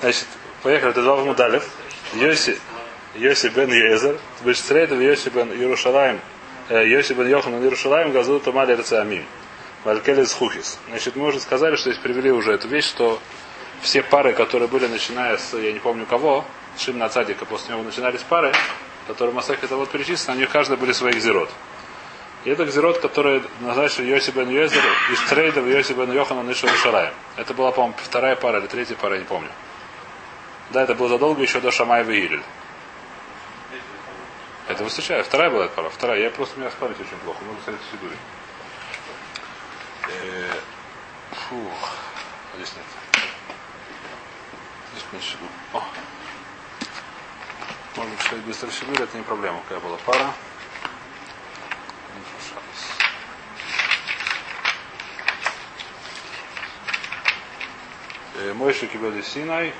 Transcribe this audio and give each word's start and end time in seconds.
Значит, 0.00 0.26
поехали, 0.62 0.90
это 0.90 1.02
два 1.02 1.16
Мудалев. 1.16 1.68
Йоси, 2.14 2.58
Йоси 3.14 3.48
бен 3.48 3.70
Езер, 3.72 4.18
Бештрейдов, 4.44 5.00
Йоси 5.00 5.28
бен 5.30 5.52
Иерушалаем, 5.52 6.20
э, 6.68 6.86
Йоси 6.86 7.14
бен 7.14 7.28
Йохан 7.28 7.54
Иерушалаем, 7.62 8.12
Газу 8.12 8.38
Тамали 8.40 8.76
Рецамим. 8.76 9.24
Валькелес 9.84 10.32
Хухис. 10.32 10.78
Значит, 10.88 11.14
мы 11.14 11.28
уже 11.28 11.38
сказали, 11.38 11.76
что 11.76 11.90
здесь 11.90 12.02
привели 12.02 12.30
уже 12.32 12.52
эту 12.52 12.66
вещь, 12.66 12.86
что 12.86 13.20
все 13.82 14.02
пары, 14.02 14.32
которые 14.32 14.68
были, 14.68 14.86
начиная 14.88 15.36
с, 15.36 15.56
я 15.56 15.72
не 15.72 15.78
помню 15.78 16.06
кого, 16.06 16.44
Шимна 16.76 17.08
Цадика, 17.08 17.44
после 17.44 17.74
него 17.74 17.84
начинались 17.84 18.20
пары, 18.22 18.52
которые 19.06 19.32
Масах 19.32 19.62
это 19.62 19.76
вот 19.76 19.90
перечислены, 19.90 20.38
у 20.38 20.40
них 20.40 20.50
каждый 20.50 20.76
были 20.76 20.92
своих 20.92 21.20
зерот. 21.22 21.50
И 22.44 22.50
это 22.50 22.64
гзерот, 22.64 22.98
который 22.98 23.42
называется 23.60 24.02
Йоси 24.02 24.30
бен 24.32 24.48
Йезер 24.48 24.82
из 25.12 25.20
трейдов 25.28 25.66
Йоси 25.66 25.92
бен 25.92 26.12
Йохана 26.12 26.42
Ниша 26.42 26.68
Шараем. 26.68 27.14
Это 27.36 27.54
была, 27.54 27.70
по-моему, 27.70 27.96
вторая 28.02 28.36
пара 28.36 28.58
или 28.58 28.66
третья 28.66 28.96
пара, 28.96 29.14
я 29.14 29.20
не 29.20 29.26
помню. 29.26 29.48
Да, 30.70 30.82
это 30.82 30.94
было 30.94 31.08
задолго 31.08 31.42
еще 31.42 31.60
до 31.60 31.70
Шамаева 31.70 32.10
и 32.10 32.20
Гилель. 32.20 32.42
Это 34.68 34.82
высочая. 34.82 35.22
Вторая 35.22 35.50
была 35.50 35.68
пара. 35.68 35.88
Вторая. 35.90 36.20
Я 36.20 36.30
просто 36.30 36.56
у 36.56 36.60
меня 36.60 36.70
с 36.70 36.74
очень 36.82 37.18
плохо. 37.24 37.38
Могу 37.44 37.60
сказать 37.62 37.80
в 37.80 37.90
Сидуре. 37.92 38.16
Фух. 41.48 41.90
Здесь 42.56 42.72
нет. 42.74 42.86
Здесь 44.92 45.04
меньше. 45.12 45.36
О. 45.72 45.82
Можно 47.96 48.16
читать 48.18 48.40
быстро 48.40 48.70
Сидуре, 48.70 49.04
это 49.04 49.16
не 49.16 49.22
проблема, 49.22 49.60
какая 49.62 49.80
была 49.80 49.96
пара. 50.04 50.32
Мойши 58.54 58.86
Кибели 58.86 59.22
Синай. 59.22 59.72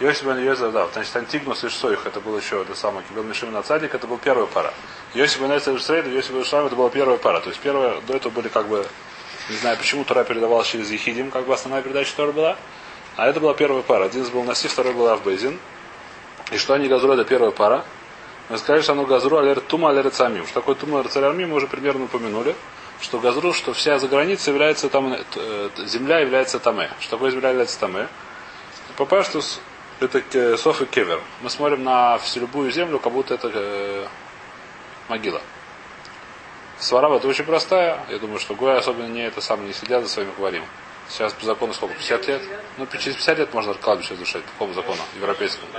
Йосиф 0.00 0.24
бен 0.24 0.44
Йозеф, 0.44 0.72
да, 0.72 0.88
значит, 0.92 1.14
Антигнус 1.16 1.62
и 1.64 1.68
Шсоих, 1.68 2.06
это 2.06 2.20
был 2.20 2.36
еще 2.36 2.62
это 2.62 2.74
самое, 2.74 3.06
Кибел 3.08 3.22
Мишим 3.22 3.52
на 3.52 3.62
Цадик, 3.62 3.94
это 3.94 4.06
был 4.06 4.18
первая 4.18 4.46
пара. 4.46 4.74
Йосиф 5.14 5.40
бен 5.40 5.52
Йозеф 5.52 5.80
Шсрейд, 5.80 6.06
Йосиф 6.06 6.32
бен 6.32 6.44
Шам, 6.44 6.66
это 6.66 6.74
была 6.74 6.90
первая 6.90 7.16
пара. 7.16 7.40
То 7.40 7.50
есть 7.50 7.60
первая, 7.60 8.00
до 8.00 8.14
этого 8.14 8.32
были 8.32 8.48
как 8.48 8.66
бы, 8.66 8.86
не 9.48 9.56
знаю 9.56 9.76
почему, 9.76 10.04
Тура 10.04 10.24
передавалась 10.24 10.68
через 10.68 10.90
Ехидим, 10.90 11.30
как 11.30 11.46
бы 11.46 11.54
основная 11.54 11.82
передача 11.82 12.14
Тора 12.16 12.32
была. 12.32 12.56
А 13.16 13.28
это 13.28 13.38
была 13.38 13.54
первая 13.54 13.82
пара. 13.82 14.06
Один 14.06 14.24
был 14.30 14.42
Наси, 14.42 14.66
второй 14.66 14.94
был 14.94 15.06
Авбейзин. 15.08 15.58
И 16.50 16.58
что 16.58 16.74
они 16.74 16.88
газру, 16.88 17.12
это 17.12 17.24
первая 17.24 17.52
пара. 17.52 17.84
Мы 18.48 18.58
сказали, 18.58 18.82
что 18.82 18.92
оно 18.92 19.06
газру 19.06 19.38
алер 19.38 19.60
тума 19.60 19.90
алер 19.90 20.10
цамим. 20.10 20.44
Что 20.46 20.54
такое 20.54 20.74
тума 20.74 20.98
алер 20.98 21.08
цамим, 21.08 21.50
мы 21.50 21.56
уже 21.56 21.68
примерно 21.68 22.04
упомянули 22.04 22.56
что 23.00 23.18
Газру, 23.18 23.52
что 23.52 23.72
вся 23.74 23.98
за 23.98 24.08
границей 24.08 24.52
является 24.52 24.88
там, 24.88 25.16
земля 25.84 26.20
является 26.20 26.58
Таме. 26.58 26.90
Что 27.00 27.12
такое 27.12 27.30
земля 27.30 27.50
является 27.50 27.78
Таме? 27.78 28.08
Папаштус 28.96 29.60
это 30.00 30.56
Соф 30.56 30.82
и 30.82 30.86
Кевер. 30.86 31.20
Мы 31.42 31.50
смотрим 31.50 31.84
на 31.84 32.18
всю 32.18 32.40
любую 32.40 32.70
землю, 32.70 32.98
как 32.98 33.12
будто 33.12 33.34
это 33.34 33.50
э, 33.52 34.06
могила. 35.08 35.40
Сварава 36.78 37.16
это 37.16 37.28
очень 37.28 37.44
простая. 37.44 38.00
Я 38.08 38.18
думаю, 38.18 38.40
что 38.40 38.54
Гоя 38.54 38.78
особенно 38.78 39.06
не 39.06 39.22
это 39.22 39.40
сам 39.40 39.66
не 39.66 39.72
следят 39.72 40.02
за 40.02 40.08
своими 40.08 40.32
говорим. 40.36 40.64
Сейчас 41.08 41.32
по 41.32 41.44
закону 41.44 41.72
сколько? 41.72 41.94
50 41.94 42.28
лет? 42.28 42.42
Ну, 42.78 42.86
через 42.86 43.16
50 43.16 43.38
лет 43.38 43.54
можно 43.54 43.74
кладбище 43.74 44.14
разрушать. 44.14 44.42
Какому 44.44 44.74
закону? 44.74 45.00
Европейскому. 45.16 45.70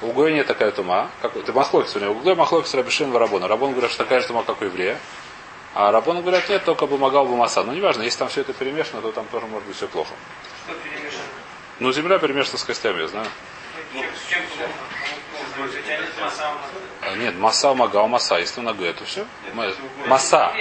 У 0.00 0.12
Гоя 0.12 0.32
нет 0.32 0.46
такая 0.46 0.70
тума. 0.70 1.10
Как, 1.22 1.32
ты 1.32 1.52
Махлокис 1.52 1.94
у 1.96 2.00
него. 2.00 2.12
У 2.12 2.20
Гоя 2.20 2.34
Махлокис 2.34 2.74
Рабишин 2.74 3.10
Варабона. 3.10 3.48
Рабон 3.48 3.72
говорит, 3.72 3.90
что 3.90 4.04
такая 4.04 4.20
же 4.20 4.28
тума, 4.28 4.42
как 4.42 4.60
у 4.60 4.64
еврея. 4.64 4.98
А 5.74 5.92
Рабон 5.92 6.22
говорят, 6.22 6.48
нет, 6.48 6.64
только 6.64 6.86
помогал 6.86 7.26
бы 7.26 7.36
Маса. 7.36 7.62
Ну, 7.62 7.72
неважно, 7.72 8.02
если 8.02 8.18
там 8.18 8.28
все 8.28 8.40
это 8.40 8.52
перемешано, 8.52 9.02
то 9.02 9.12
там 9.12 9.26
тоже 9.26 9.46
может 9.46 9.66
быть 9.66 9.76
все 9.76 9.86
плохо. 9.86 10.12
Что? 10.66 10.74
Ну, 11.80 11.92
земля 11.92 12.18
перемешана 12.18 12.58
с 12.58 12.64
костями, 12.64 13.00
я 13.02 13.08
знаю. 13.08 13.26
Ну? 13.94 14.02
Ну, 14.02 15.68
А, 17.02 17.16
нет, 17.16 17.36
масса 17.36 17.72
магал, 17.74 18.08
масса. 18.08 18.38
Если 18.38 18.60
ногой, 18.60 18.88
это 18.88 19.04
все. 19.04 19.24
Масса. 20.06 20.52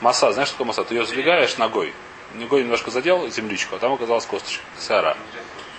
Масса, 0.00 0.32
знаешь, 0.32 0.48
что 0.48 0.56
такое 0.58 0.68
масса? 0.68 0.84
Ты 0.84 0.94
ее 0.94 1.04
сдвигаешь 1.04 1.56
ногой. 1.58 1.92
Ногой 2.34 2.62
немножко 2.62 2.90
задел 2.90 3.28
земличку, 3.28 3.76
а 3.76 3.78
там 3.78 3.92
оказалась 3.92 4.26
косточка. 4.26 4.62
Сара. 4.78 5.16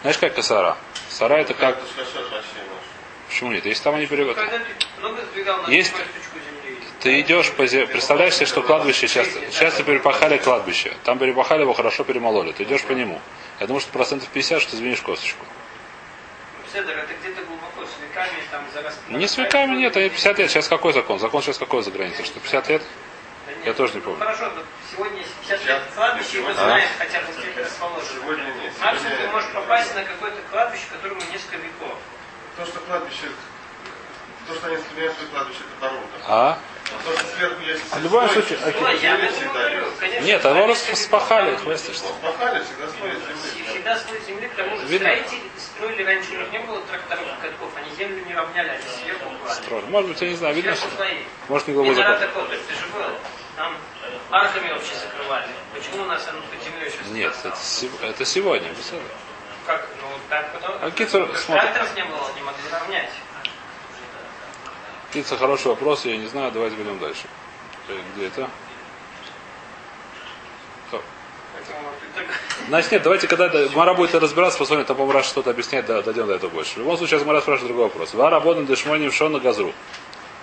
Знаешь, 0.02 0.18
как 0.18 0.36
косара? 0.36 0.78
Сара 1.10 1.40
это 1.40 1.54
как... 1.54 1.80
Почему 3.28 3.52
нет? 3.52 3.66
Если 3.66 3.84
там 3.84 3.96
они 3.96 4.06
ты 4.06 4.16
на 4.18 5.68
Есть-. 5.68 5.94
Ты 7.00 7.20
идешь 7.20 7.52
по 7.52 7.66
земле, 7.68 7.88
представляешь 7.88 8.36
себе, 8.36 8.46
что 8.46 8.62
кладбище 8.62 9.08
сейчас, 9.08 9.28
сейчас 9.28 9.82
перепахали 9.82 10.38
кладбище. 10.38 10.94
Там 11.04 11.20
перепахали 11.20 11.62
его, 11.62 11.74
хорошо 11.74 12.04
перемололи. 12.04 12.52
Ты 12.54 12.64
идешь 12.64 12.84
по 12.84 12.94
нему. 12.94 13.20
Я 13.64 13.68
думаю, 13.68 13.80
что 13.80 13.94
процентов 13.94 14.28
50, 14.28 14.62
что 14.62 14.72
ты 14.72 14.76
звенишь 14.76 15.00
косточку. 15.00 15.46
Седер, 16.74 16.98
это 16.98 17.14
где-то 17.14 17.46
глубоко, 17.46 17.86
с 17.86 17.96
веками, 18.04 18.44
там 18.52 18.62
заросли. 18.74 19.00
Не 19.08 19.26
с 19.26 19.38
веками 19.38 19.78
нет, 19.78 19.96
они 19.96 20.10
50 20.10 20.38
лет. 20.40 20.52
Сейчас 20.52 20.68
какой 20.68 20.92
закон? 20.92 21.18
Закон 21.18 21.42
сейчас 21.42 21.60
какой 21.60 21.82
за 21.82 21.90
границей? 21.92 22.26
Что 22.26 22.42
50 22.42 22.68
лет? 22.68 22.82
Да 23.48 23.54
нет. 23.54 23.66
Я 23.66 23.74
тоже 23.74 23.94
не 23.94 24.02
помню. 24.02 24.20
Хорошо, 24.20 24.52
но 24.54 24.64
сегодня 24.92 25.20
если 25.20 25.32
50 25.48 25.66
лет 25.66 25.82
кладбище, 25.96 26.38
и 26.40 26.42
вы 26.42 26.54
знаете 26.54 26.90
хотя 26.98 27.22
бы 27.22 27.28
где 27.40 27.48
это 27.52 27.64
расположено. 27.64 28.20
Сегодня 28.20 28.44
нет. 28.44 28.74
Максимум 28.82 29.14
ты 29.16 29.28
можешь 29.30 29.52
попасть 29.54 29.96
на 29.96 30.04
какое-то 30.04 30.42
кладбище, 30.52 30.84
которому 30.92 31.22
несколько 31.32 31.56
веков. 31.56 31.98
то, 32.58 32.66
что 32.66 32.80
кладбище, 32.82 33.32
то, 34.48 34.56
что 34.56 34.68
они 34.68 34.78
скрывают 34.78 35.14
свое 35.16 35.30
кладбище, 35.30 35.60
это 35.60 35.82
дорога. 35.82 36.08
А? 36.28 36.58
А 36.94 37.04
то, 37.04 37.18
что 37.18 37.26
сверху 37.36 37.62
есть... 37.62 37.84
В 37.96 38.04
любом 38.04 38.30
случае, 38.30 38.60
окей. 38.66 39.00
я 39.02 39.18
всегда 39.32 39.54
говорю. 39.54 39.86
есть. 39.86 40.00
Конечно, 40.00 40.26
Нет, 40.26 40.46
оно 40.46 40.68
распахали, 40.68 41.52
веков. 41.52 41.64
хвастаешься. 41.64 42.06
Пахали, 42.22 42.64
всегда 42.64 42.88
слой 42.90 43.12
земли. 43.12 43.68
всегда 43.68 43.98
слой 43.98 44.22
земли, 44.28 44.48
к 44.48 44.54
тому 44.56 44.78
же 44.78 44.86
Видно. 44.86 45.08
строители 45.08 45.42
строили 45.58 46.04
раньше, 46.04 46.32
у 46.34 46.38
них 46.40 46.52
не 46.52 46.60
было 46.60 46.82
тракторов 46.82 47.26
и 47.26 47.42
катков, 47.42 47.70
они 47.76 47.96
землю 47.96 48.26
не 48.26 48.34
равняли, 48.34 48.70
они 48.70 48.84
сверху 49.02 49.30
клали. 49.42 49.56
Строили. 49.56 49.86
Может 49.86 50.10
быть, 50.12 50.22
я 50.22 50.30
не 50.30 50.36
знаю, 50.36 50.56
видно, 50.56 50.76
что... 50.76 50.88
Может, 51.48 51.68
не 51.68 51.74
глубоко 51.74 51.94
Минора 51.94 52.20
закон. 52.20 52.28
такой, 52.28 52.48
то 52.48 52.54
есть 52.54 52.68
ты 52.68 52.74
же 52.76 52.86
был. 52.94 53.16
Там 53.56 53.78
арками 54.32 54.72
вообще 54.72 54.94
закрывали. 54.96 55.48
Почему 55.74 56.04
у 56.04 56.06
нас 56.06 56.28
оно 56.28 56.42
под 56.42 56.64
землей 56.64 56.90
сейчас? 56.90 57.08
Нет, 57.08 57.34
это, 57.44 58.06
это 58.08 58.26
сегодня. 58.26 58.70
Как? 59.66 59.88
Ну, 60.02 60.08
так 60.30 60.52
потом... 60.54 60.76
А 60.82 60.92
Кицур, 60.92 61.30
смотри. 61.38 61.62
Тракторов 61.62 61.96
не 61.96 62.04
было, 62.04 62.32
не 62.36 62.42
могли 62.42 62.64
равнять. 62.72 63.10
Птица 65.14 65.38
хороший 65.38 65.68
вопрос, 65.68 66.06
я 66.06 66.18
не 66.18 66.26
знаю, 66.26 66.52
давайте 66.52 66.76
пойдем 66.76 66.98
дальше. 66.98 67.28
Э, 67.88 67.96
Где 68.16 68.26
это? 68.26 68.50
Значит, 72.68 72.92
нет, 72.94 73.04
давайте, 73.04 73.28
когда 73.28 73.48
Гмара 73.48 73.94
будет 73.94 74.16
разбираться, 74.16 74.58
посмотрим, 74.58 74.86
там, 74.86 75.12
раз 75.12 75.28
что-то 75.28 75.52
объяснять, 75.52 75.86
да, 75.86 76.02
дойдем 76.02 76.26
до 76.26 76.34
этого 76.34 76.50
больше. 76.50 76.74
В 76.74 76.78
любом 76.78 76.98
случае, 76.98 77.20
сейчас 77.20 77.26
Гмара 77.26 77.42
спрашивает 77.42 77.68
другой 77.68 77.90
вопрос. 77.90 78.16
Ва 78.16 78.32
работан 78.32 78.66
дешмоним 78.66 79.12
шон 79.12 79.34
на 79.34 79.40
газру. 79.40 79.72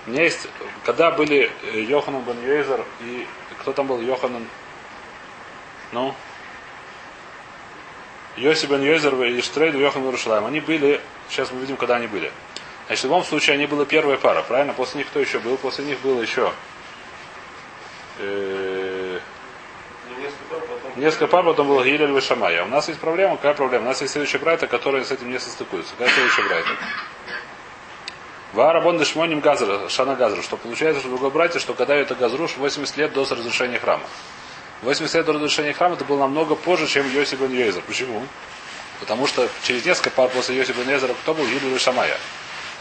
У 0.06 0.10
меня 0.10 0.22
есть, 0.22 0.46
когда 0.84 1.10
были 1.10 1.50
э, 1.64 1.80
Йоханан 1.80 2.22
бен 2.22 2.40
Йейзер 2.40 2.84
и 3.00 3.26
кто 3.62 3.72
там 3.72 3.88
был 3.88 4.00
Йоханан? 4.00 4.46
Ну? 5.90 6.14
Йоси 8.36 8.66
бен 8.66 8.84
Йойзер 8.84 9.20
и 9.24 9.42
Штрейд 9.42 9.74
Йохан 9.74 10.04
Иерушалаем. 10.04 10.46
Они 10.46 10.60
были, 10.60 11.00
сейчас 11.28 11.50
мы 11.50 11.58
видим, 11.58 11.76
когда 11.76 11.96
они 11.96 12.06
были. 12.06 12.30
Значит, 12.90 13.04
в 13.04 13.06
любом 13.06 13.22
случае, 13.22 13.54
они 13.54 13.66
были 13.66 13.84
первая 13.84 14.16
пара, 14.16 14.42
правильно? 14.42 14.72
После 14.72 14.98
них 14.98 15.06
кто 15.06 15.20
еще 15.20 15.38
был? 15.38 15.56
После 15.58 15.84
них 15.84 16.00
было 16.00 16.20
еще 16.20 16.52
э, 18.18 19.20
несколько 20.96 21.28
пар 21.28 21.44
потом... 21.44 21.68
Был 21.68 21.84
Гилель 21.84 22.10
и 22.10 22.20
Шамай. 22.20 22.58
А 22.58 22.64
у 22.64 22.66
нас 22.66 22.88
есть 22.88 22.98
проблема. 22.98 23.36
Какая 23.36 23.54
проблема? 23.54 23.84
У 23.84 23.86
нас 23.86 24.00
есть 24.00 24.14
следующая 24.14 24.38
брайта, 24.38 24.66
которая 24.66 25.04
с 25.04 25.12
этим 25.12 25.30
не 25.30 25.38
состыкуется. 25.38 25.92
Какая 25.96 26.12
следующая 26.12 26.42
брайта? 26.48 26.68
Варабон 28.54 28.98
дешмоним 28.98 29.38
газра, 29.38 29.88
шана 29.88 30.16
газра. 30.16 30.42
Что 30.42 30.56
получается, 30.56 30.98
что 30.98 31.10
другой 31.10 31.30
брате, 31.30 31.60
что 31.60 31.74
когда 31.74 31.94
это 31.94 32.16
газруш 32.16 32.56
80 32.56 32.96
лет 32.96 33.12
до 33.12 33.20
разрушения 33.20 33.78
храма. 33.78 34.02
80 34.82 35.14
лет 35.14 35.26
до 35.26 35.34
разрушения 35.34 35.74
храма 35.74 35.94
это 35.94 36.04
было 36.04 36.18
намного 36.18 36.56
позже, 36.56 36.88
чем 36.88 37.08
Йоси 37.08 37.36
бен 37.36 37.52
Йозер. 37.52 37.82
Почему? 37.82 38.26
Потому 38.98 39.28
что 39.28 39.48
через 39.62 39.86
несколько 39.86 40.10
пар 40.10 40.28
после 40.30 40.56
Йоси 40.56 40.72
бен 40.72 40.90
Йозера 40.90 41.14
кто 41.22 41.34
был? 41.34 41.46
Гилель 41.46 41.76
и 41.76 41.78
Шамая. 41.78 42.16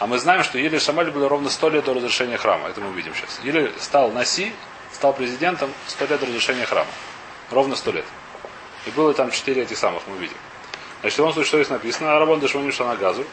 А 0.00 0.06
мы 0.06 0.18
знаем, 0.18 0.42
что 0.42 0.58
Гилель 0.58 0.76
и 0.76 0.78
Шамай 0.78 1.04
были 1.10 1.24
ровно 1.24 1.50
100 1.50 1.68
лет 1.68 1.84
до 1.84 1.92
разрушения 1.92 2.38
храма. 2.38 2.68
Это 2.68 2.80
мы 2.80 2.88
увидим 2.88 3.14
сейчас. 3.14 3.38
Гилель 3.44 3.70
стал 3.78 4.10
Наси, 4.10 4.50
стал 4.94 5.12
президентом 5.12 5.70
100 5.88 6.06
лет 6.06 6.20
до 6.20 6.26
разрушения 6.26 6.64
храма. 6.64 6.90
Ровно 7.50 7.76
100 7.76 7.92
лет. 7.92 8.06
И 8.86 8.90
было 8.90 9.12
там 9.12 9.30
4 9.30 9.62
этих 9.62 9.76
самых, 9.76 10.02
мы 10.06 10.16
видим. 10.16 10.36
Значит, 11.02 11.16
в 11.16 11.18
любом 11.18 11.34
случае, 11.34 11.48
что 11.48 11.56
здесь 11.58 11.68
написано? 11.68 12.16
Арабон 12.16 12.40
дешмоним 12.40 12.72
шана 12.72 12.96
газу. 12.96 13.26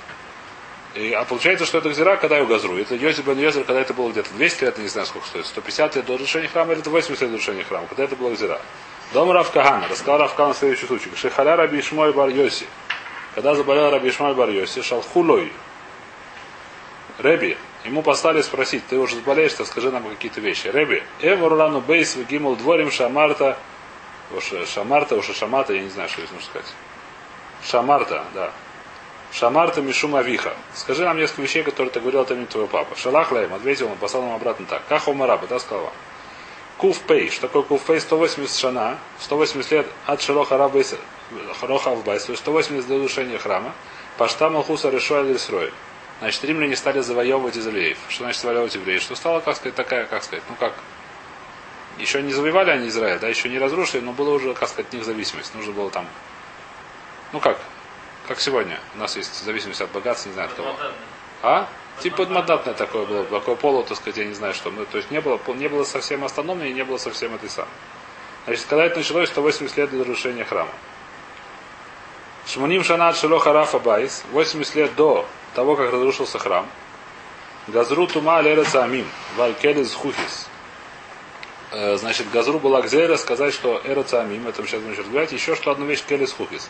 И, 0.93 1.13
а 1.13 1.23
получается, 1.23 1.65
что 1.65 1.77
это 1.77 1.89
гзира, 1.89 2.17
когда 2.17 2.37
его 2.37 2.47
газру. 2.47 2.77
Это 2.77 2.95
Йосиф 2.95 3.25
бен 3.25 3.39
Йозер, 3.39 3.63
когда 3.63 3.79
это 3.79 3.93
было 3.93 4.11
где-то 4.11 4.33
200 4.33 4.63
лет, 4.65 4.77
не 4.77 4.87
знаю, 4.89 5.07
сколько 5.07 5.27
стоит, 5.27 5.45
150 5.45 5.95
лет 5.95 6.05
до 6.05 6.13
разрушения 6.13 6.49
храма, 6.49 6.73
или 6.73 6.81
это 6.81 6.89
80 6.89 7.21
лет 7.21 7.29
до 7.29 7.37
разрушения 7.37 7.63
храма, 7.63 7.87
когда 7.87 8.03
это 8.03 8.17
было 8.17 8.31
гзира. 8.31 8.59
Дом 9.13 9.31
Рав 9.31 9.51
Кагана, 9.51 9.87
рассказал 9.87 10.17
Рав 10.17 10.33
Кагана 10.33 10.53
следующий 10.53 10.85
случай. 10.85 11.09
Шехаля 11.15 11.55
Раби 11.55 11.79
Ишмой 11.79 12.11
бар 12.11 12.27
Йоси. 12.27 12.65
Когда 13.35 13.55
заболел 13.55 13.89
Раби 13.89 14.09
Ишмой 14.09 14.33
бар 14.33 14.49
Йоси, 14.49 14.81
шалхулой. 14.81 15.53
Реби, 17.19 17.57
ему 17.83 18.03
послали 18.03 18.41
спросить, 18.41 18.85
ты 18.87 18.97
уже 18.97 19.15
заболеешь, 19.15 19.53
то 19.53 19.65
скажи 19.65 19.91
нам 19.91 20.07
какие-то 20.07 20.39
вещи. 20.39 20.67
Реби, 20.67 21.03
Эвурлану 21.21 21.81
Бейс 21.81 22.15
Гимул 22.15 22.55
Дворим 22.55 22.91
Шамарта, 22.91 23.57
Шамарта, 24.65 25.15
уж 25.15 25.25
Шамата, 25.35 25.73
я 25.73 25.81
не 25.81 25.89
знаю, 25.89 26.09
что 26.09 26.21
здесь 26.21 26.31
нужно 26.31 26.47
сказать. 26.47 26.73
Шамарта, 27.63 28.23
да. 28.33 28.51
Шамарта 29.31 29.81
Мишума 29.81 30.21
Виха. 30.21 30.53
Скажи 30.73 31.03
нам 31.03 31.17
несколько 31.17 31.41
вещей, 31.41 31.63
которые 31.63 31.91
ты 31.91 31.99
говорил 31.99 32.21
от 32.21 32.31
имени 32.31 32.45
твоего 32.45 32.67
папы. 32.67 32.95
Шалах 32.95 33.31
Лаем, 33.31 33.53
ответил 33.53 33.87
он, 33.87 33.97
послал 33.97 34.23
нам 34.23 34.35
обратно 34.35 34.65
так. 34.65 34.83
Кахо 34.87 35.13
Мараба, 35.13 35.47
да, 35.47 35.59
сказал 35.59 35.91
Кув 36.77 36.99
Пей. 37.01 37.29
Что 37.29 37.47
такое 37.47 37.63
Кув 37.63 37.81
Пей? 37.81 37.99
180 37.99 38.55
шана, 38.55 38.97
180 39.19 39.71
лет 39.71 39.87
от 40.05 40.21
Широха 40.21 40.57
Раба 40.57 40.81
Хароха 41.59 41.91
Авбайс, 41.91 42.23
то 42.23 42.31
есть 42.31 42.43
180 42.43 42.87
до 42.87 42.95
разрушения 42.95 43.37
храма. 43.37 43.73
Пашта 44.17 44.49
Малхуса 44.49 44.89
Решуа 44.89 45.21
Лисрой. 45.21 45.71
Значит, 46.19 46.43
римляне 46.43 46.75
стали 46.75 47.01
завоевывать 47.01 47.57
израилеев. 47.57 47.97
Что 48.09 48.23
значит 48.23 48.41
завоевывать 48.41 48.75
евреев? 48.75 49.01
Что 49.01 49.15
стало, 49.15 49.39
как 49.39 49.55
сказать, 49.55 49.75
такая, 49.75 50.05
как 50.05 50.23
сказать, 50.23 50.43
ну 50.49 50.55
как, 50.55 50.73
еще 51.99 52.21
не 52.21 52.33
завоевали 52.33 52.71
они 52.71 52.87
Израиль, 52.87 53.19
да, 53.19 53.27
еще 53.27 53.49
не 53.49 53.59
разрушили, 53.59 54.01
но 54.01 54.13
было 54.13 54.31
уже, 54.31 54.53
как 54.53 54.67
сказать, 54.67 54.87
от 54.87 54.93
них 54.93 55.03
зависимость. 55.03 55.53
Нужно 55.53 55.73
было 55.73 55.91
там, 55.91 56.07
ну 57.33 57.39
как, 57.39 57.59
как 58.27 58.39
сегодня. 58.39 58.79
У 58.95 58.99
нас 58.99 59.15
есть 59.15 59.43
зависимость 59.43 59.81
от 59.81 59.91
богатства, 59.91 60.29
не 60.29 60.33
знаю 60.33 60.49
от 60.49 60.55
кого. 60.55 60.75
А? 61.43 61.67
Типа 61.99 62.25
мандатное 62.27 62.73
такое 62.73 63.05
было, 63.05 63.25
такое 63.25 63.55
поло, 63.55 63.83
так 63.83 63.97
сказать, 63.97 64.17
я 64.17 64.25
не 64.25 64.33
знаю 64.33 64.53
что. 64.53 64.69
Ну, 64.69 64.85
то 64.85 64.97
есть 64.97 65.09
не 65.09 65.19
было, 65.19 65.39
не 65.55 65.67
было 65.67 65.83
совсем 65.83 66.23
автономии, 66.23 66.69
не 66.69 66.83
было 66.83 66.97
совсем 66.97 67.33
этой 67.33 67.49
самой. 67.49 67.69
Значит, 68.45 68.65
когда 68.69 68.85
это 68.85 68.97
началось, 68.97 69.29
180 69.29 69.77
лет 69.77 69.89
до 69.91 69.99
разрушения 69.99 70.45
храма. 70.45 70.71
Шмуним 72.45 72.83
Шанат 72.83 73.17
Шилоха 73.17 73.51
Рафа 73.51 73.79
Байс, 73.79 74.23
80 74.31 74.75
лет 74.75 74.95
до 74.95 75.27
того, 75.57 75.75
как 75.75 75.91
разрушился 75.91 76.37
храм. 76.37 76.67
Газру 77.67 78.05
Тума 78.05 78.41
Лереца 78.41 78.83
Амим, 78.83 79.07
Валькелис 79.37 79.91
Хухис. 79.91 80.47
Э, 81.71 81.97
значит, 81.97 82.29
Газру 82.29 82.59
была 82.59 82.83
Гзейра 82.83 83.17
сказать, 83.17 83.55
что 83.55 83.81
Эреца 83.83 84.21
Амим, 84.21 84.47
это 84.47 84.61
мы 84.61 84.67
сейчас 84.67 84.81
будем 84.81 84.99
разбирать, 84.99 85.31
еще 85.31 85.55
что 85.55 85.71
одну 85.71 85.87
вещь 85.87 86.03
Келис 86.07 86.31
Хухис. 86.33 86.69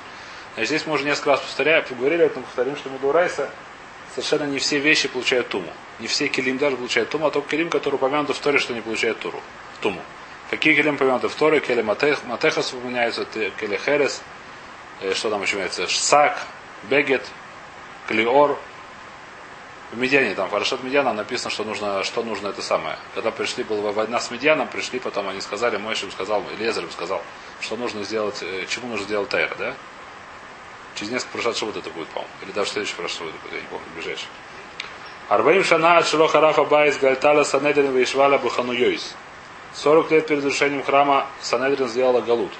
Значит, 0.54 0.70
здесь 0.70 0.86
мы 0.88 0.94
уже 0.94 1.04
несколько 1.04 1.32
раз 1.32 1.42
повторяем, 1.42 1.84
поговорили, 1.84 2.24
это 2.24 2.40
повторим, 2.40 2.78
что 2.78 2.90
мы 2.90 3.12
Райса 3.12 3.50
совершенно 4.16 4.46
не 4.46 4.58
все 4.58 4.80
вещи 4.80 5.10
получают 5.10 5.50
туму. 5.50 5.74
Не 6.00 6.08
все 6.08 6.30
килим 6.30 6.58
даже 6.58 6.78
получают 6.78 7.10
туму, 7.10 7.28
а 7.28 7.32
только 7.32 7.50
килим, 7.50 7.70
который 7.70 7.96
упомянут 7.96 8.34
в 8.34 8.40
Торе, 8.40 8.58
что 8.58 8.74
не 8.74 8.80
получает 8.80 9.20
туру, 9.20 9.42
туму. 9.82 10.02
Какие 10.50 10.74
килим 10.76 10.96
упомянуты 10.96 11.28
в 11.28 11.36
Торе? 11.36 11.60
Келе 11.60 11.84
Матех, 11.84 12.24
Матехас 12.24 12.72
упоминаются, 12.72 13.26
Келе 13.26 13.78
Херес, 13.78 14.22
э, 15.02 15.14
что 15.14 15.30
там 15.30 15.42
еще 15.42 15.58
имеется? 15.58 15.90
Шсак, 15.90 16.42
Бегет, 16.90 17.26
Клиор. 18.08 18.58
В 19.92 19.98
Медиане, 19.98 20.36
там, 20.36 20.50
Парашат 20.50 20.84
Медиана 20.84 21.14
написано, 21.14 21.50
что 21.50 21.64
нужно, 21.64 22.04
что 22.04 22.22
нужно 22.22 22.50
это 22.50 22.62
самое. 22.62 22.98
Когда 23.16 23.32
пришли, 23.32 23.64
была 23.64 23.94
война 23.94 24.20
с 24.20 24.32
Медианом, 24.32 24.68
пришли, 24.68 25.00
потом 25.00 25.30
они 25.30 25.40
сказали, 25.40 25.78
Мойш 25.78 26.04
им 26.04 26.12
сказал, 26.12 26.44
Лезер 26.60 26.84
им 26.84 26.92
сказал, 26.92 27.22
что 27.62 27.78
нужно 27.78 28.04
сделать, 28.04 28.42
э, 28.42 28.66
чему 28.68 28.88
нужно 28.88 29.06
сделать 29.06 29.30
Тайр, 29.30 29.56
да? 29.58 29.74
Через 30.96 31.12
несколько 31.14 31.38
Парашат 31.38 31.62
вот 31.62 31.78
это 31.78 31.90
будет, 31.90 32.10
по-моему. 32.10 32.34
Или 32.42 32.52
даже 32.52 32.72
следующий 32.72 32.96
это 32.96 33.24
будет, 33.24 33.54
я 33.54 33.62
не 33.62 33.68
помню, 33.68 33.86
ближайший. 33.96 34.28
Арбаим 35.30 35.64
Шана 35.64 35.98
от 35.98 36.08
Шилоха 36.08 36.42
Рафа 36.42 36.66
Байс 36.66 36.98
Гальтала 36.98 37.44
Санедрин 37.44 37.96
Вейшваля 37.96 38.38
Бухану 38.38 38.74
Йойс. 38.74 39.14
40 39.74 40.12
лет 40.12 40.28
перед 40.28 40.40
разрушением 40.40 40.84
храма 40.84 41.28
Санедрин 41.42 41.88
сделала 41.88 42.20
Галут. 42.22 42.52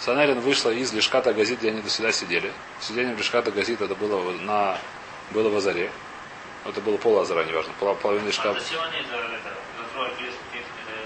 Санерин 0.00 0.40
вышла 0.40 0.70
из 0.70 0.92
Лешката 0.92 1.32
Газит, 1.32 1.60
где 1.60 1.70
они 1.70 1.80
до 1.80 1.88
сюда 1.88 2.12
сидели. 2.12 2.52
Сидение 2.80 3.14
в 3.14 3.18
Лешката 3.18 3.50
Газит 3.50 3.80
это 3.80 3.94
было 3.94 4.32
на 4.32 4.78
было 5.30 5.48
в 5.48 5.56
Азаре. 5.56 5.90
Это 6.64 6.80
было 6.80 6.96
пол 6.96 7.18
Азара, 7.18 7.44
неважно, 7.44 7.72
пол, 7.78 7.94
половина 7.96 8.26
Лешката. 8.26 8.60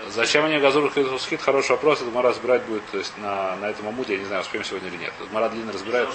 Зачем 0.09 0.45
они 0.45 0.59
газуру 0.59 0.91
хит? 0.91 1.41
Хороший 1.41 1.73
вопрос. 1.73 2.01
Это 2.01 2.11
Мара 2.11 2.31
разбирать 2.31 2.63
будет 2.63 2.83
то 2.91 2.99
есть, 2.99 3.17
на, 3.19 3.57
на 3.57 3.67
этом 3.67 3.89
амуде. 3.89 4.15
Я 4.15 4.21
не 4.21 4.25
знаю, 4.27 4.43
успеем 4.43 4.65
сегодня 4.65 4.89
или 4.89 4.97
нет. 4.97 5.13
Мара 5.33 5.49
длинно 5.49 5.73
разбирает. 5.73 6.09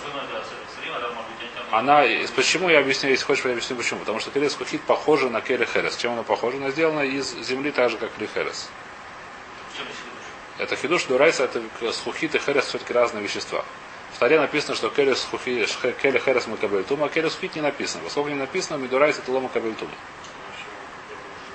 Она, 1.71 2.03
почему 2.35 2.69
я 2.69 2.79
объясню, 2.79 3.09
если 3.09 3.25
хочешь, 3.25 3.45
я 3.45 3.51
объясню 3.51 3.75
почему. 3.75 3.99
Потому 3.99 4.19
что 4.19 4.31
Келес 4.31 4.55
Хухит 4.55 4.81
похожа 4.81 5.29
на 5.29 5.41
Келе 5.41 5.65
Херес. 5.65 5.97
Чем 5.97 6.13
она 6.13 6.23
похожа? 6.23 6.57
Она 6.57 6.71
сделана 6.71 7.01
из 7.01 7.33
земли 7.45 7.71
так 7.71 7.89
же, 7.89 7.97
как 7.97 8.11
Келе 8.13 8.27
Херес. 8.33 8.69
Это 10.57 10.75
хидуш 10.75 11.05
дурайса, 11.05 11.45
это 11.45 11.61
схухит 11.91 12.35
и 12.35 12.39
херес 12.39 12.65
все-таки 12.65 12.93
разные 12.93 13.23
вещества. 13.23 13.65
Таре 14.21 14.39
написано, 14.39 14.75
что 14.75 14.91
келе 14.91 15.15
схухи, 15.15 15.65
келе 15.99 16.19
херес 16.19 16.45
мы 16.45 16.55
кабельтума, 16.55 17.07
а 17.07 17.09
келе 17.09 17.27
схухит 17.31 17.55
не 17.55 17.61
написано. 17.63 18.03
Поскольку 18.03 18.29
не 18.29 18.35
написано, 18.35 18.77
мидурайса 18.77 19.19
это 19.23 19.31
лома 19.31 19.49
кабельтума. 19.49 19.89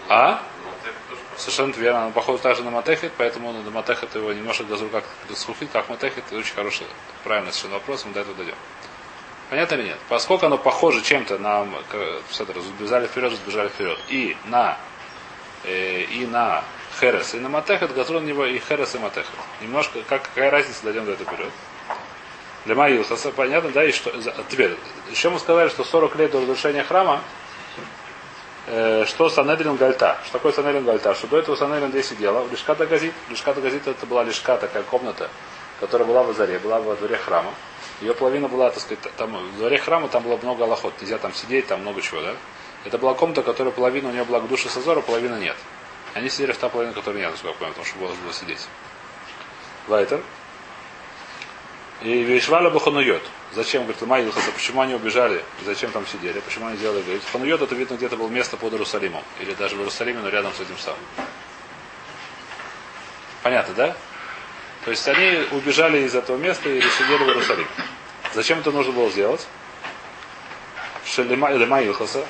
А? 0.08 0.42
Совершенно 1.36 1.70
верно. 1.74 2.06
Он 2.06 2.12
похож 2.12 2.40
также 2.40 2.64
на 2.64 2.72
матехет, 2.72 3.12
поэтому 3.16 3.52
на 3.52 3.70
матехет 3.70 4.12
его 4.16 4.32
немножко 4.32 4.64
газу 4.64 4.88
как 4.88 5.04
схухит, 5.36 5.70
как 5.72 5.88
матехет. 5.88 6.24
Очень 6.32 6.56
хороший, 6.56 6.88
правильный 7.22 7.52
совершенно 7.52 7.74
вопрос, 7.74 8.04
мы 8.04 8.12
до 8.14 8.22
этого 8.22 8.34
дойдем. 8.34 8.56
Понятно 9.48 9.76
или 9.76 9.82
нет? 9.84 9.98
Поскольку 10.08 10.46
оно 10.46 10.58
похоже 10.58 11.02
чем-то 11.02 11.38
на 11.38 11.68
сбежали 12.80 13.06
вперед, 13.06 13.32
сбежали 13.34 13.68
вперед. 13.68 14.00
И 14.08 14.36
на 14.46 14.76
э, 15.62 16.00
и 16.00 16.26
на 16.26 16.64
Херес 16.98 17.34
и 17.34 17.38
на 17.38 17.48
Матехет, 17.48 17.94
Газрон 17.94 18.26
него 18.26 18.44
и 18.44 18.58
Херес 18.58 18.96
и 18.96 18.98
Матехет. 18.98 19.30
Немножко, 19.60 20.02
как, 20.08 20.22
какая 20.22 20.50
разница, 20.50 20.82
дойдем 20.82 21.04
до 21.04 21.12
этого 21.12 21.32
вперед. 21.32 21.52
Для 22.66 22.74
Майюса, 22.74 23.16
понятно, 23.30 23.70
да, 23.70 23.84
и 23.84 23.92
что, 23.92 24.12
теперь, 24.48 24.76
еще 25.12 25.30
мы 25.30 25.38
сказали, 25.38 25.68
что 25.68 25.84
40 25.84 26.16
лет 26.16 26.32
до 26.32 26.40
разрушения 26.40 26.82
храма, 26.82 27.22
э, 28.66 29.04
что 29.06 29.28
Санедрин 29.28 29.76
Гальта. 29.76 30.18
Что 30.24 30.32
такое 30.32 30.50
Санедрин 30.50 30.84
Гальта? 30.84 31.14
Что 31.14 31.28
до 31.28 31.38
этого 31.38 31.54
Санедрин 31.54 31.90
здесь 31.90 32.08
сидела, 32.08 32.42
в 32.42 32.50
Лишката 32.50 32.84
Газит. 32.86 33.14
Лишката 33.30 33.60
Газит 33.60 33.86
это 33.86 34.04
была 34.04 34.24
Лишка, 34.24 34.56
такая 34.56 34.82
комната, 34.82 35.30
которая 35.78 36.08
была 36.08 36.24
в 36.24 36.30
Азаре, 36.30 36.58
была 36.58 36.80
во 36.80 36.96
дворе 36.96 37.16
храма. 37.16 37.54
Ее 38.00 38.14
половина 38.14 38.48
была, 38.48 38.70
так 38.70 38.80
сказать, 38.80 38.98
там, 39.16 39.36
в 39.36 39.58
дворе 39.58 39.78
храма 39.78 40.08
там 40.08 40.24
было 40.24 40.36
много 40.36 40.64
аллоход, 40.64 40.92
нельзя 41.00 41.18
там 41.18 41.32
сидеть, 41.34 41.68
там 41.68 41.82
много 41.82 42.02
чего, 42.02 42.20
да? 42.20 42.34
Это 42.84 42.98
была 42.98 43.14
комната, 43.14 43.44
которая 43.44 43.72
половина 43.72 44.08
у 44.08 44.12
нее 44.12 44.24
была 44.24 44.40
к 44.40 44.48
душе 44.48 44.68
Сазора, 44.68 45.02
половина 45.02 45.36
нет. 45.36 45.56
Они 46.14 46.28
сидели 46.28 46.50
в 46.50 46.58
та 46.58 46.68
половина, 46.68 46.94
которая 46.94 47.20
нет, 47.22 47.30
насколько 47.30 47.52
я 47.52 47.58
понимаю, 47.58 47.74
потому 47.74 47.86
что 47.86 48.24
было, 48.24 48.32
сидеть. 48.32 48.66
Вайтер. 49.86 50.20
И 52.02 52.22
Вишваля 52.22 52.70
Бахануйот. 52.70 53.22
Зачем, 53.54 53.84
говорит, 53.84 54.02
Майилхаса, 54.02 54.52
почему 54.52 54.82
они 54.82 54.94
убежали, 54.94 55.42
зачем 55.64 55.90
там 55.90 56.06
сидели, 56.06 56.40
почему 56.40 56.66
они 56.66 56.76
делали, 56.76 57.00
говорит, 57.00 57.22
Хануйот 57.32 57.62
это 57.62 57.74
видно 57.74 57.94
где-то 57.94 58.16
было 58.16 58.28
место 58.28 58.58
под 58.58 58.72
Иерусалимом, 58.74 59.22
или 59.40 59.54
даже 59.54 59.76
в 59.76 59.78
Иерусалиме, 59.78 60.20
но 60.20 60.28
рядом 60.28 60.52
с 60.52 60.60
этим 60.60 60.76
самым. 60.76 61.00
Понятно, 63.42 63.74
да? 63.74 63.96
То 64.84 64.90
есть 64.90 65.08
они 65.08 65.46
убежали 65.52 66.00
из 66.00 66.14
этого 66.14 66.36
места 66.36 66.68
и 66.68 66.80
сидели 66.82 67.24
в 67.24 67.28
Иерусалиме. 67.28 67.68
Зачем 68.34 68.58
это 68.58 68.72
нужно 68.72 68.92
было 68.92 69.08
сделать? 69.08 69.46
Шелема 71.06 71.80
Илхаса, 71.82 72.26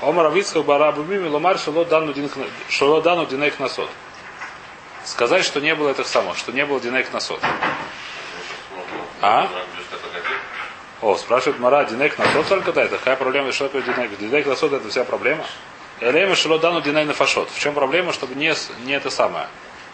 Омар 0.00 0.26
Авицкак 0.26 0.64
Барабу 0.64 1.02
Мими 1.02 1.28
Ломар 1.28 1.58
Шало 1.58 1.84
Дану 1.84 2.14
Динейх 2.14 3.58
Насот. 3.58 3.90
Сказать, 5.04 5.44
что 5.44 5.60
не 5.60 5.74
было 5.74 5.90
этих 5.90 6.06
самых, 6.06 6.38
что 6.38 6.52
не 6.52 6.64
было 6.64 6.80
Динейх 6.80 7.12
Насот. 7.12 7.42
А? 9.22 9.48
О, 11.00 11.16
спрашивает 11.16 11.58
Мара, 11.58 11.84
Динейх 11.84 12.18
Насот 12.18 12.46
только 12.48 12.72
да, 12.72 12.84
это 12.84 12.98
какая 12.98 13.16
проблема, 13.16 13.52
что 13.52 13.68
такое 13.68 13.82
Динейх? 13.82 14.18
Динейх 14.18 14.46
Насот 14.46 14.72
это 14.72 14.88
вся 14.88 15.04
проблема. 15.04 15.44
Элема 16.00 16.34
Шало 16.34 16.58
Дану 16.58 16.80
Диней 16.80 17.04
Нафашот. 17.04 17.50
В 17.50 17.58
чем 17.58 17.74
проблема, 17.74 18.12
чтобы 18.12 18.34
не, 18.34 18.54
не 18.84 18.92
это 18.92 19.10
самое, 19.10 19.46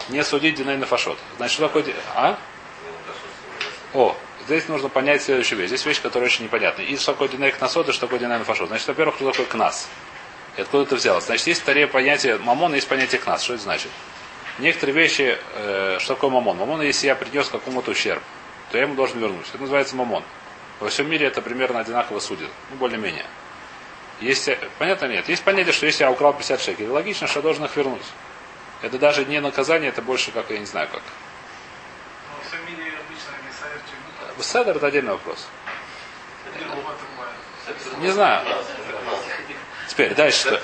не 0.09 0.23
судить 0.23 0.55
Диней 0.55 0.77
Нафашот. 0.77 1.17
Значит, 1.37 1.55
что 1.55 1.67
такое... 1.67 1.85
А? 2.15 2.37
О, 3.93 4.15
Здесь 4.47 4.69
нужно 4.69 4.87
понять 4.87 5.23
следующую 5.23 5.59
вещь. 5.59 5.67
Здесь 5.67 5.85
вещь, 5.85 6.01
которая 6.01 6.29
очень 6.29 6.45
непонятна. 6.45 6.81
И 6.81 6.95
что 6.95 7.11
такое 7.11 7.27
динейк 7.27 7.59
насот, 7.59 7.89
и 7.89 7.91
что 7.91 8.07
такое 8.07 8.19
динейк 8.19 8.45
фашот. 8.45 8.69
Значит, 8.69 8.87
во-первых, 8.87 9.15
кто 9.15 9.31
такой 9.31 9.45
кнас? 9.45 9.89
И 10.55 10.61
откуда 10.61 10.83
это 10.83 10.95
взялось? 10.95 11.25
Значит, 11.25 11.47
есть 11.47 11.61
второе 11.61 11.85
понятие 11.85 12.37
мамона, 12.37 12.75
есть 12.75 12.87
понятие 12.87 13.19
кнас. 13.19 13.43
Что 13.43 13.55
это 13.55 13.63
значит? 13.63 13.91
Некоторые 14.59 14.95
вещи, 14.95 15.37
э, 15.55 15.97
что 15.99 16.15
такое 16.15 16.29
мамон? 16.29 16.55
Мамон, 16.55 16.81
если 16.81 17.07
я 17.07 17.15
принес 17.15 17.49
какому-то 17.49 17.91
ущерб, 17.91 18.23
то 18.71 18.77
я 18.77 18.83
ему 18.83 18.95
должен 18.95 19.19
вернуть. 19.19 19.47
Это 19.49 19.59
называется 19.59 19.95
мамон. 19.95 20.23
Во 20.79 20.89
всем 20.89 21.09
мире 21.09 21.27
это 21.27 21.41
примерно 21.41 21.79
одинаково 21.79 22.19
судят. 22.19 22.49
Ну, 22.69 22.77
более-менее. 22.77 23.25
Есть, 24.19 24.49
понятно 24.79 25.05
нет? 25.05 25.29
Есть 25.29 25.43
понятие, 25.43 25.73
что 25.73 25.85
если 25.85 26.03
я 26.03 26.11
украл 26.11 26.33
50 26.33 26.61
шекелей, 26.61 26.89
логично, 26.89 27.27
что 27.27 27.39
я 27.39 27.43
должен 27.43 27.65
их 27.65 27.75
вернуть. 27.75 28.05
Это 28.81 28.97
даже 28.99 29.25
не 29.25 29.39
наказание, 29.39 29.89
это 29.89 30.01
больше 30.01 30.31
как, 30.31 30.49
я 30.49 30.59
не 30.59 30.65
знаю 30.65 30.87
как. 30.91 31.01
Седер 34.39 34.77
это 34.77 34.87
отдельный 34.87 35.13
вопрос. 35.13 35.47
Не 37.99 38.09
знаю. 38.09 38.45
Теперь, 39.87 40.13
дальше. 40.13 40.61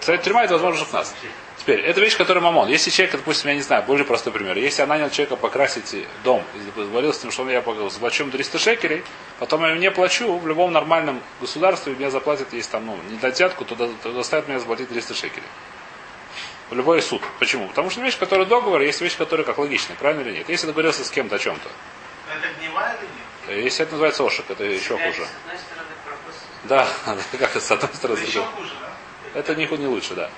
Что? 0.00 0.16
Тюрьма 0.18 0.44
это 0.44 0.54
возможно 0.54 0.84
в 0.84 0.92
нас. 0.92 1.14
Теперь, 1.58 1.80
это 1.80 2.00
вещь, 2.00 2.16
которая 2.16 2.42
мамон. 2.42 2.68
Если 2.68 2.90
человек, 2.90 3.16
допустим, 3.16 3.50
я 3.50 3.56
не 3.56 3.62
знаю, 3.62 3.82
более 3.82 4.04
простой 4.04 4.32
пример. 4.32 4.56
Если 4.56 4.80
я 4.80 4.86
нанял 4.86 5.10
человека 5.10 5.36
покрасить 5.36 6.06
дом 6.22 6.44
и 6.54 6.78
договорился 6.78 7.20
с 7.20 7.22
ним, 7.24 7.32
что 7.32 7.42
он 7.42 7.50
я 7.50 7.62
заплачу 7.90 8.30
300 8.30 8.58
шекелей, 8.58 9.04
потом 9.38 9.62
я 9.62 9.70
ему 9.70 9.80
не 9.80 9.90
плачу, 9.90 10.38
в 10.38 10.46
любом 10.46 10.72
нормальном 10.72 11.20
государстве 11.40 11.94
мне 11.94 12.10
заплатят, 12.10 12.52
если 12.52 12.70
там, 12.70 12.86
ну, 12.86 12.98
не 13.10 13.18
дать 13.18 13.34
взятку, 13.34 13.64
то, 13.64 13.74
то 13.74 14.12
заставят 14.12 14.48
меня 14.48 14.60
заплатить 14.60 14.88
300 14.88 15.14
шекелей. 15.14 15.48
В 16.70 16.74
любой 16.74 17.02
суд. 17.02 17.22
Почему? 17.38 17.68
Потому 17.68 17.90
что 17.90 18.02
вещь, 18.02 18.18
которая 18.18 18.46
договор, 18.46 18.80
есть 18.82 19.00
вещь, 19.00 19.16
которая 19.16 19.44
как 19.44 19.58
логичная, 19.58 19.96
правильно 19.96 20.28
или 20.28 20.38
нет? 20.38 20.48
Если 20.48 20.66
договорился 20.66 21.04
с 21.04 21.10
кем-то 21.10 21.36
о 21.36 21.38
чем-то, 21.38 21.68
это 22.30 22.48
гневая 22.60 22.96
или 22.96 23.56
нет? 23.56 23.64
Если 23.64 23.82
это 23.82 23.92
называется 23.92 24.22
ошик, 24.22 24.44
это 24.50 24.64
еще 24.64 24.96
хуже. 24.98 25.24
С 25.24 25.30
одной 25.44 25.58
стороны. 25.58 25.88
Да, 26.64 26.86
как 27.38 27.56
с 27.56 27.70
одной 27.70 27.94
стороны. 27.94 28.18
Это 28.18 28.28
еще 28.28 28.42
хуже, 28.42 28.72
да? 28.80 29.38
Это 29.38 29.54
не, 29.54 29.66
не 29.66 29.86
лучше, 29.86 30.14
да. 30.14 30.30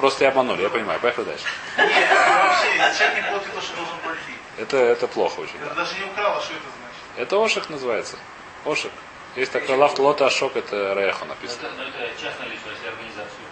Просто 0.00 0.24
я 0.24 0.30
обманули, 0.30 0.62
я 0.62 0.70
понимаю. 0.70 0.98
Поехали 1.00 1.26
дальше. 1.26 1.44
Нет, 1.76 1.88
это 1.88 2.30
вообще, 2.30 2.98
человек 2.98 3.16
не 3.24 3.30
платит 3.30 3.54
то, 3.54 3.60
что 3.60 3.76
должен 3.76 3.98
платить. 3.98 4.40
Это, 4.58 4.76
это 4.78 5.06
плохо 5.08 5.40
очень. 5.40 5.56
Это 5.56 5.68
Да. 5.68 5.74
даже 5.74 5.94
не 5.98 6.04
украл, 6.04 6.38
а 6.38 6.40
что 6.40 6.52
это 6.54 6.62
значит? 6.62 7.02
Это 7.16 7.36
ошик 7.38 7.70
называется. 7.70 8.16
Ошик. 8.64 8.92
Есть 9.36 9.52
такой 9.52 9.76
лавт 9.76 9.98
лота 9.98 10.26
ашок, 10.26 10.56
это 10.56 10.94
Раяху 10.94 11.24
написано. 11.26 11.66
Это, 11.68 11.82
это 12.04 12.20
частная 12.20 12.48
личность, 12.48 12.80
организацию. 12.84 13.46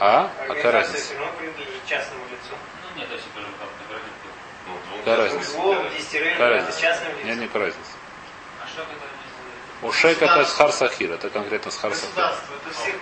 А? 0.00 0.24
А 0.24 0.28
какая 0.28 0.48
Организация 0.50 0.72
разница? 0.72 1.04
все 1.04 1.14
равно 1.18 1.32
принадлежит 1.38 1.86
частному 1.86 2.24
лицу. 2.26 2.54
Ну, 2.54 3.00
нет, 3.00 3.08
если 3.12 3.26
скажем 3.30 3.50
так, 3.60 3.68
например, 3.80 4.02
Какая 4.98 5.16
разница? 5.16 5.52
Какая 5.56 6.32
это 6.34 6.48
разница? 6.48 6.80
Нет 7.24 7.26
лицо. 7.26 7.42
никакой 7.42 7.60
разницы. 7.60 7.90
а 8.64 8.68
что 8.68 8.82
это 8.82 8.92
Ушек 9.84 10.22
это 10.22 10.44
схар 10.46 10.72
сахир, 10.72 11.12
это 11.12 11.28
конкретно 11.28 11.70
схар 11.70 11.94
сахир. 11.94 12.32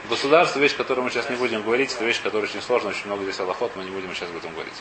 Государство, 0.09 0.59
вещь, 0.59 0.77
которую 0.77 1.05
мы 1.05 1.11
сейчас 1.11 1.31
не 1.31 1.37
будем 1.37 1.63
говорить, 1.63 1.93
это 1.93 2.05
вещь, 2.05 2.21
которая 2.21 2.49
очень 2.49 2.61
сложная, 2.61 2.91
очень 2.91 3.07
много 3.07 3.23
здесь 3.23 3.39
аллахот, 3.39 3.77
мы 3.77 3.85
не 3.85 3.91
будем 3.91 4.13
сейчас 4.15 4.29
об 4.31 4.37
этом 4.37 4.53
говорить. 4.53 4.75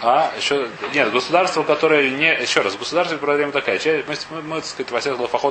А, 0.00 0.32
еще, 0.36 0.68
нет, 0.94 1.12
государство, 1.12 1.62
которое 1.62 2.10
не, 2.10 2.32
еще 2.40 2.62
раз, 2.62 2.74
государство 2.76 3.16
проблема 3.18 3.52
такая. 3.52 3.78
Мы, 4.30 4.40
мы, 4.42 4.60
так 4.62 4.66
сказать, 4.66 5.04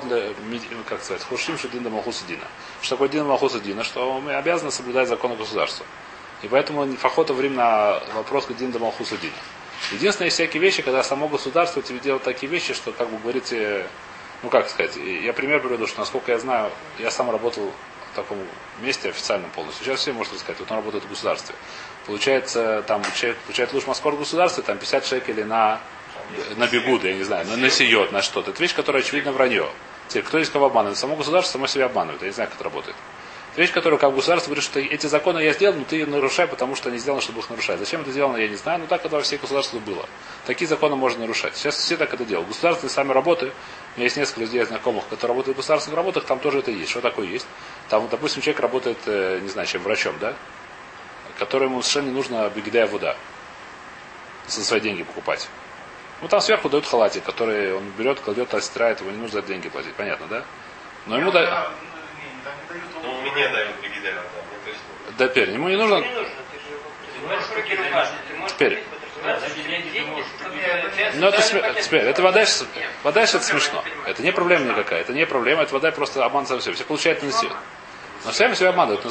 для 0.07 0.29
ми- 0.49 0.61
как 0.87 1.03
сказать, 1.03 1.23
хушим 1.23 1.57
шедин 1.57 1.89
Малхуса 1.89 2.25
Дина. 2.25 2.43
Что 2.81 2.95
такое 2.95 3.09
Дин 3.09 3.25
Малхуса 3.25 3.59
Дина? 3.59 3.83
Что 3.83 4.19
мы 4.19 4.33
обязаны 4.33 4.71
соблюдать 4.71 5.07
законы 5.07 5.35
государства. 5.35 5.85
И 6.41 6.47
поэтому 6.47 6.85
фахота 6.97 7.33
время 7.33 7.55
на 7.55 8.03
вопрос 8.15 8.47
Дин 8.47 8.77
Малхуса 8.79 9.17
Дина. 9.17 9.33
Единственное, 9.91 10.27
есть 10.27 10.35
всякие 10.35 10.61
вещи, 10.61 10.81
когда 10.81 11.03
само 11.03 11.27
государство 11.27 11.81
тебе 11.81 11.99
делает 11.99 12.23
такие 12.23 12.51
вещи, 12.51 12.73
что, 12.73 12.91
как 12.91 13.09
бы 13.09 13.17
говорите, 13.19 13.87
ну 14.43 14.49
как 14.49 14.69
сказать, 14.69 14.95
я 14.95 15.33
пример 15.33 15.61
приведу, 15.61 15.87
что 15.87 15.99
насколько 15.99 16.31
я 16.31 16.39
знаю, 16.39 16.71
я 16.99 17.11
сам 17.11 17.29
работал 17.29 17.71
в 18.11 18.15
таком 18.15 18.37
месте 18.81 19.09
официальном 19.09 19.49
полностью. 19.51 19.85
Сейчас 19.85 20.01
все 20.01 20.13
можно 20.13 20.37
сказать, 20.37 20.59
вот 20.59 20.69
он 20.71 20.77
работает 20.77 21.05
в 21.05 21.09
государстве. 21.09 21.55
Получается, 22.05 22.83
там 22.87 23.03
человек 23.15 23.37
получает 23.39 23.73
луж 23.73 23.87
маскор 23.87 24.15
в 24.15 24.19
государстве, 24.19 24.63
там 24.63 24.77
50 24.77 25.05
шекелей 25.05 25.43
на, 25.43 25.79
на 26.57 26.67
бегуды, 26.67 27.09
я 27.09 27.15
не 27.15 27.23
знаю, 27.23 27.47
на, 27.47 27.55
на 27.55 27.69
сиет, 27.69 28.11
на 28.11 28.21
что-то. 28.21 28.51
Это 28.51 28.61
вещь, 28.61 28.75
которая 28.75 29.01
очевидно 29.01 29.31
вранье. 29.31 29.69
Теперь, 30.07 30.23
кто 30.23 30.39
здесь 30.39 30.51
кого 30.51 30.65
обманывает? 30.65 30.97
Само 30.97 31.15
государство 31.15 31.53
само 31.53 31.67
себя 31.67 31.85
обманывает. 31.85 32.21
Я 32.21 32.27
не 32.27 32.33
знаю, 32.33 32.49
как 32.49 32.55
это 32.55 32.65
работает. 32.65 32.95
Это 33.51 33.61
вещь, 33.61 33.71
которую 33.71 33.99
как 33.99 34.15
государство 34.15 34.49
говорит, 34.49 34.63
что 34.63 34.79
эти 34.79 35.07
законы 35.07 35.39
я 35.39 35.51
сделал, 35.53 35.75
но 35.75 35.83
ты 35.83 36.05
нарушай, 36.05 36.47
потому 36.47 36.75
что 36.75 36.89
они 36.89 36.97
сделаны, 36.97 37.21
чтобы 37.21 37.39
их 37.39 37.49
нарушать. 37.49 37.79
Зачем 37.79 38.01
это 38.01 38.11
сделано, 38.11 38.37
я 38.37 38.47
не 38.47 38.55
знаю, 38.55 38.79
но 38.79 38.87
так 38.87 39.05
это 39.05 39.15
во 39.15 39.21
всех 39.21 39.41
государствах 39.41 39.83
было. 39.83 40.05
Такие 40.45 40.67
законы 40.67 40.95
можно 40.95 41.21
нарушать. 41.21 41.57
Сейчас 41.57 41.75
все 41.75 41.97
так 41.97 42.13
это 42.13 42.23
делают. 42.23 42.47
Государственные 42.47 42.91
сами 42.91 43.11
работы, 43.11 43.51
у 43.95 43.99
меня 43.99 44.05
есть 44.05 44.17
несколько 44.17 44.41
людей 44.41 44.63
знакомых, 44.63 45.07
которые 45.09 45.33
работают 45.33 45.57
в 45.57 45.59
государственных 45.59 45.97
работах, 45.97 46.25
там 46.25 46.39
тоже 46.39 46.59
это 46.59 46.71
есть. 46.71 46.89
Что 46.89 47.01
такое 47.01 47.27
есть? 47.27 47.45
Там, 47.89 48.07
допустим, 48.09 48.41
человек 48.41 48.61
работает, 48.61 48.97
э, 49.05 49.39
не 49.41 49.49
знаю, 49.49 49.67
чем 49.67 49.83
врачом, 49.83 50.15
да? 50.19 50.33
Которому 51.37 51.81
совершенно 51.81 52.09
не 52.09 52.15
нужно 52.15 52.49
бигдая 52.55 52.87
вода. 52.87 53.17
За 54.47 54.63
свои 54.63 54.79
деньги 54.79 55.03
покупать. 55.03 55.49
Ну 56.21 56.27
там 56.27 56.39
сверху 56.39 56.69
дают 56.69 56.85
халатик, 56.85 57.23
который 57.23 57.73
он 57.73 57.83
берет, 57.97 58.19
кладет, 58.19 58.53
отстирает, 58.53 59.01
его 59.01 59.11
не 59.11 59.17
нужно 59.17 59.41
за 59.41 59.47
деньги 59.47 59.67
платить. 59.69 59.93
Понятно, 59.95 60.27
да? 60.27 60.43
Но 61.07 61.17
ему 61.17 61.27
ну, 61.27 61.31
дают, 61.31 61.49
Ну, 63.03 63.21
мне 63.21 63.49
дают 63.49 63.75
бригадира, 63.81 64.21
да, 65.17 65.27
теперь, 65.27 65.51
ему 65.51 65.67
не 65.69 65.75
нужно. 65.75 66.03
Теперь. 68.47 68.83
Тебе 69.21 71.13
Ну 71.15 71.27
это 71.27 71.37
пакет. 71.37 71.81
теперь, 71.83 72.01
это 72.01 72.21
вода, 72.21 72.45
вода 73.03 73.27
Супер, 73.27 73.43
смешно. 73.45 73.83
Это 74.05 74.21
не 74.23 74.31
проблема 74.31 74.65
никакая. 74.65 75.01
Это 75.01 75.13
не 75.13 75.25
проблема, 75.25 75.63
это 75.63 75.73
вода 75.73 75.91
просто 75.91 76.23
обман 76.25 76.45
сам 76.47 76.61
себя. 76.61 76.73
Все 76.73 76.83
получают 76.83 77.23
на 77.23 77.31
себя. 77.31 77.51
Но 78.25 78.31
сами 78.31 78.53
себя 78.53 78.69
обманывают. 78.69 79.03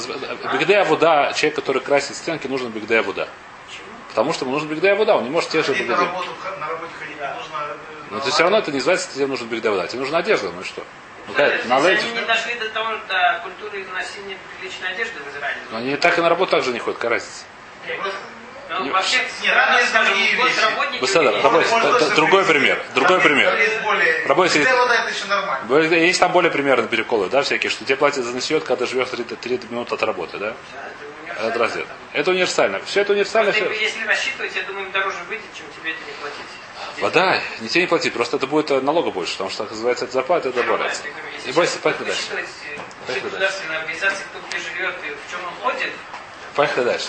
Бигдея 0.52 0.84
вода, 0.84 1.32
человек, 1.32 1.56
который 1.56 1.82
красит 1.82 2.16
стенки, 2.16 2.46
нужно 2.46 2.68
бигдея 2.68 3.02
вода. 3.02 3.28
Потому 4.08 4.32
что 4.32 4.44
ему 4.44 4.54
нужен 4.54 4.68
бигдея 4.68 4.96
вода, 4.96 5.16
он 5.16 5.24
не 5.24 5.30
может 5.30 5.50
тех 5.50 5.64
же 5.64 5.72
бигдея. 5.72 5.96
работу, 5.96 6.34
х- 6.42 6.56
на 6.56 6.68
работе 6.68 6.92
ходить 6.98 7.16
не 7.16 7.26
нужно. 7.28 7.56
э, 7.68 7.74
Но 8.10 8.18
это 8.18 8.30
все 8.30 8.42
равно 8.42 8.58
это 8.58 8.72
не 8.72 8.78
называется, 8.78 9.14
тебе 9.14 9.26
нужен 9.28 9.46
бигдея 9.46 9.70
вода. 9.72 9.86
Тебе 9.86 10.00
нужна 10.00 10.18
одежда, 10.18 10.50
ну 10.50 10.60
и 10.60 10.64
что? 10.64 10.84
Ну 11.28 11.34
Да, 11.34 11.48
на 11.66 11.76
они 11.76 12.10
не 12.10 12.20
дошли 12.22 12.54
до 12.54 12.68
того, 12.70 12.90
до 13.08 13.40
культуры 13.44 13.84
носения 13.94 14.36
приличной 14.58 14.90
одежды 14.90 15.20
в 15.20 15.28
Израиле. 15.36 15.60
Но 15.70 15.78
они 15.78 15.96
так 15.96 16.18
и 16.18 16.20
на 16.20 16.28
работу 16.28 16.50
также 16.50 16.72
не 16.72 16.80
ходят, 16.80 16.98
какая 16.98 17.12
разница? 17.18 17.44
Во 18.70 19.02
всех 19.02 19.22
Нет, 19.22 19.30
странах, 19.50 19.80
есть 19.80 19.90
скажем, 19.90 20.14
госработники... 20.38 21.00
Быстро, 21.00 22.14
другой 22.14 22.44
пример, 22.44 22.80
другой 22.94 23.20
пример. 23.20 23.52
есть 23.56 24.60
еще 25.16 25.26
нормально. 25.26 25.96
Есть 25.96 26.20
там 26.20 26.30
более 26.30 26.52
примерные 26.52 26.88
переколы, 26.88 27.28
да, 27.28 27.42
всякие, 27.42 27.68
что 27.70 27.84
тебе 27.84 27.96
платят 27.96 28.24
за 28.24 28.32
носиет, 28.32 28.62
когда 28.62 28.86
живешь 28.86 29.08
30, 29.08 29.40
30 29.40 29.70
минут 29.72 29.92
от 29.92 30.02
работы, 30.04 30.38
да? 30.38 30.54
Да, 31.40 31.48
это 31.48 31.58
раздел. 31.58 31.86
Это 32.12 32.30
универсально. 32.30 32.80
Все 32.84 33.00
это 33.00 33.12
универсально. 33.12 33.50
Все- 33.50 33.70
Если 33.72 34.04
рассчитывать, 34.04 34.54
я 34.54 34.62
думаю, 34.62 34.86
им 34.86 34.92
дороже 34.92 35.16
выйдет, 35.28 35.44
чем 35.56 35.66
тебе 35.80 35.90
это 35.90 36.00
не 36.06 36.12
платить. 36.20 37.00
Вода, 37.00 37.40
не 37.60 37.68
тебе 37.68 37.82
не 37.82 37.86
платить, 37.88 38.12
просто 38.12 38.36
это 38.36 38.46
будет 38.46 38.70
э, 38.70 38.80
налога 38.80 39.10
больше, 39.10 39.32
потому 39.32 39.50
что, 39.50 39.64
как 39.64 39.72
называется, 39.72 40.04
это 40.04 40.14
зарплата, 40.14 40.50
это 40.50 40.62
добавляется. 40.62 41.02
И 41.46 41.52
бойся, 41.52 41.78
поехали 41.78 42.08
дальше. 42.08 42.22
Э, 42.32 42.44
Поехали 43.06 43.30
государственной 43.30 43.78
организации, 43.78 44.24
кто 44.30 44.38
где 44.48 44.58
живет 44.58 44.94
и 45.04 45.08
в 45.10 45.30
чем 45.30 45.40
он 45.46 45.54
ходит, 45.62 45.92
Поехали 46.54 46.84
дальше. 46.84 47.08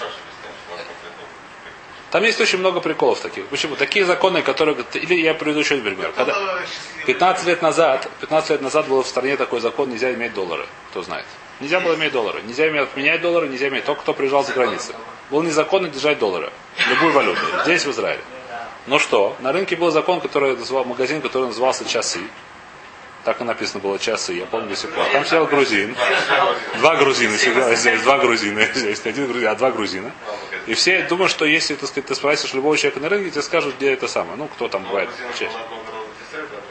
Там 2.12 2.24
есть 2.24 2.41
очень 2.41 2.60
много 2.60 2.82
приколов 2.82 3.22
таких. 3.22 3.46
Почему? 3.48 3.77
Такие 3.77 4.06
законы, 4.06 4.41
которые... 4.41 4.77
Или 4.96 5.22
я 5.22 5.34
приведу 5.34 5.60
еще 5.60 5.75
один 5.75 5.86
пример. 5.86 6.12
Когда 6.12 6.34
Кто 6.34 6.60
счастливый? 6.65 7.06
15 7.06 7.48
лет 7.48 7.62
назад, 7.62 8.10
15 8.20 8.50
лет 8.50 8.62
назад 8.62 8.88
был 8.88 9.01
в 9.01 9.08
стране 9.08 9.38
такой 9.38 9.62
закон, 9.62 9.89
нельзя 9.89 10.13
иметь 10.13 10.34
доллары. 10.34 10.65
Кто 10.89 11.03
знает. 11.03 11.25
Нельзя 11.62 11.80
было 11.80 11.96
иметь 11.96 12.12
доллары. 12.12 12.41
Нельзя 12.41 12.68
иметь 12.68 12.82
отменять 12.82 13.22
доллары, 13.22 13.48
нельзя 13.48 13.70
иметь 13.70 13.86
только 13.86 14.01
кто 14.01 14.13
приезжал 14.13 14.44
за 14.44 14.51
границы. 14.51 14.94
Было 15.30 15.41
незаконно 15.41 15.88
держать 15.88 16.20
доллары. 16.20 16.51
Любую 16.89 17.13
валюту. 17.13 17.39
Здесь, 17.63 17.86
в 17.86 17.91
Израиле. 17.91 18.22
Но 18.88 19.00
что? 19.00 19.38
На 19.39 19.53
рынке 19.53 19.77
был 19.77 19.89
закон, 19.91 20.20
который 20.20 20.58
называл, 20.58 20.84
магазин, 20.84 21.22
который 21.22 21.48
назывался 21.48 21.86
«Часы». 21.86 22.20
Так 23.24 23.39
и 23.39 23.44
написано 23.44 23.80
было 23.80 24.00
«Часы», 24.00 24.34
я 24.34 24.46
помню 24.46 24.70
до 24.70 24.75
сих 24.75 24.89
пор. 24.89 25.06
Там 25.13 25.24
сидел 25.24 25.46
грузин. 25.46 25.96
Два 26.80 26.96
грузина 26.96 27.38
сидел, 27.38 27.74
здесь 27.75 28.01
два 28.01 28.18
грузина. 28.18 28.65
Здесь 28.74 29.06
не 29.06 29.12
один 29.12 29.27
грузин, 29.27 29.48
а 29.48 29.56
два 29.56 29.72
грузина. 29.72 30.12
И 30.68 30.74
все 30.74 31.03
думают, 31.03 31.32
что 31.32 31.46
если 31.46 31.75
так 31.75 31.89
сказать, 31.89 32.08
ты 32.08 32.15
спросишь 32.15 32.53
любого 32.53 32.77
человека 32.77 33.00
на 33.00 33.10
рынке, 33.10 33.32
тебе 33.32 33.41
скажут, 33.41 33.75
где 33.77 33.94
это 33.94 34.08
самое. 34.08 34.38
Ну, 34.38 34.48
кто 34.48 34.68
там 34.68 34.84
бывает 34.84 35.10
чаще. 35.38 35.51
Дешевле, 36.32 36.58
а. 36.58 36.62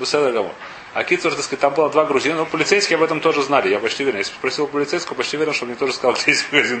Беседа 0.00 0.32
Гамор. 0.32 0.52
А 0.96 1.04
Китсур, 1.04 1.34
так 1.34 1.42
сказать, 1.42 1.60
там 1.60 1.74
было 1.74 1.90
два 1.90 2.06
грузина, 2.06 2.36
но 2.36 2.46
полицейские 2.46 2.96
об 2.96 3.02
этом 3.02 3.20
тоже 3.20 3.42
знали, 3.42 3.68
я 3.68 3.78
почти 3.78 4.02
уверен. 4.02 4.18
Если 4.18 4.32
спросил 4.32 4.66
полицейского, 4.66 5.14
почти 5.14 5.36
уверен, 5.36 5.52
что 5.52 5.64
он 5.64 5.68
мне 5.68 5.78
тоже 5.78 5.92
сказал, 5.92 6.14
где 6.22 6.30
есть 6.30 6.50
магазин. 6.50 6.80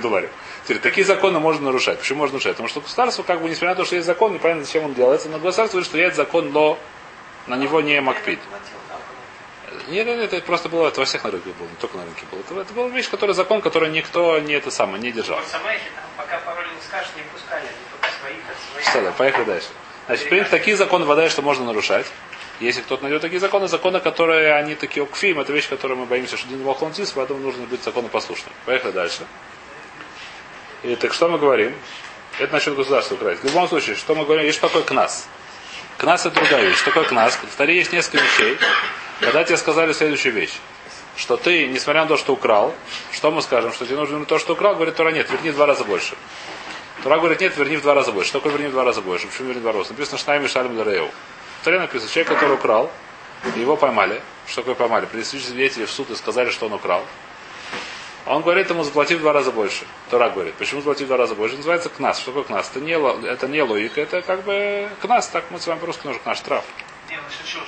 Теперь, 0.64 0.78
такие 0.78 1.06
законы 1.06 1.38
можно 1.38 1.66
нарушать. 1.66 1.98
Почему 1.98 2.20
можно 2.20 2.34
нарушать? 2.34 2.52
Потому 2.52 2.68
что 2.68 2.80
государство, 2.80 3.24
как 3.24 3.42
бы, 3.42 3.50
несмотря 3.50 3.70
на 3.70 3.74
то, 3.74 3.84
что 3.84 3.96
есть 3.96 4.06
закон, 4.06 4.32
непонятно, 4.32 4.64
зачем 4.64 4.84
он 4.84 4.94
делается, 4.94 5.28
но 5.28 5.38
государство 5.38 5.76
говорит, 5.76 5.86
что 5.86 5.98
есть 5.98 6.16
закон, 6.16 6.50
но 6.50 6.78
на 7.46 7.56
него 7.56 7.82
не 7.82 8.00
макпит. 8.00 8.38
Нет, 9.88 10.06
нет, 10.06 10.32
это 10.32 10.44
просто 10.44 10.68
было, 10.68 10.88
это 10.88 11.00
во 11.00 11.06
всех 11.06 11.22
на 11.22 11.30
рынке 11.30 11.50
было, 11.58 11.68
не 11.68 11.76
только 11.76 11.96
на 11.96 12.04
рынке 12.04 12.24
было. 12.30 12.40
Это, 12.40 12.60
это 12.60 12.72
была 12.72 12.88
вещь, 12.88 13.08
который 13.08 13.34
закон, 13.34 13.60
который 13.60 13.88
никто 13.90 14.38
не 14.40 14.54
это 14.54 14.70
самое, 14.70 15.00
не 15.00 15.12
держал. 15.12 15.38
в 15.38 15.50
там, 15.50 15.62
пока 16.16 16.38
пароль 16.38 16.66
не 16.74 16.82
скажешь, 16.82 17.10
не 17.16 17.22
пускали. 17.22 17.66
Только 17.92 18.16
своих 18.20 18.38
от 18.50 18.72
своих. 18.72 18.88
Что, 18.88 19.02
да, 19.02 19.12
поехали 19.12 19.44
дальше. 19.44 19.68
Значит, 20.06 20.26
в 20.26 20.28
принципе, 20.28 20.58
такие 20.58 20.76
законы 20.76 21.04
вода, 21.04 21.28
что 21.30 21.42
можно 21.42 21.64
нарушать. 21.64 22.06
Если 22.58 22.80
кто-то 22.80 23.02
найдет 23.02 23.22
такие 23.22 23.38
законы, 23.38 23.68
законы, 23.68 24.00
которые 24.00 24.54
они 24.54 24.74
такие 24.74 25.04
окфим, 25.04 25.38
это 25.38 25.52
вещь, 25.52 25.68
которую 25.68 25.98
мы 25.98 26.06
боимся, 26.06 26.36
что 26.36 26.48
Дин 26.48 26.62
Волхон 26.62 26.92
Тис, 26.92 27.12
поэтому 27.12 27.40
нужно 27.40 27.66
быть 27.66 27.82
законопослушным. 27.82 28.52
Поехали 28.64 28.92
дальше. 28.92 29.26
И 30.82 30.96
так 30.96 31.12
что 31.12 31.28
мы 31.28 31.38
говорим? 31.38 31.74
Это 32.38 32.52
насчет 32.52 32.74
государства 32.74 33.14
украинского. 33.14 33.48
В 33.48 33.52
любом 33.52 33.68
случае, 33.68 33.96
что 33.96 34.14
мы 34.14 34.24
говорим? 34.24 34.46
Есть 34.46 34.58
что 34.58 34.68
такое 34.68 34.82
кнас. 34.82 35.28
Кнас 35.98 36.26
это 36.26 36.34
другая 36.34 36.64
вещь. 36.64 36.78
Что 36.78 36.86
такое 36.86 37.04
кнас? 37.04 37.36
В 37.36 37.56
Таре 37.56 37.76
есть 37.76 37.92
несколько 37.92 38.24
вещей. 38.24 38.58
Когда 39.20 39.44
тебе 39.44 39.56
сказали 39.56 39.92
следующую 39.92 40.34
вещь. 40.34 40.54
Что 41.16 41.38
ты, 41.38 41.66
несмотря 41.68 42.02
на 42.02 42.08
то, 42.08 42.18
что 42.18 42.34
украл, 42.34 42.74
что 43.10 43.30
мы 43.30 43.40
скажем, 43.40 43.72
что 43.72 43.86
тебе 43.86 43.96
нужно 43.96 44.26
то, 44.26 44.38
что 44.38 44.52
украл, 44.52 44.74
говорит 44.74 44.96
Тора, 44.96 45.10
нет, 45.10 45.30
верни 45.30 45.50
в 45.50 45.54
два 45.54 45.64
раза 45.64 45.84
больше. 45.84 46.14
Тора 47.02 47.18
говорит, 47.18 47.40
нет, 47.40 47.56
верни 47.56 47.76
в 47.76 47.82
два 47.82 47.94
раза 47.94 48.12
больше. 48.12 48.28
Что 48.28 48.40
такое 48.40 48.52
верни 48.52 48.68
в 48.68 48.72
два 48.72 48.84
раза 48.84 49.00
больше? 49.00 49.26
Почему 49.26 49.48
верни 49.48 49.60
в 49.60 49.62
два 49.62 49.72
раза? 49.72 49.92
Написано 49.92 50.18
Шнайм 50.18 50.44
и 50.44 50.48
Шалим 50.48 50.76
Дареу. 50.76 51.10
В 51.60 51.64
Торе 51.64 51.78
написано, 51.78 52.10
человек, 52.10 52.32
который 52.34 52.54
украл, 52.54 52.90
его 53.56 53.76
поймали. 53.76 54.20
Что 54.46 54.60
такое 54.60 54.74
поймали? 54.74 55.06
Принесли 55.06 55.40
свидетели 55.40 55.86
в 55.86 55.90
суд 55.90 56.10
и 56.10 56.14
сказали, 56.14 56.50
что 56.50 56.66
он 56.66 56.74
украл. 56.74 57.02
А 58.26 58.36
он 58.36 58.42
говорит 58.42 58.68
ему, 58.68 58.82
заплати 58.82 59.14
в 59.14 59.20
два 59.20 59.32
раза 59.32 59.52
больше. 59.52 59.86
Тора 60.10 60.28
говорит, 60.28 60.54
почему 60.54 60.80
заплати 60.80 61.04
в 61.04 61.06
два 61.06 61.16
раза 61.16 61.34
больше? 61.34 61.56
Называется 61.56 61.88
кнас. 61.88 62.18
Что 62.18 62.32
такое 62.32 62.44
кнас? 62.44 62.70
Это 62.70 62.80
не, 62.80 62.92
это 63.26 63.48
не 63.48 63.62
логика, 63.62 64.00
это 64.00 64.20
как 64.20 64.42
бы 64.42 64.88
кнас, 65.00 65.28
так 65.28 65.44
мы 65.50 65.60
с 65.60 65.66
вами 65.66 65.78
по-русски 65.78 66.06
нужно 66.06 66.20
кнаш, 66.20 66.38
штраф. 66.38 66.64
Не, 67.08 67.16
что 67.44 67.60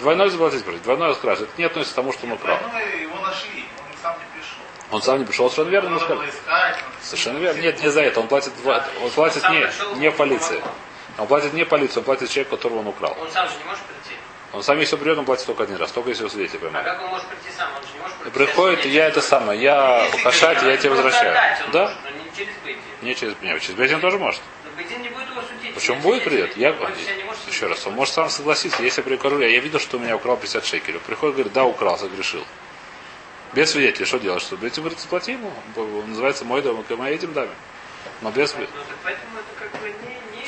двойной... 0.00 0.30
Заплатить, 0.30 0.64
против. 0.64 0.82
Двойной 0.82 1.08
раскрас. 1.08 1.40
Это 1.40 1.50
не 1.58 1.64
относится 1.64 1.94
к 1.94 1.96
тому, 1.96 2.12
что 2.12 2.26
он 2.26 2.32
украл. 2.32 2.58
Двойной 2.58 3.02
его 3.02 3.16
нашли, 3.20 3.64
он 3.78 3.96
сам 4.02 4.16
не 4.18 4.24
пришел. 4.38 4.58
Он 4.90 5.02
сам 5.02 5.18
не 5.18 5.24
пришел, 5.24 5.50
совершенно 5.50 5.70
верно, 5.72 5.90
мы 5.90 6.00
надо- 6.00 6.26
Совершенно 7.02 7.38
верно. 7.38 7.60
Нет, 7.60 7.82
не 7.82 7.88
за 7.90 8.02
это. 8.02 8.20
Он 8.20 8.28
платит, 8.28 8.52
он 9.02 9.10
платит 9.10 9.42
не, 9.50 9.98
не 10.00 10.10
полиции. 10.10 10.62
Он 11.18 11.26
платит 11.26 11.52
не 11.52 11.64
полицию, 11.64 11.98
он 11.98 12.04
платит 12.04 12.28
человеку, 12.30 12.56
которого 12.56 12.80
он 12.80 12.88
украл. 12.88 13.16
Он 13.20 13.30
сам 13.30 13.48
же 13.48 13.54
не 13.58 13.64
может 13.64 13.82
прийти. 13.84 14.16
Он 14.52 14.62
сам, 14.62 14.78
если 14.78 14.94
он 14.94 15.00
придет, 15.00 15.18
он 15.18 15.24
платит 15.24 15.46
только 15.46 15.62
один 15.64 15.76
раз, 15.76 15.90
только 15.92 16.10
если 16.10 16.22
его 16.22 16.30
свидетель 16.30 16.58
А 16.58 16.60
поймает. 16.62 16.86
как 16.86 17.02
он 17.02 17.08
может 17.08 17.26
прийти 17.26 17.48
сам? 17.56 17.68
Он 17.76 17.82
же 17.82 17.88
не 17.94 18.00
может 18.00 18.16
И 18.18 18.20
прийти. 18.22 18.36
приходит, 18.38 18.84
я 18.86 19.06
это 19.08 19.20
самое, 19.20 19.60
я 19.60 20.04
Если 20.06 20.18
хашать, 20.18 20.58
говорит, 20.58 20.76
я 20.76 20.76
тебе 20.82 20.90
возвращаю. 20.90 21.34
Да? 21.72 21.82
может, 21.82 21.96
не 22.24 22.36
через 22.36 22.54
Бейдин. 22.64 22.82
Не 23.02 23.14
через 23.16 23.34
меня, 23.40 23.58
через 23.58 23.74
Бейдин 23.76 24.00
тоже 24.00 24.18
может. 24.18 24.40
Бейдин 24.76 25.02
не 25.02 25.08
будет 25.08 25.28
его 25.30 25.42
судить. 25.42 25.74
Почему 25.74 25.96
Если 25.96 26.08
будет 26.08 26.24
придет? 26.24 26.56
Я, 26.56 26.70
еще 27.48 27.66
раз, 27.66 27.86
он 27.86 27.94
может 27.94 28.14
сам 28.14 28.30
согласиться. 28.30 28.82
Если 28.82 29.00
я 29.00 29.04
прикажу, 29.04 29.40
я 29.40 29.60
видел, 29.60 29.78
что 29.78 29.96
у 29.96 30.00
меня 30.00 30.16
украл 30.16 30.36
50 30.36 30.64
шекелей. 30.64 31.00
Приходит, 31.00 31.36
говорит, 31.36 31.52
да, 31.52 31.64
украл, 31.64 31.98
согрешил. 31.98 32.44
Без 33.52 33.70
свидетелей, 33.70 34.06
что 34.06 34.18
делать? 34.18 34.42
Что? 34.42 34.56
Эти 34.66 34.80
говорит, 34.80 34.98
заплати 34.98 35.32
ему. 35.32 35.52
Он 35.76 36.10
называется 36.10 36.44
мой 36.44 36.62
дом, 36.62 36.84
мы 36.88 37.08
этим 37.10 37.32
даме. 37.32 37.52
Но 38.20 38.30
без... 38.30 38.54
Ну, 38.54 38.66
поэтому 39.02 39.38
это 39.38 39.48
как 39.58 39.80
бы 39.80 39.88
не, 39.88 40.40
не, 40.40 40.46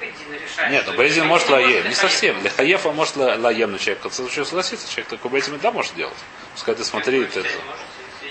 Бейдин 0.00 0.32
решает. 0.32 0.70
Нет, 0.70 0.84
ну 0.86 0.96
Бейзин 0.96 1.26
может 1.26 1.48
Бейдин 1.50 1.70
лаем, 1.72 1.88
не 1.88 1.94
совсем. 1.94 2.42
Лехаев 2.42 2.86
он 2.86 2.96
может 2.96 3.16
ла- 3.16 3.34
лаем, 3.36 3.72
но 3.72 3.78
человек, 3.78 4.02
который 4.02 4.28
еще 4.28 4.44
согласится, 4.44 4.88
человек 4.88 5.08
такой 5.08 5.30
Бейзин 5.30 5.58
да 5.58 5.72
может 5.72 5.94
делать. 5.94 6.16
Пускай 6.54 6.74
ты 6.74 6.84
смотри, 6.84 7.26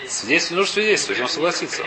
свидетельство, 0.07 0.55
нужно 0.55 0.73
свидетельство, 0.73 1.13
он 1.21 1.29
согласится. 1.29 1.83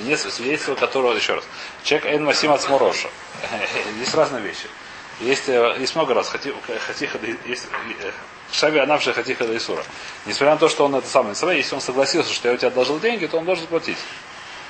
Понимаете 0.00 0.30
свидетельство? 0.30 0.32
Нет 0.32 0.34
свидетельства, 0.34 0.74
которого, 0.74 1.14
еще 1.14 1.34
раз, 1.34 1.44
человек 1.84 2.06
Эн 2.06 2.24
Масим 2.24 2.52
от 2.52 2.62
Смороша. 2.62 3.08
Есть 3.98 4.14
разные 4.14 4.42
вещи. 4.42 4.66
Есть, 5.20 5.48
э, 5.48 5.76
есть 5.78 5.94
много 5.96 6.14
раз, 6.14 6.32
хати- 6.32 6.54
хатиха, 6.86 7.18
есть 7.44 7.68
э, 8.02 8.10
Шави 8.52 8.78
Анавши 8.78 9.12
Хатиха 9.12 9.46
да 9.46 9.54
Исура. 9.54 9.84
Несмотря 10.24 10.54
на 10.54 10.58
то, 10.58 10.70
что 10.70 10.86
он 10.86 10.94
это 10.94 11.06
самое, 11.06 11.34
если 11.58 11.74
он 11.74 11.82
согласился, 11.82 12.32
что 12.32 12.48
я 12.48 12.54
у 12.54 12.56
тебя 12.56 12.68
одолжил 12.68 12.98
деньги, 12.98 13.26
то 13.26 13.36
он 13.36 13.44
должен 13.44 13.64
заплатить. 13.64 13.98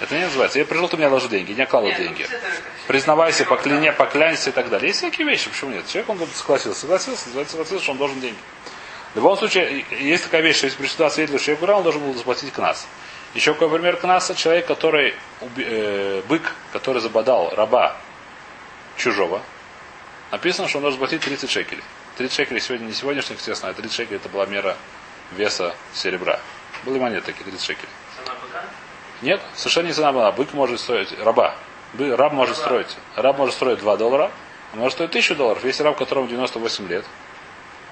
Это 0.01 0.15
не 0.17 0.25
называется. 0.25 0.59
Я 0.59 0.65
пришел, 0.65 0.89
ты 0.89 0.97
мне 0.97 1.07
одолжил 1.07 1.29
деньги, 1.29 1.53
не 1.53 1.63
оклал 1.63 1.85
ну, 1.85 1.93
деньги. 1.93 2.23
это. 2.23 2.33
Признавайся, 2.89 3.45
покляне, 3.45 3.93
поклянься 3.93 4.51
и 4.51 4.53
так 4.53 4.71
далее. 4.71 4.89
Есть 4.89 4.99
всякие 4.99 5.27
вещи, 5.27 5.49
почему 5.51 5.71
нет? 5.71 5.87
Человек, 5.87 6.09
он 6.09 6.19
согласился, 6.35 6.81
согласился, 6.81 7.29
согласился, 7.29 7.81
что 7.81 7.93
он 7.93 7.99
должен 7.99 8.21
деньги. 8.21 8.39
В 9.13 9.17
любом 9.17 9.37
случае, 9.37 9.85
есть 9.91 10.25
такая 10.25 10.41
вещь, 10.41 10.57
что 10.57 10.67
если 10.67 10.79
пришла 10.79 11.11
свидетель, 11.11 11.39
что 11.39 11.53
я 11.53 11.75
он 11.77 11.83
должен 11.83 12.01
был 12.01 12.15
заплатить 12.15 12.53
кнас. 12.53 12.87
Еще 13.35 13.55
какой 13.55 13.71
пример 13.71 13.97
кнаса? 13.97 14.35
Человек, 14.35 14.67
который, 14.67 15.15
э, 15.57 16.23
бык, 16.29 16.53
который 16.73 17.01
забодал 17.01 17.53
раба 17.55 17.97
чужого, 18.97 19.41
написано, 20.33 20.67
что 20.69 20.79
он 20.79 20.83
должен 20.83 20.99
заплатить 21.01 21.23
30 21.23 21.51
шекелей. 21.51 21.85
30 22.19 22.35
шекелей 22.35 22.61
сегодня, 22.61 22.87
не 22.87 22.93
сегодняшних, 22.93 23.39
естественно, 23.39 23.71
а 23.71 23.75
30 23.75 23.95
шекелей 23.95 24.17
это 24.17 24.29
была 24.29 24.47
мера 24.47 24.77
веса 25.33 25.75
серебра. 25.95 26.41
Были 26.85 26.99
монеты 26.99 27.27
такие, 27.27 27.45
30 27.45 27.63
шекелей. 27.63 27.89
Нет, 29.23 29.41
совершенно 29.55 29.87
не 29.87 29.93
цена 29.93 30.13
была. 30.13 30.33
Бык 30.33 30.53
может 30.53 30.81
стоить, 30.81 31.17
раба. 31.21 31.55
Раб 31.99 32.33
может 32.33 32.57
строить. 32.57 32.97
Раб 33.17 33.37
может 33.39 33.55
строить 33.55 33.81
2 33.81 33.97
доллара, 33.97 34.31
а 34.73 34.77
может 34.77 34.95
стоить 34.95 35.11
1000 35.11 35.35
долларов. 35.35 35.65
Если 35.65 35.83
раб, 35.83 35.97
которому 35.97 36.27
98 36.27 36.89
лет, 36.89 37.05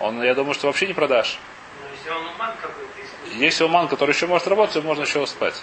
он, 0.00 0.23
я 0.23 0.35
думаю, 0.35 0.54
что 0.54 0.66
вообще 0.66 0.87
не 0.87 0.95
продашь. 0.95 1.38
Ну, 1.80 1.88
если 1.97 2.11
он 2.11 2.26
уман 2.35 2.52
какой-то, 2.61 2.98
если 2.98 2.98
Если 3.35 3.65
уман, 3.65 3.89
который 3.89 4.13
еще 4.15 4.27
может 4.27 4.47
работать, 4.49 4.83
можно 4.85 5.03
еще 5.03 5.27
спать. 5.27 5.63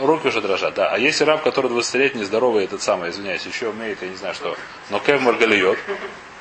Руки 0.00 0.28
уже 0.28 0.40
дрожат, 0.40 0.74
да. 0.74 0.90
А 0.90 0.98
если 0.98 1.24
раб, 1.24 1.42
который 1.42 1.70
20-летний, 1.70 2.24
здоровый, 2.24 2.64
этот 2.64 2.82
самый, 2.82 3.10
извиняюсь, 3.10 3.44
еще 3.44 3.68
умеет, 3.68 4.02
я 4.02 4.08
не 4.08 4.16
знаю 4.16 4.34
что, 4.34 4.56
но 4.88 4.98
Кев 4.98 5.20
Маргалиот, 5.20 5.78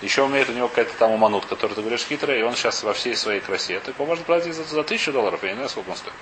еще 0.01 0.23
умеет 0.23 0.49
у 0.49 0.53
него 0.53 0.67
какая-то 0.67 0.93
там 0.97 1.11
уманут, 1.11 1.45
который 1.45 1.73
ты 1.73 1.81
говоришь 1.81 2.05
хитрый, 2.05 2.39
и 2.39 2.43
он 2.43 2.55
сейчас 2.55 2.83
во 2.83 2.93
всей 2.93 3.15
своей 3.15 3.41
красе, 3.41 3.79
так 3.79 3.95
его 3.95 4.05
можно 4.05 4.23
платить 4.23 4.53
за, 4.53 4.63
за 4.63 4.81
1000 4.81 5.11
долларов, 5.11 5.43
я 5.43 5.49
не 5.49 5.55
знаю, 5.55 5.69
сколько 5.69 5.89
он 5.89 5.97
стоит. 5.97 6.13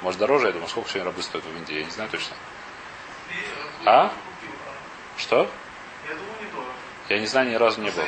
Может 0.00 0.18
дороже, 0.18 0.46
я 0.46 0.52
думаю, 0.52 0.68
сколько 0.68 0.88
сегодня 0.88 1.10
рабы 1.10 1.22
стоят 1.22 1.44
в 1.44 1.56
Индии, 1.56 1.78
я 1.78 1.84
не 1.84 1.90
знаю 1.90 2.08
точно. 2.10 2.36
А? 3.84 4.12
Что? 5.18 5.48
Я 6.08 6.14
думаю, 6.14 6.32
недорого. 6.40 6.72
Я 7.08 7.18
не 7.18 7.26
знаю, 7.26 7.50
ни 7.50 7.54
разу 7.54 7.80
не 7.80 7.90
был. 7.90 8.02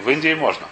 В 0.00 0.10
Индии 0.10 0.34
можно. 0.34 0.66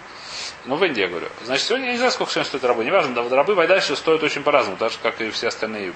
Ну, 0.65 0.77
в 0.77 0.83
Индии, 0.83 1.01
я 1.01 1.07
говорю. 1.07 1.27
Значит, 1.43 1.67
сегодня 1.67 1.87
я 1.87 1.91
не 1.91 1.97
знаю, 1.97 2.11
сколько 2.11 2.31
сегодня 2.31 2.47
стоит 2.47 2.63
рабы. 2.63 2.83
Неважно, 2.85 3.13
да, 3.13 3.21
вот 3.21 3.31
рабы 3.31 3.53
в 3.53 3.67
дальше 3.67 3.95
стоят 3.95 4.23
очень 4.23 4.41
по-разному, 4.41 4.77
так 4.77 4.91
же, 4.91 4.97
как 5.01 5.21
и 5.21 5.29
все 5.29 5.49
остальные. 5.49 5.93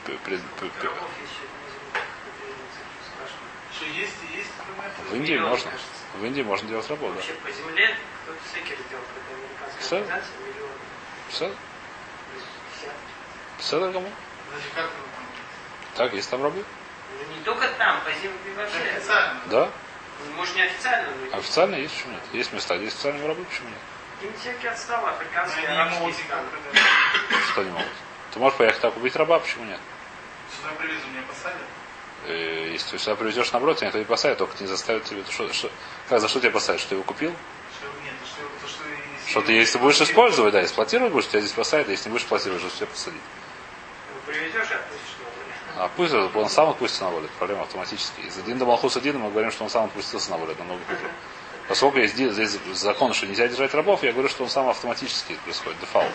В. 5.09 5.15
Индии 5.15 5.37
можно. 5.37 5.71
В 6.19 6.25
Индии 6.25 6.41
можно 6.43 6.67
делать 6.69 6.87
рабов, 6.89 7.09
да. 7.09 7.15
Вообще 7.15 7.33
по 7.33 7.51
земле 7.51 7.95
кто-то 8.23 8.39
секер 8.53 8.77
сделал, 8.87 9.03
какая-то 9.03 9.33
американская 9.33 9.81
Всё? 9.81 9.95
организация, 9.97 10.37
миллион, 10.39 10.71
Все? 11.29 11.53
50. 13.57 13.89
Все 13.89 13.91
там? 13.91 14.03
Так, 15.95 16.13
есть 16.13 16.29
там 16.29 16.43
рабы? 16.43 16.63
Ну, 16.63 17.35
не 17.35 17.43
только 17.43 17.67
там, 17.79 18.01
по 18.03 18.11
земле 18.11 18.37
вообще. 18.55 18.77
Официально. 18.97 19.41
Да. 19.49 19.69
Ну, 20.25 20.33
Может, 20.35 20.55
не 20.55 20.61
официально, 20.61 21.07
но 21.31 21.37
Официально 21.37 21.75
есть, 21.75 21.95
почему 21.95 22.13
нет? 22.13 22.21
Есть 22.33 22.53
места, 22.53 22.75
где 22.75 22.85
есть 22.85 22.97
официальные 22.97 23.27
рабы, 23.27 23.43
почему 23.45 23.69
нет? 23.69 23.79
Какие-нибудь 24.19 24.41
всякие 24.41 24.71
отставы, 24.71 25.07
Но 25.07 25.13
африканские, 25.13 25.67
они 25.67 25.75
не 25.75 25.81
арабские 25.81 26.13
страны. 26.13 26.47
Что 27.51 27.63
не 27.63 27.71
могут? 27.71 27.87
Ты 28.33 28.39
можешь 28.39 28.57
поехать 28.57 28.81
так 28.81 28.97
убить 28.97 29.15
раба, 29.15 29.39
почему 29.39 29.65
нет? 29.65 29.79
Сюда 30.55 30.73
привезу, 30.77 31.07
меня 31.11 31.23
посадят. 31.27 31.61
Э, 32.27 32.69
Если 32.73 32.91
ты 32.91 32.99
сюда 32.99 33.15
привезешь 33.15 33.51
наоборот, 33.51 33.77
тебя 33.77 33.87
никто 33.87 33.99
не 33.99 34.05
посадит, 34.05 34.37
только 34.37 34.55
не 34.59 34.67
заставит 34.67 35.05
тебе. 35.05 35.23
Что, 35.29 35.51
что, 35.53 35.71
как, 36.09 36.19
за 36.19 36.27
что 36.27 36.39
тебя 36.39 36.51
посадят? 36.51 36.81
Что 36.81 36.89
ты 36.89 36.95
его 36.95 37.03
купил? 37.03 37.31
Что 37.79 37.87
нет, 38.03 38.13
то 38.21 38.27
что, 38.27 38.41
то, 38.61 38.67
что, 38.67 38.83
если- 38.89 39.29
Что 39.31 39.41
ты, 39.41 39.53
если 39.53 39.77
будешь 39.77 40.01
использовать, 40.01 40.53
да, 40.53 40.63
эксплуатировать 40.63 41.13
будешь, 41.13 41.27
тебя 41.27 41.39
здесь 41.39 41.53
посадят, 41.53 41.87
а 41.87 41.91
если 41.91 42.09
не 42.09 42.11
будешь 42.11 42.23
эксплуатировать, 42.23 42.61
что 42.61 42.75
тебя 42.77 42.87
посадить. 42.87 43.21
Привезешь 44.25 44.53
и 44.53 44.73
отпустишь 44.73 45.15
на 45.17 45.25
волю. 45.25 45.85
А 45.85 45.89
пусть 45.95 46.13
он 46.13 46.49
сам 46.49 46.69
отпустится 46.69 47.05
на 47.05 47.09
волю, 47.11 47.29
проблема 47.39 47.63
автоматически. 47.63 48.21
Из 48.21 48.37
один 48.37 48.57
до 48.59 48.65
Малхус 48.65 48.97
один 48.97 49.17
мы 49.17 49.31
говорим, 49.31 49.51
что 49.51 49.63
он 49.63 49.69
сам 49.69 49.85
отпустился 49.85 50.29
на 50.31 50.37
волю, 50.37 50.51
это 50.51 50.59
намного 50.59 50.83
хуже. 50.85 51.09
Поскольку 51.69 51.99
есть 51.99 52.15
здесь 52.15 52.57
закон, 52.73 53.13
что 53.13 53.27
нельзя 53.27 53.47
держать 53.47 53.75
рабов, 53.75 54.01
я 54.03 54.11
говорю, 54.11 54.27
что 54.27 54.43
он 54.43 54.49
сам 54.49 54.67
автоматически 54.67 55.35
происходит, 55.43 55.79
дефаулт. 55.79 56.11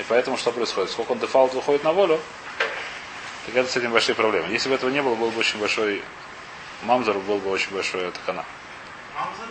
И 0.00 0.02
поэтому 0.08 0.36
что 0.36 0.50
происходит? 0.50 0.90
Сколько 0.90 1.12
он 1.12 1.20
дефаулт 1.20 1.54
выходит 1.54 1.84
на 1.84 1.92
волю, 1.92 2.20
так 3.46 3.54
это 3.54 3.70
с 3.70 3.76
этим 3.76 3.92
большие 3.92 4.16
проблемы. 4.16 4.48
Если 4.48 4.68
бы 4.68 4.74
этого 4.74 4.90
не 4.90 5.02
было, 5.02 5.14
был 5.14 5.30
бы 5.30 5.38
очень 5.38 5.60
большой 5.60 6.02
мамзар, 6.82 7.16
был 7.18 7.38
бы 7.38 7.48
очень 7.48 7.72
большой 7.72 8.10
такана. 8.10 8.44
Мамза? 9.14 9.42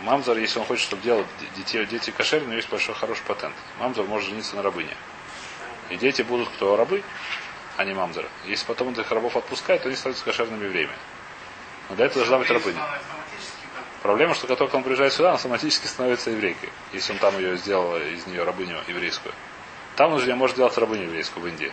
Мамзар, 0.00 0.38
если 0.38 0.58
он 0.58 0.64
хочет, 0.64 0.82
чтобы 0.82 1.02
делать 1.02 1.26
детей, 1.56 1.86
дети 1.86 2.12
у 2.18 2.40
него 2.40 2.54
есть 2.54 2.68
большой 2.68 2.96
хороший 2.96 3.22
патент. 3.22 3.54
Мамзар 3.78 4.04
может 4.06 4.28
жениться 4.28 4.56
на 4.56 4.62
рабыне. 4.62 4.96
И 5.88 5.96
дети 5.96 6.22
будут 6.22 6.48
кто 6.48 6.74
рабы, 6.74 7.04
а 7.76 7.84
не 7.84 7.94
мамзары. 7.94 8.28
Если 8.46 8.66
потом 8.66 8.88
он 8.88 8.94
этих 8.94 9.08
рабов 9.12 9.36
отпускает, 9.36 9.82
то 9.82 9.88
они 9.88 9.94
становятся 9.96 10.24
кошерными 10.24 10.64
евреями. 10.64 10.94
Но 11.88 11.94
для 11.94 12.06
этого 12.06 12.26
должна 12.26 12.38
быть 12.38 12.50
рабыня. 12.50 12.80
Проблема, 14.02 14.34
что 14.34 14.48
как 14.48 14.58
только 14.58 14.74
он 14.74 14.82
приезжает 14.82 15.12
сюда, 15.12 15.28
она 15.28 15.36
автоматически 15.36 15.86
становится 15.86 16.30
еврейкой. 16.30 16.70
Если 16.92 17.12
он 17.12 17.18
там 17.18 17.38
ее 17.38 17.56
сделал 17.56 17.96
из 17.96 18.26
нее 18.26 18.42
рабыню 18.42 18.78
еврейскую. 18.88 19.32
Там 19.94 20.10
он 20.10 20.16
уже 20.16 20.26
не 20.26 20.34
может 20.34 20.56
делать 20.56 20.76
рабыню 20.76 21.04
еврейскую 21.04 21.44
в 21.44 21.46
Индии. 21.46 21.72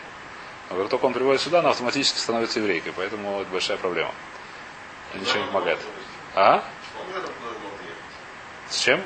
Но 0.69 0.77
как 0.77 0.89
только 0.89 1.05
он 1.05 1.13
приводит 1.13 1.41
сюда, 1.41 1.59
она 1.59 1.71
автоматически 1.71 2.19
становится 2.19 2.59
еврейкой. 2.59 2.93
Поэтому 2.95 3.41
это 3.41 3.49
большая 3.49 3.77
проблема. 3.77 4.13
Ничего 5.15 5.39
не 5.39 5.47
помогает. 5.47 5.79
А? 6.35 6.63
С 8.69 8.79
чем? 8.79 9.01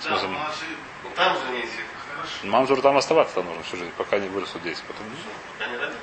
С 0.00 0.04
Да, 0.04 0.18
же... 0.18 0.28
Ну 0.28 1.10
там 1.14 1.36
же 1.36 1.42
оставаться 2.98 3.34
там 3.34 3.46
нужно 3.46 3.62
всю 3.64 3.76
жизнь, 3.76 3.92
пока 3.98 4.18
не 4.18 4.28
вырастут 4.28 4.62
дети. 4.62 4.80
Потом, 4.88 5.04
Пока 5.58 5.70
не 5.70 5.76
родится. 5.76 5.98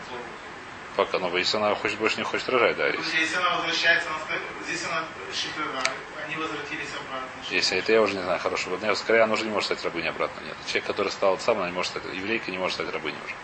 Пока, 1.06 1.20
ну, 1.20 1.36
если 1.38 1.58
она 1.58 1.76
хочет, 1.76 1.98
больше 1.98 2.18
не 2.18 2.24
хочет 2.24 2.50
рожать, 2.50 2.76
да. 2.78 2.92
Слушай, 2.92 3.22
Если 3.22 3.38
она 3.38 3.56
возвращается, 3.56 4.10
она 4.10 4.20
здесь 4.68 4.86
она 4.86 5.04
шифрера, 5.34 5.82
они 6.26 6.36
возвратились 6.36 6.90
обратно. 6.96 7.30
Если 7.50 7.78
это 7.78 7.92
я 7.92 8.02
уже 8.02 8.16
не 8.16 8.24
знаю 8.24 8.40
хорошего 8.40 8.78
дня, 8.78 8.96
скорее 8.96 9.22
она 9.22 9.34
уже 9.34 9.46
не 9.46 9.52
может 9.52 9.66
стать 9.66 9.84
рабыней 9.84 10.10
обратно. 10.10 10.42
Нет. 10.42 10.58
Человек, 10.68 10.86
который 10.86 11.12
стал 11.12 11.40
сам, 11.40 11.58
она 11.58 11.68
не 11.68 11.74
может 11.74 11.92
стать, 11.92 12.04
еврейка 12.14 12.52
не 12.52 12.58
может 12.58 12.76
стать 12.76 12.92
рабыней 12.94 13.18
уже. 13.26 13.36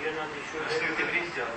Ее 0.00 0.12
надо 0.12 0.30
еще 0.32 0.92
сделать. 1.32 1.48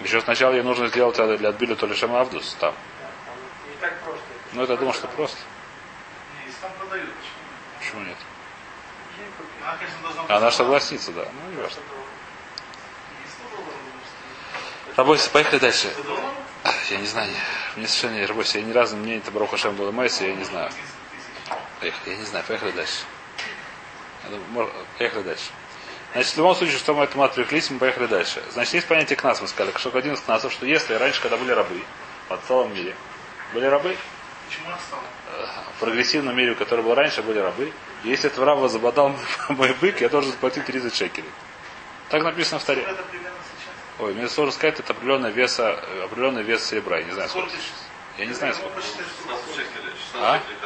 Еще 0.00 0.20
сначала 0.20 0.54
ей 0.54 0.62
нужно 0.62 0.88
сделать 0.88 1.16
для 1.38 1.48
отбили 1.50 1.74
то 1.74 1.86
лишь 1.86 2.02
Авдус 2.02 2.56
там. 2.58 2.74
Да, 3.00 3.10
там 3.26 3.36
не 3.70 3.76
так 3.80 4.02
просто. 4.02 4.24
Ну 4.52 4.62
это 4.62 4.72
я 4.72 4.78
думал, 4.78 4.94
что 4.94 5.06
просто. 5.08 5.38
Не, 6.40 6.46
если 6.46 6.60
там 6.60 6.72
продают, 6.78 7.10
почему? 7.14 7.34
Почему 7.78 8.00
нет? 8.02 8.16
Она, 9.62 9.76
конечно, 9.76 9.98
должна. 10.02 10.36
Она 10.36 10.50
же 10.50 10.56
согласится, 10.56 11.12
да. 11.12 11.26
Ну, 11.32 11.50
не 11.50 11.62
важно. 11.62 11.80
Не 11.80 13.30
100 13.30 13.56
долларов 13.56 13.74
может 13.94 14.12
Рабойся, 14.96 15.30
поехали 15.30 15.58
дальше. 15.58 15.90
100 15.90 16.02
долларов? 16.04 16.30
Я 16.90 16.98
не 16.98 17.06
знаю. 17.06 17.30
Мне 17.76 17.88
совершенно 17.88 18.20
не 18.20 18.26
рабойся. 18.26 18.58
Я 18.58 18.64
ни 18.64 18.72
разу, 18.72 18.96
мне 18.96 19.16
это 19.16 19.30
Баруха 19.30 19.56
Шем 19.56 19.74
было 19.74 19.90
Майса, 19.90 20.24
я 20.24 20.34
не 20.34 20.44
знаю. 20.44 20.70
11 20.70 20.92
тысяч. 21.10 21.58
Поехали, 21.80 22.10
я 22.10 22.16
не 22.16 22.24
знаю, 22.24 22.44
поехали 22.46 22.70
дальше. 22.70 23.04
Думаю, 24.30 24.70
Поехали 24.98 25.22
дальше. 25.22 25.50
Значит, 26.12 26.32
в 26.34 26.36
любом 26.36 26.54
случае, 26.54 26.78
что 26.78 26.94
мы 26.94 27.04
этому 27.04 27.24
отвлеклись, 27.24 27.70
мы 27.70 27.80
поехали 27.80 28.06
дальше. 28.06 28.40
Значит, 28.52 28.74
есть 28.74 28.86
понятие 28.86 29.16
кнас, 29.16 29.40
мы 29.40 29.48
сказали, 29.48 29.76
что 29.76 29.90
один 29.98 30.14
из 30.14 30.20
кнасов, 30.20 30.52
что 30.52 30.64
если 30.64 30.94
раньше, 30.94 31.20
когда 31.20 31.36
были 31.36 31.50
рабы, 31.50 31.82
в 32.28 32.38
целом 32.46 32.72
мире, 32.72 32.94
были 33.52 33.66
рабы, 33.66 33.96
в 35.76 35.80
прогрессивном 35.80 36.36
мире, 36.36 36.54
который 36.54 36.84
был 36.84 36.94
раньше, 36.94 37.20
были 37.22 37.40
рабы, 37.40 37.72
и 38.04 38.08
если 38.08 38.30
этого 38.30 38.46
раба 38.46 38.68
забодал 38.68 39.16
мой 39.48 39.74
бык, 39.80 40.00
я 40.00 40.08
должен 40.08 40.30
заплатить 40.30 40.64
30 40.64 40.94
шекелей. 40.94 41.30
Так 42.10 42.22
написано 42.22 42.60
в 42.60 42.64
таре. 42.64 42.86
Ой, 43.98 44.12
мне 44.14 44.28
сложно 44.28 44.52
сказать, 44.52 44.80
это 44.80 44.92
определенный 44.92 45.30
вес, 45.30 45.58
определенный 45.60 46.42
вес 46.42 46.64
серебра. 46.66 46.98
Я 46.98 47.04
не 47.04 47.12
знаю, 47.12 47.28
сколько. 47.28 47.50
Сколько? 47.50 47.62
Я 48.18 48.26
не 48.26 48.32
знаю, 48.32 48.54
сколько. 48.54 48.80
16 48.80 49.54
шекелей. 49.54 49.92
16 50.12 50.14
А? 50.14 50.38
шекелей 50.38 50.58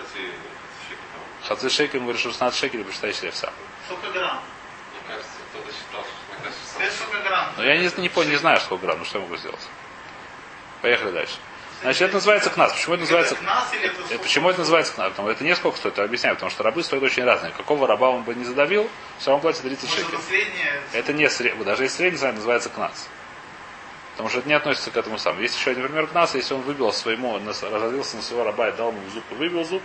хаци- 1.49 1.71
шекель, 1.71 2.01
говорит, 2.01 2.21
что 2.21 2.31
16 2.31 2.59
шекелей, 2.59 2.85
посчитайте 2.85 3.27
левса. 3.27 3.53
Сколько 3.87 4.11
грамм? 4.11 4.41
Мне 4.93 5.01
кажется, 5.15 5.31
кто-то 5.51 5.73
считал, 5.73 6.03
что 6.05 6.79
мне 6.79 6.91
сколько 6.91 7.21
грамм? 7.29 7.53
Но 7.57 7.65
я 7.65 7.77
не, 7.79 7.91
не, 8.01 8.09
понял, 8.09 8.31
не 8.31 8.37
знаю, 8.37 8.61
сколько 8.61 8.87
грамм, 8.87 8.99
ну 8.99 9.05
что 9.05 9.19
я 9.19 9.25
могу 9.25 9.37
сделать. 9.37 9.61
Поехали 10.83 11.11
дальше. 11.11 11.37
Значит, 11.83 12.03
это 12.03 12.15
называется 12.15 12.51
кнас. 12.51 12.73
Почему 12.73 12.95
это 12.95 13.03
называется... 13.03 13.35
Это 13.35 13.45
нас 13.45 13.73
или 13.73 13.85
это 13.87 14.15
Э? 14.15 14.19
Почему 14.19 14.51
это 14.51 14.59
называется 14.61 14.93
кнас? 14.95 15.11
Потому 15.11 15.29
что 15.29 15.37
это 15.37 15.45
не 15.45 15.55
сколько 15.55 15.79
стоит, 15.79 15.97
я 15.97 16.05
объясняю, 16.05 16.35
потому 16.35 16.51
что 16.51 16.63
рабы 16.65 16.83
стоят 16.83 17.05
очень 17.05 17.25
разные. 17.25 17.53
Какого 17.53 17.87
раба 17.87 18.11
он 18.11 18.23
бы 18.25 18.35
не 18.35 18.45
задавил, 18.45 18.91
все 19.19 19.31
равно 19.31 19.43
платит 19.43 19.63
30 19.63 19.89
Может, 19.89 20.07
шекелей. 20.07 20.53
это 20.93 21.13
не 21.13 21.29
средний, 21.31 21.65
даже 21.65 21.85
если 21.85 21.97
средний 21.99 22.33
называется 22.33 22.69
кнас. 22.71 23.09
Потому 24.19 24.31
что 24.31 24.41
это 24.41 24.49
не 24.49 24.55
относится 24.55 24.91
к 24.91 24.97
этому 24.97 25.17
самому. 25.17 25.43
Есть 25.43 25.57
еще 25.57 25.71
один 25.71 25.85
пример 25.85 26.09
кнаса, 26.09 26.39
если 26.39 26.53
он 26.53 26.63
выбил 26.63 26.93
своему, 26.93 27.39
нас- 27.39 27.63
разозлился 27.63 28.17
на 28.17 28.23
своего 28.23 28.43
раба 28.43 28.69
и 28.69 28.73
дал 28.73 28.89
ему 28.91 29.01
в 29.07 29.11
зуб 29.11 29.23
и 29.31 29.35
выбил 29.37 29.65
зуб, 29.65 29.81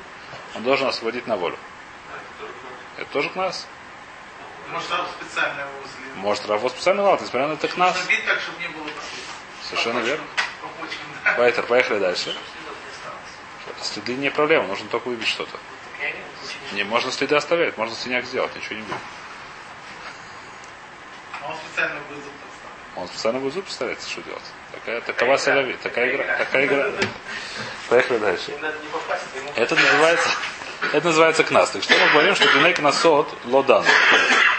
он 0.56 0.64
должен 0.64 0.88
освободить 0.88 1.28
на 1.28 1.38
волю. 1.38 1.56
Это 2.98 3.12
тоже 3.12 3.30
кнас. 3.30 3.68
Может, 4.72 4.90
там 4.90 5.06
специально 5.22 5.60
его 5.60 5.70
узли? 5.86 6.16
Может, 6.16 6.50
раб 6.50 6.68
специально 6.68 7.04
ладно, 7.04 7.24
несмотря 7.24 7.48
на 7.48 7.54
это 7.54 7.68
кнас. 7.68 7.96
Нужно 7.96 8.10
бить 8.10 8.26
так, 8.26 8.40
чтобы 8.40 8.60
не 8.60 8.68
было. 8.70 8.88
Совершенно 9.62 10.00
верно. 10.00 10.26
По 10.64 10.68
почкам, 10.82 11.06
да. 11.24 11.38
Байтер, 11.38 11.64
поехали 11.68 12.00
дальше. 12.00 12.36
Следы 13.84 14.16
не 14.16 14.32
проблема, 14.32 14.66
нужно 14.66 14.90
только 14.90 15.10
выбить 15.10 15.28
что-то. 15.28 15.60
Не 16.72 16.84
можно 16.84 17.12
следы 17.12 17.36
оставлять, 17.36 17.78
можно 17.78 17.96
синяк 17.96 18.26
сделать, 18.26 18.56
ничего 18.56 18.78
не 18.78 18.82
будет. 18.82 18.98
А 21.40 21.52
он 21.52 21.56
специально 21.58 22.02
будет. 22.10 22.24
Он 22.96 23.08
специально 23.08 23.40
будет 23.40 23.54
зуб 23.54 23.64
представляется, 23.66 24.10
что 24.10 24.22
делать. 24.22 24.44
Такая, 24.72 25.02
такова 25.02 25.38
соляви, 25.38 25.74
такая 25.82 26.14
игра, 26.14 26.38
такая 26.38 26.66
игра. 26.66 26.92
Поехали 27.90 28.18
дальше. 28.20 28.52
Это 29.56 29.76
называется, 29.76 30.30
это 30.94 31.08
называется 31.08 31.44
кнас. 31.44 31.70
Так 31.72 31.84
что 31.84 31.94
мы 31.98 32.12
говорим, 32.12 32.36
что 32.36 32.46
динек 32.54 32.80
насот 32.80 33.34
лодан. 33.46 33.86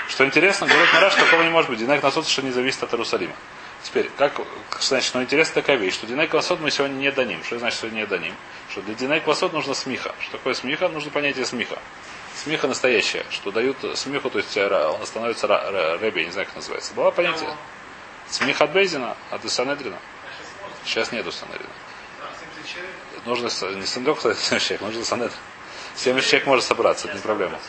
Что 0.09 0.25
интересно, 0.25 0.67
говорит 0.67 0.93
Мараш, 0.95 1.15
такого 1.15 1.43
не 1.43 1.49
может 1.51 1.71
быть. 1.71 1.79
Динек 1.79 2.03
насот, 2.03 2.27
что 2.27 2.43
не 2.43 2.51
зависит 2.51 2.83
от 2.83 2.93
Иерусалима. 2.93 3.35
Теперь, 3.83 4.11
как, 4.17 4.33
значит, 4.81 5.15
ну 5.15 5.23
интересная 5.23 5.55
такая 5.63 5.77
вещь, 5.77 5.95
что 5.95 6.07
динек 6.07 6.33
насот 6.33 6.61
мы 6.61 6.71
сегодня 6.71 6.95
не 6.95 7.11
дадим. 7.13 7.43
Что 7.45 7.59
значит, 7.59 7.79
что 7.79 7.89
не 7.91 8.07
дадим? 8.07 8.35
Что 8.71 8.81
для 8.83 8.95
динек 8.95 9.27
насот 9.27 9.53
нужно 9.53 9.75
смиха. 9.75 10.15
Что 10.21 10.33
такое 10.39 10.55
смиха? 10.55 10.89
Нужно 10.89 11.11
понятие 11.11 11.45
смиха. 11.45 11.77
Смиха 12.35 12.67
настоящая, 12.67 13.25
что 13.31 13.51
дают 13.53 13.77
смеху, 13.97 14.29
то 14.31 14.39
есть 14.39 14.57
ра- 14.57 14.89
он 14.99 15.07
становится 15.07 15.47
ра- 15.47 15.71
ра- 15.71 15.99
рэби, 15.99 16.21
я 16.21 16.25
не 16.27 16.33
знаю, 16.33 16.47
как 16.47 16.57
называется. 16.57 16.93
Было 16.95 17.11
понятие? 17.11 17.49
Смех 18.35 18.61
от 18.61 18.73
Бейзина, 18.73 19.17
от 19.31 19.45
Исанедрина. 19.45 19.97
Сейчас 20.85 21.13
нету 21.13 21.31
Санедрина. 21.31 21.71
Там 22.19 22.29
70 22.57 22.73
человек. 22.75 22.91
Нужно 23.27 23.77
не 23.79 23.87
сандок, 23.87 24.21
человек, 24.21 24.81
нужно 24.81 25.05
санедр. 25.05 25.33
70 25.95 26.29
человек 26.29 26.49
может 26.49 26.65
собраться, 26.65 27.07
это 27.07 27.17
не 27.17 27.23
проблема. 27.23 27.61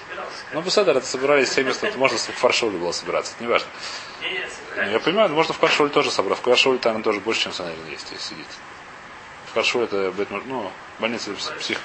Ну, 0.54 0.62
Бусадер, 0.64 0.98
это 0.98 1.06
собирались 1.06 1.52
70, 1.52 1.84
это 1.84 1.98
можно 2.00 2.18
в 2.18 2.22
Фаршуле 2.22 2.80
было 2.80 2.92
собираться, 2.94 3.34
это 3.36 3.44
не 3.44 3.48
важно. 3.48 3.68
Ну, 4.76 4.90
я 4.90 5.00
понимаю, 5.00 5.30
можно 5.30 5.54
в 5.54 5.58
Фаршуле 5.58 5.92
тоже 5.92 6.10
собрать. 6.10 6.40
В 6.40 6.42
Фаршуле 6.42 6.80
там 6.80 7.04
тоже 7.04 7.20
больше, 7.20 7.42
чем 7.44 7.54
Санедрин 7.54 7.88
есть, 7.88 8.08
если 8.12 8.30
сидит. 8.30 8.48
В 9.46 9.54
Фаршуле 9.54 9.86
это 9.86 10.12
Бетмар- 10.18 10.42
ну, 10.48 10.72
больница 10.98 11.32
псих. 11.60 11.78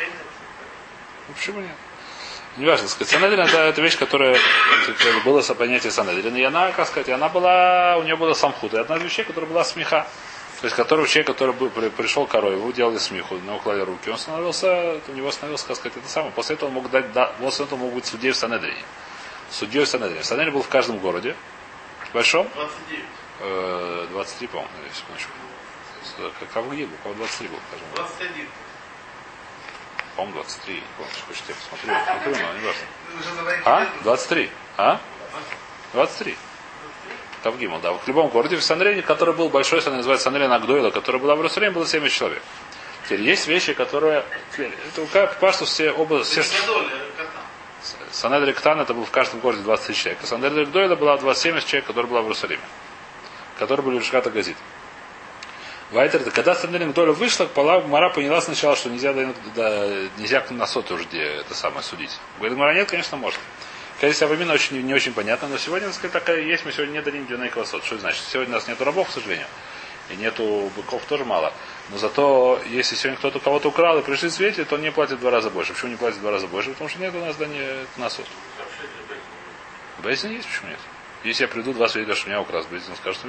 Ну, 1.28 1.34
почему 1.34 1.60
нет? 1.60 1.76
Не 2.56 2.66
важно, 2.66 2.88
сказать, 2.88 3.08
Санедрин 3.12 3.40
это, 3.40 3.58
это 3.58 3.80
вещь, 3.80 3.96
которая 3.96 4.36
как 4.98 5.24
было 5.24 5.40
со- 5.40 5.54
понятие 5.54 5.92
Санедрин. 5.92 6.34
И 6.36 6.42
она, 6.42 6.72
как 6.72 6.88
сказать, 6.88 7.08
она 7.08 7.28
была, 7.28 7.96
у 7.98 8.02
нее 8.02 8.16
была 8.16 8.34
самхут. 8.34 8.74
И 8.74 8.76
одна 8.78 8.96
из 8.96 9.02
вещей, 9.02 9.24
которая 9.24 9.48
была 9.48 9.64
смеха. 9.64 10.06
То 10.60 10.66
есть, 10.66 10.76
который 10.76 11.06
человек, 11.06 11.28
который 11.28 11.54
был, 11.54 11.70
при- 11.70 11.88
пришел 11.88 12.26
корой, 12.26 12.56
его 12.56 12.70
делали 12.72 12.98
смеху, 12.98 13.36
на 13.36 13.40
него 13.52 13.58
клали 13.60 13.80
руки, 13.80 14.10
он 14.10 14.18
становился, 14.18 15.00
у 15.08 15.12
него 15.12 15.30
становился, 15.30 15.66
как 15.66 15.76
сказать, 15.76 15.96
это 15.96 16.08
самое. 16.08 16.32
После 16.32 16.56
этого 16.56 16.68
он 16.68 16.74
мог 16.74 16.90
дать, 16.90 17.12
да, 17.12 17.26
после 17.40 17.64
этого 17.64 17.78
мог 17.78 17.94
быть 17.94 18.04
судьей 18.04 18.32
в 18.32 18.36
Санедрине. 18.36 18.82
Судьей 19.50 19.84
в 19.84 19.88
Санедрине. 19.88 20.22
Санедрин 20.22 20.52
был 20.52 20.62
в 20.62 20.68
каждом 20.68 20.98
городе. 20.98 21.34
В 22.10 22.12
большом? 22.12 22.46
29. 22.54 23.04
Э, 23.42 24.06
23, 24.10 24.46
по-моему, 24.48 24.70
секундочку. 24.94 25.30
С- 26.04 26.32
Как 26.40 26.48
как 26.52 26.64
в 26.64 26.74
Гилу, 26.74 26.90
по 27.04 27.14
23 27.14 27.48
был, 27.48 27.58
скажем. 27.68 27.86
21. 27.94 28.46
По-моему, 30.20 30.37
23. 30.42 30.74
Не 30.74 30.83
помню, 30.98 31.12
хочешь, 31.26 31.42
я 31.48 31.54
посмотрю. 31.54 31.94
Смотрю, 32.04 32.46
но 32.46 32.59
не 32.59 32.66
важно. 32.66 33.62
А? 33.64 33.80
нет? 33.80 33.88
23. 34.02 34.50
А? 34.76 35.00
23. 35.94 36.37
Тавгимл, 37.42 37.78
да. 37.78 37.92
В 37.94 38.06
любом 38.06 38.28
городе 38.28 38.56
в 38.56 38.62
Санрене, 38.62 39.00
который 39.00 39.33
был 39.33 39.48
большой, 39.48 39.83
называется 39.83 40.24
Санрен 40.24 40.52
Агдойла, 40.52 40.90
который 40.90 41.22
была 41.22 41.37
в 41.37 41.38
Иерусалиме, 41.38 41.72
было 41.72 41.87
70 41.87 42.14
человек. 42.14 42.42
Теперь 43.06 43.22
есть 43.22 43.46
вещи, 43.46 43.72
которые... 43.72 44.26
Это 44.59 45.06
как 45.11 45.40
пашту 45.40 45.64
все 45.64 45.90
оба... 45.90 46.22
Все... 46.22 46.42
Санедрик 48.11 48.59
Ктан 48.59 48.78
это 48.78 48.92
был 48.92 49.06
в 49.06 49.11
каждом 49.11 49.40
городе 49.40 49.62
20 49.62 49.96
человек. 49.96 50.18
А 50.22 50.26
Санедрик 50.26 50.70
Дойла 50.70 50.96
была 50.96 51.35
70 51.35 51.66
человек, 51.66 51.87
которая 51.87 52.11
была 52.11 52.20
в 52.20 52.24
Иерусалиме. 52.24 52.61
Которые 53.59 53.87
были 53.87 53.98
в 54.00 54.04
Шката 54.04 54.28
Газит. 54.30 54.59
Вайтер, 55.90 56.31
когда 56.31 56.55
Санедрик 56.55 56.92
Дойла 56.92 57.12
вышла, 57.12 57.48
Мара 57.57 58.11
поняла 58.11 58.40
сначала, 58.40 58.76
что 58.76 58.90
нельзя, 58.90 59.12
да, 59.57 59.87
нельзя 60.18 60.44
на 60.50 60.66
сот 60.66 60.90
уже 60.92 61.05
это 61.16 61.55
самое 61.55 61.83
судить. 61.83 62.16
Говорит, 62.38 62.57
Мара 62.57 62.74
нет, 62.74 62.88
конечно, 62.88 63.16
можно. 63.16 63.40
Конечно, 64.00 64.26
Авамина 64.26 64.55
очень, 64.55 64.81
не, 64.81 64.94
очень 64.94 65.12
понятно, 65.12 65.48
но 65.48 65.59
сегодня, 65.59 65.90
так 65.90 66.11
такая 66.11 66.40
есть, 66.40 66.64
мы 66.64 66.72
сегодня 66.72 66.92
не 66.92 67.03
дадим 67.03 67.26
дюней 67.26 67.50
квасот. 67.50 67.85
Что 67.85 67.98
значит? 67.98 68.22
Сегодня 68.33 68.55
у 68.55 68.57
нас 68.57 68.66
нету 68.66 68.85
рабов, 68.85 69.09
к 69.09 69.12
сожалению. 69.12 69.46
И 70.11 70.16
нету 70.16 70.72
быков 70.74 71.05
тоже 71.05 71.24
мало. 71.24 71.53
Но 71.90 71.98
зато, 71.98 72.61
если 72.66 72.94
сегодня 72.94 73.18
кто-то 73.18 73.40
кого-то 73.40 73.68
украл 73.68 73.98
и 73.98 74.03
пришли 74.03 74.31
светить, 74.31 74.68
то 74.68 74.76
он 74.76 74.83
не 74.83 74.90
платит 74.90 75.18
в 75.18 75.20
два 75.20 75.31
раза 75.31 75.50
больше. 75.50 75.74
Почему 75.74 75.90
не 75.90 75.96
платит 75.96 76.18
в 76.18 76.20
два 76.22 76.31
раза 76.31 76.46
больше? 76.46 76.70
Потому 76.70 76.88
что 76.88 76.98
нет 77.00 77.14
у 77.14 77.18
нас 77.18 77.35
здания 77.35 77.85
на 77.96 78.09
суд. 78.09 78.26
Бейзин 80.03 80.31
есть, 80.31 80.48
почему 80.48 80.70
нет? 80.70 80.81
Если 81.24 81.42
я 81.42 81.48
приду, 81.48 81.74
два 81.74 81.88
свидетеля, 81.88 82.16
что 82.16 82.29
меня 82.29 82.40
украл, 82.40 82.64
Бейзин 82.70 82.96
скажет, 82.96 83.18
что 83.18 83.29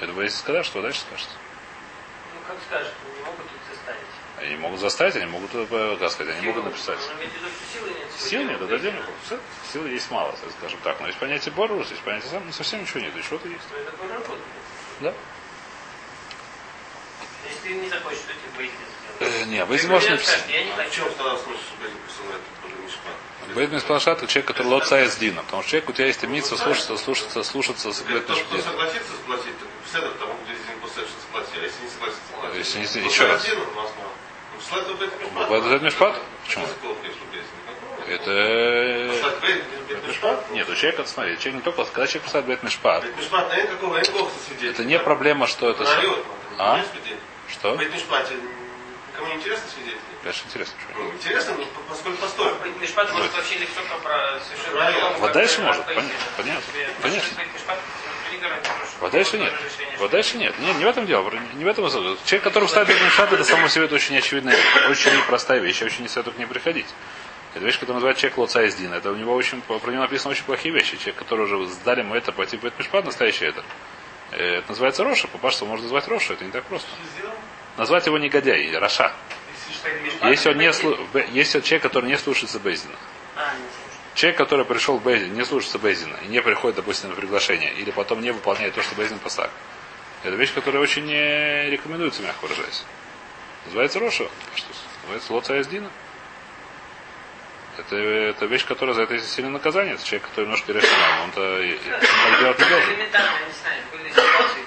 Это 0.00 0.12
Бейзин 0.12 0.38
сказать, 0.38 0.64
что 0.66 0.80
дальше 0.80 1.00
скажет? 1.00 1.28
Ну, 2.34 2.40
как 2.48 2.56
скажешь, 2.66 2.92
не 3.16 3.22
могут 3.24 3.46
тут 3.50 3.60
заставить. 3.70 4.00
Они 4.38 4.56
могут 4.56 4.80
заставить, 4.80 5.16
они 5.16 5.26
могут, 5.26 5.50
э, 5.54 5.96
как 6.00 6.10
сказать, 6.10 6.36
они 6.36 6.46
могут 6.46 6.64
написать. 6.64 6.98
В 6.98 7.02
что 7.02 7.14
силы 7.72 7.88
нет. 7.90 8.08
Сил 8.18 8.44
нет, 8.44 8.62
это 8.62 8.74
отдельно. 8.74 9.02
Сил 9.70 9.86
есть 9.86 10.10
мало, 10.10 10.34
скажем 10.58 10.80
так. 10.82 11.00
Но 11.00 11.06
есть 11.06 11.18
понятие 11.18 11.52
Борус, 11.54 11.90
есть 11.90 12.02
понятие 12.02 12.30
сам, 12.30 12.50
совсем 12.52 12.80
ничего 12.80 13.00
нет. 13.00 13.14
И 13.14 13.22
что-то 13.22 13.46
есть. 13.48 13.64
Но 13.70 13.76
это 13.76 13.92
твой 13.92 14.08
работа. 14.08 14.40
Да? 15.00 15.14
Если 17.44 17.68
ты 17.68 17.74
не 17.74 17.88
захочешь, 17.90 18.20
что 18.20 18.32
тебе 18.32 18.56
выяснить 18.56 18.90
Э, 19.20 19.44
не, 19.44 19.62
может 19.62 20.08
придешь, 20.08 20.08
написать. 20.08 20.44
Я 20.48 20.64
не 20.64 20.70
А 20.70 20.74
в 20.74 20.76
хочу. 20.76 20.94
чем 20.94 21.12
тогда 21.12 21.36
смысл, 21.36 21.60
что 21.60 21.76
Бейзин 21.82 21.98
посылает 22.06 22.40
тоже 22.62 22.74
Мишпат? 22.82 23.14
Бейт 23.54 23.70
Мишпашат 23.72 24.18
это 24.18 24.26
человек, 24.26 24.48
который 24.48 24.68
лоца 24.68 25.00
из 25.02 25.16
Дина. 25.16 25.42
Потому 25.42 25.62
что 25.62 25.70
человек, 25.70 25.88
у 25.88 25.92
тебя 25.92 26.06
есть 26.06 26.22
митца 26.22 26.56
слушаться, 26.56 26.96
слушаться, 26.96 27.42
слушаться 27.42 27.92
с 27.92 28.00
кто 28.00 28.10
Мишпашат. 28.14 28.64
согласится 28.64 29.12
заплатить, 29.12 29.58
так 29.58 29.68
в 29.84 29.88
седах 29.92 30.12
тому, 30.18 30.34
где 30.44 30.52
Бейзин 30.52 30.80
после 30.80 31.02
что 31.04 31.20
заплатить. 31.20 31.54
А 31.56 31.64
если 31.64 31.82
не 31.82 31.90
согласится 31.90 32.32
платить? 32.32 32.58
Если 32.58 32.78
не- 32.78 33.04
Ну, 33.04 33.10
еще 33.10 33.26
раз. 33.26 33.46
ну, 33.48 34.94
Бейт 34.94 35.12
Мишпат. 35.20 35.48
Бейт 35.68 35.82
Мишпат? 35.82 36.16
Почему? 36.44 36.66
Это... 38.08 38.30
Мишпат? 40.06 40.50
Нет, 40.50 40.68
у 40.68 40.74
человека, 40.74 41.04
смотри, 41.06 41.38
человек 41.38 41.54
не 41.54 41.60
только, 41.60 41.84
когда 41.84 42.06
человек 42.06 42.24
писает 42.24 42.46
Бейт 42.46 42.62
Мишпат, 42.62 43.04
Мишпат, 43.16 43.52
это 43.52 44.84
не 44.84 44.98
проблема, 44.98 45.46
что 45.46 45.70
это... 45.70 45.84
А? 46.58 46.84
Что? 47.48 47.76
Бейт 47.76 47.92
Мишпате 47.92 48.34
никому 49.20 49.32
не 49.32 49.38
интересно 49.40 49.68
свидетели? 49.68 50.00
Конечно, 50.22 50.48
интересно. 50.48 50.74
Ну, 50.96 51.12
интересно, 51.12 51.54
ну, 51.58 51.64
по- 51.66 51.80
поскольку 51.88 52.18
постой. 52.18 52.52
Мишпат 52.80 53.12
может 53.12 53.34
вообще 53.34 53.58
легко 53.58 53.80
про 54.02 54.38
совершенно 54.40 55.18
Вот 55.18 55.32
дальше 55.32 55.60
может, 55.60 55.84
понятно, 55.86 56.62
конечно. 57.02 57.34
Вот 59.00 59.10
дальше 59.12 59.38
нет. 59.38 59.52
Вот 59.98 60.10
дальше 60.10 60.36
нет. 60.36 60.58
Не, 60.58 60.72
не 60.74 60.84
в 60.84 60.88
этом 60.88 61.06
дело. 61.06 61.30
Не 61.54 61.64
в 61.64 61.68
этом 61.68 61.88
дело. 61.88 62.16
Человек, 62.24 62.44
который 62.44 62.68
ставит 62.68 62.88
Бейт 62.88 63.02
Мишпат, 63.02 63.32
это 63.32 63.44
само 63.44 63.68
себе 63.68 63.84
это 63.86 63.94
очень 63.94 64.16
очевидная, 64.16 64.56
очень 64.88 65.12
непростая 65.16 65.58
вещь. 65.60 65.80
Я 65.80 65.86
очень 65.86 66.02
не 66.02 66.08
советую 66.08 66.34
к 66.34 66.38
ней 66.38 66.46
приходить. 66.46 66.86
Это 67.54 67.64
вещь, 67.64 67.74
которая 67.80 67.94
называется 67.94 68.20
человек 68.22 68.38
Лоца 68.38 68.62
из 68.62 68.74
Дина. 68.76 68.94
Это 68.94 69.10
у 69.10 69.16
него 69.16 69.34
очень, 69.34 69.60
про 69.62 69.74
него 69.90 70.02
написано 70.02 70.30
очень 70.30 70.44
плохие 70.44 70.72
вещи. 70.72 70.96
Человек, 70.96 71.16
который 71.16 71.46
уже 71.46 71.66
сдали 71.66 72.00
ему 72.00 72.14
это, 72.14 72.30
пойти 72.32 72.56
в 72.56 72.60
Бейт 72.60 72.78
Мишпат, 72.78 73.04
настоящий 73.04 73.46
это. 73.46 73.64
Э, 74.32 74.58
Это 74.58 74.68
называется 74.68 75.02
Роша. 75.02 75.26
По-пашту 75.28 75.66
можно 75.66 75.82
назвать 75.84 76.06
Роша. 76.06 76.34
Это 76.34 76.44
не 76.44 76.52
так 76.52 76.64
просто. 76.64 76.88
Назвать 77.76 78.06
его 78.06 78.18
негодяй, 78.18 78.76
Роша. 78.76 79.12
Если 80.24 80.50
он 80.50 80.58
не 80.58 80.72
слу... 80.72 80.98
Если 81.30 81.58
он 81.58 81.64
человек, 81.64 81.82
который 81.82 82.06
не 82.06 82.18
слушается 82.18 82.58
Бейзина. 82.58 82.94
А. 83.36 83.52
Человек, 84.14 84.38
который 84.38 84.64
пришел 84.64 84.98
в 84.98 85.02
Бейзин, 85.02 85.32
не 85.34 85.44
слушается 85.44 85.78
Бейзина 85.78 86.16
и 86.24 86.26
не 86.26 86.42
приходит, 86.42 86.76
допустим, 86.76 87.10
на 87.10 87.14
приглашение, 87.16 87.72
или 87.74 87.90
потом 87.90 88.20
не 88.20 88.32
выполняет 88.32 88.74
то, 88.74 88.82
что 88.82 88.94
Бейзин 88.96 89.18
посак. 89.18 89.50
Это 90.24 90.36
вещь, 90.36 90.52
которая 90.52 90.82
очень 90.82 91.06
не 91.06 91.70
рекомендуется, 91.70 92.20
мягко 92.22 92.42
выражаясь. 92.42 92.84
Называется 93.66 94.00
Роша. 94.00 94.24
Что 94.54 94.68
называется 95.02 95.32
Лоца 95.32 95.54
Яздина. 95.54 95.90
Это, 97.78 97.96
это 97.96 98.44
вещь, 98.46 98.66
которая 98.66 98.94
за 98.94 99.02
это 99.02 99.14
есть 99.14 99.30
сильное 99.32 99.52
наказание. 99.52 99.94
Это 99.94 100.04
человек, 100.04 100.28
который 100.28 100.44
немножко 100.44 100.72
решил, 100.72 100.88
он-то 101.22 101.62
и- 101.62 101.72
он 101.72 101.78
так 102.00 102.40
делать 102.40 102.58
не 102.58 102.64
должен. 102.68 102.90
Элементарно, 102.92 103.30
я 103.38 103.46
не 103.46 103.52
знаю, 103.52 103.82
были 103.92 104.08
ситуации, 104.10 104.60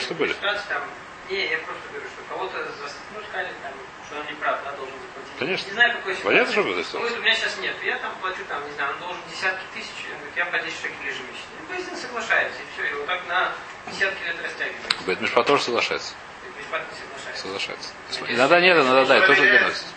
что 0.00 0.14
были. 0.14 0.32
Ситуация 0.32 0.66
там, 0.68 0.82
не, 1.30 1.50
я 1.50 1.58
просто 1.58 1.82
говорю, 1.90 2.06
что 2.06 2.22
кого-то 2.28 2.56
ну, 2.58 3.20
сказали, 3.28 3.50
там, 3.62 3.72
что 4.06 4.20
он 4.20 4.26
не 4.26 4.34
прав, 4.34 4.58
да, 4.64 4.70
должен 4.72 4.94
заплатить. 4.94 5.38
Конечно. 5.38 5.66
Не 5.66 5.74
знаю, 5.74 5.92
какой 5.96 6.14
ситуации. 6.14 6.28
Понятно, 6.28 6.52
что 6.52 6.62
будет 6.62 6.86
ситуация. 6.86 7.10
Ну, 7.10 7.16
у 7.16 7.22
меня 7.22 7.34
сейчас 7.34 7.58
нет, 7.58 7.76
я 7.82 7.98
там 7.98 8.12
плачу, 8.20 8.42
там, 8.48 8.64
не 8.66 8.72
знаю, 8.74 8.94
он 8.94 9.00
должен 9.00 9.22
десятки 9.30 9.64
тысяч, 9.74 9.96
он 10.10 10.18
говорит, 10.18 10.36
я 10.36 10.46
по 10.46 10.58
10 10.58 10.74
шекелей 10.76 11.10
ежемесячно. 11.10 11.52
Ну, 11.60 11.66
Поездин 11.66 11.96
соглашается, 11.96 12.58
и 12.62 12.66
все, 12.72 12.82
и 12.90 12.94
вот 12.94 13.06
так 13.06 13.20
на 13.26 13.52
десятки 13.90 14.22
лет 14.24 14.36
растягивается. 14.42 15.04
Бетмишпа 15.06 15.44
тоже 15.44 15.62
соглашается. 15.62 16.14
Не 16.56 16.62
соглашается. 16.62 17.42
Соглашается. 17.42 17.90
Иногда 18.28 18.60
нет, 18.60 18.76
иногда 18.76 19.04
да, 19.04 19.18
и 19.18 19.26
тоже. 19.26 19.42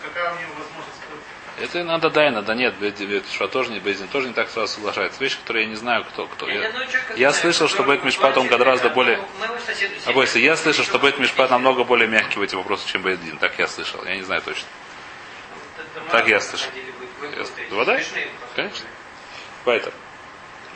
Какая 0.02 0.34
у 0.34 0.38
него. 0.38 0.54
Это 1.60 1.82
иногда 1.82 2.08
да, 2.08 2.28
иногда 2.28 2.54
нет. 2.54 2.74
Бетмишпа 2.78 3.48
тоже 3.48 3.70
не 3.70 3.80
Бейзин 3.80 4.08
тоже 4.08 4.28
не 4.28 4.34
так 4.34 4.48
сразу 4.48 4.74
соглашается. 4.74 5.22
Вещи, 5.22 5.38
которые 5.38 5.64
я 5.64 5.70
не 5.70 5.76
знаю, 5.76 6.04
кто 6.04 6.26
кто. 6.26 6.48
Я 6.48 6.72
Я, 7.16 7.32
слышал, 7.32 7.68
что 7.68 7.82
Бейт 7.82 8.02
Мишпат, 8.02 8.36
он 8.38 8.48
гораздо 8.48 8.88
более... 8.88 9.18
ну. 9.18 10.10
Обойся, 10.10 10.38
я 10.38 10.56
слышал, 10.56 10.84
что 10.84 10.98
Бейт 10.98 11.18
Мишпат 11.18 11.50
намного 11.50 11.84
более 11.84 12.08
мягкий 12.08 12.38
в 12.38 12.42
эти 12.42 12.54
вопросы, 12.54 12.88
чем 12.88 13.02
Бейдин. 13.02 13.36
Так 13.38 13.58
я 13.58 13.68
слышал. 13.68 14.02
Я 14.04 14.16
не 14.16 14.22
знаю 14.22 14.40
точно. 14.42 14.66
Так 16.10 16.26
я 16.28 16.40
слышал. 16.40 16.70
Вода? 17.70 18.00
Конечно. 18.56 18.86
Поэтому. 19.64 19.94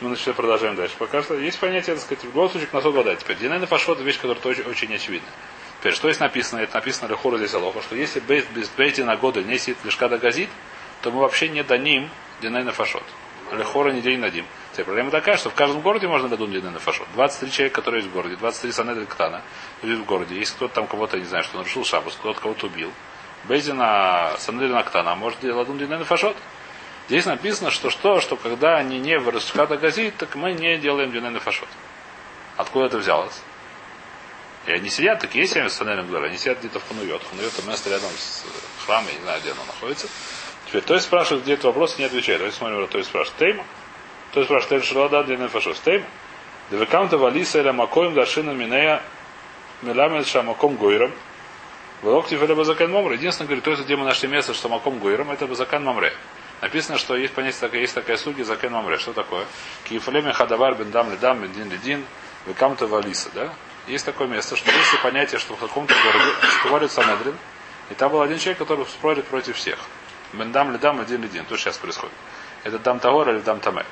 Мы 0.01 0.09
начали 0.09 0.33
продолжаем 0.33 0.75
дальше. 0.75 0.95
Пока 0.99 1.23
что 1.23 1.35
есть 1.35 1.57
понятие, 1.57 1.95
так 1.95 2.03
сказать, 2.03 2.23
в 2.23 2.27
любом 2.27 2.49
случае, 2.49 2.67
кносот 2.67 2.93
вода. 2.93 3.15
Теперь 3.15 3.37
Динайна 3.37 3.65
Фашот, 3.65 3.99
вещь, 4.01 4.19
которая 4.19 4.43
очень, 4.43 4.63
очень 4.63 4.93
очевидна. 4.93 5.29
Теперь, 5.79 5.93
что 5.93 6.09
есть 6.09 6.19
написано? 6.19 6.59
Это 6.59 6.75
написано 6.75 7.09
Лехору 7.09 7.37
здесь 7.37 7.53
Алоха, 7.53 7.81
что 7.81 7.95
если 7.95 8.19
бейт, 8.19 8.49
без 8.51 8.67
бейти 8.69 9.03
на 9.03 9.15
годы 9.15 9.43
не 9.43 9.57
сидит 9.57 9.77
лишка 9.85 10.09
газит, 10.09 10.49
то 11.05 11.11
мы 11.11 11.19
вообще 11.19 11.49
не 11.49 11.61
дадим 11.61 12.09
Динайна 12.41 12.71
Фашот. 12.71 13.03
Лехора 13.51 13.91
не 13.91 14.01
день 14.01 14.21
дадим. 14.21 14.43
Теперь 14.71 14.85
проблема 14.85 15.11
такая, 15.11 15.37
что 15.37 15.51
в 15.51 15.53
каждом 15.53 15.81
городе 15.81 16.07
можно 16.07 16.29
дадут 16.29 16.51
Динайна 16.51 16.79
Фашот. 16.79 17.07
23 17.13 17.51
человека, 17.51 17.75
которые 17.75 18.01
есть 18.01 18.11
в 18.11 18.13
городе, 18.15 18.37
23 18.37 18.71
санедры 18.71 19.05
Ктана, 19.05 19.43
живут 19.83 19.99
в 19.99 20.05
городе. 20.05 20.35
Если 20.35 20.55
кто-то 20.55 20.73
там 20.73 20.87
кого-то, 20.87 21.19
не 21.19 21.25
знаю, 21.25 21.43
что 21.43 21.57
нарушил 21.57 21.85
шабус, 21.85 22.15
кто-то 22.15 22.41
кого-то 22.41 22.65
убил, 22.65 22.91
Бейзина 23.43 24.31
Санедрина 24.39 24.81
Ктана, 24.81 25.11
а 25.11 25.15
может 25.15 25.43
ладун 25.43 25.77
Динайна 25.77 26.05
Фашот? 26.05 26.35
Здесь 27.07 27.27
написано, 27.27 27.69
что 27.69 27.91
что, 27.91 28.19
что 28.19 28.35
когда 28.35 28.77
они 28.77 28.97
не 28.97 29.19
в 29.19 29.29
Рашката 29.29 29.77
Газит, 29.77 30.17
так 30.17 30.33
мы 30.33 30.53
не 30.53 30.79
делаем 30.79 31.11
Дюнен 31.11 31.39
Фашот. 31.39 31.69
Откуда 32.57 32.87
это 32.87 32.97
взялось? 32.97 33.43
И 34.65 34.71
они 34.71 34.89
сидят, 34.89 35.19
так 35.19 35.35
есть 35.35 35.53
семьи 35.53 35.69
с 35.69 35.73
Санелем 35.73 36.13
они 36.15 36.37
сидят 36.37 36.57
где-то 36.59 36.79
в 36.79 36.87
Хануйот. 36.87 37.21
Хануйот 37.29 37.53
это 37.53 37.69
место 37.69 37.91
рядом 37.91 38.09
с 38.17 38.43
э, 38.47 38.83
храмом, 38.85 39.07
я 39.09 39.13
не 39.13 39.21
знаю, 39.21 39.41
где 39.41 39.51
оно 39.51 39.63
находится. 39.65 40.07
Теперь, 40.75 40.87
то 40.87 40.93
есть 40.95 41.05
спрашивает, 41.05 41.43
где 41.43 41.53
этот 41.53 41.65
вопрос, 41.67 41.97
не 41.97 42.03
отвечает. 42.03 42.39
Давайте 42.39 42.57
смотрим, 42.57 42.85
то 42.89 42.97
есть 42.97 43.09
спрашивает, 43.09 43.39
Тейма. 43.39 43.63
То 44.33 44.41
есть 44.41 44.49
спрашивает, 44.49 44.83
Тейма 44.83 44.83
Шилада, 44.83 45.23
Дюнен 45.23 45.47
Фашот. 45.47 45.79
Тейма. 45.79 46.05
Девекамта 46.69 47.17
валиса 47.17 47.59
эля 47.59 47.71
макоем 47.71 48.13
дашина 48.13 48.51
минея 48.51 49.01
меламед 49.83 50.27
шамаком 50.27 50.75
гойрам. 50.75 51.13
Волоктив 52.01 52.43
или 52.43 52.53
базакан 52.53 52.91
мамре. 52.91 53.15
Единственное, 53.15 53.47
говорит, 53.47 53.63
то 53.63 53.71
есть, 53.71 53.85
где 53.85 53.95
мы 53.95 54.03
нашли 54.03 54.27
место, 54.27 54.53
что 54.53 54.67
маком 54.67 54.99
гойрам, 54.99 55.31
это 55.31 55.47
базакан 55.47 55.81
мамре. 55.81 56.11
Написано, 56.61 56.97
что 56.97 57.15
есть 57.15 57.33
понятие 57.33 57.61
такая, 57.61 57.79
есть 57.79 57.95
такая 57.95 58.17
суги 58.17 58.41
закен 58.41 58.73
мамре. 58.73 58.97
Что 58.97 59.13
такое? 59.13 59.45
Киефлеме 59.85 60.33
хадавар 60.33 60.75
бен 60.75 60.91
дам 60.91 61.09
ледам 61.09 61.39
бен 61.39 61.53
дин 61.53 61.71
ледин 61.71 62.05
векамта 62.47 62.85
валиса, 62.85 63.29
да? 63.33 63.53
Есть 63.87 64.03
такое 64.03 64.27
место, 64.27 64.57
что 64.57 64.69
есть 64.69 65.01
понятие, 65.01 65.39
что 65.39 65.55
в 65.55 65.59
каком-то 65.59 65.93
городе 65.93 66.31
спорит 66.59 66.91
Санедрин, 66.91 67.37
и 67.91 67.93
там 67.93 68.11
был 68.11 68.21
один 68.21 68.39
человек, 68.39 68.57
который 68.57 68.85
спорит 68.87 69.23
против 69.27 69.55
всех. 69.55 69.79
Бен 70.35 70.51
дам 70.51 70.71
ледам 70.71 70.99
один 70.99 71.21
ледин. 71.21 71.45
То, 71.45 71.57
что 71.57 71.69
сейчас 71.69 71.77
происходит. 71.77 72.15
Это 72.63 72.79
дам 72.79 72.99
тагор 72.99 73.29
или 73.29 73.39
дам 73.39 73.59
таме. 73.59 73.85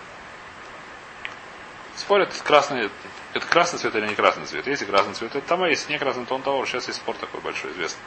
Спорят, 1.95 2.33
красный, 2.43 2.89
это 3.33 3.45
красный 3.45 3.79
цвет 3.79 3.95
или 3.95 4.07
не 4.07 4.15
красный 4.15 4.45
цвет. 4.45 4.65
Если 4.67 4.85
красный 4.85 5.13
цвет, 5.13 5.35
это 5.35 5.47
таме, 5.47 5.69
если 5.69 5.91
не 5.91 5.99
красный, 5.99 6.25
то 6.25 6.35
он 6.35 6.41
тагор. 6.41 6.67
Сейчас 6.67 6.87
есть 6.87 6.99
спор 6.99 7.15
такой 7.15 7.39
большой, 7.41 7.71
известный. 7.71 8.01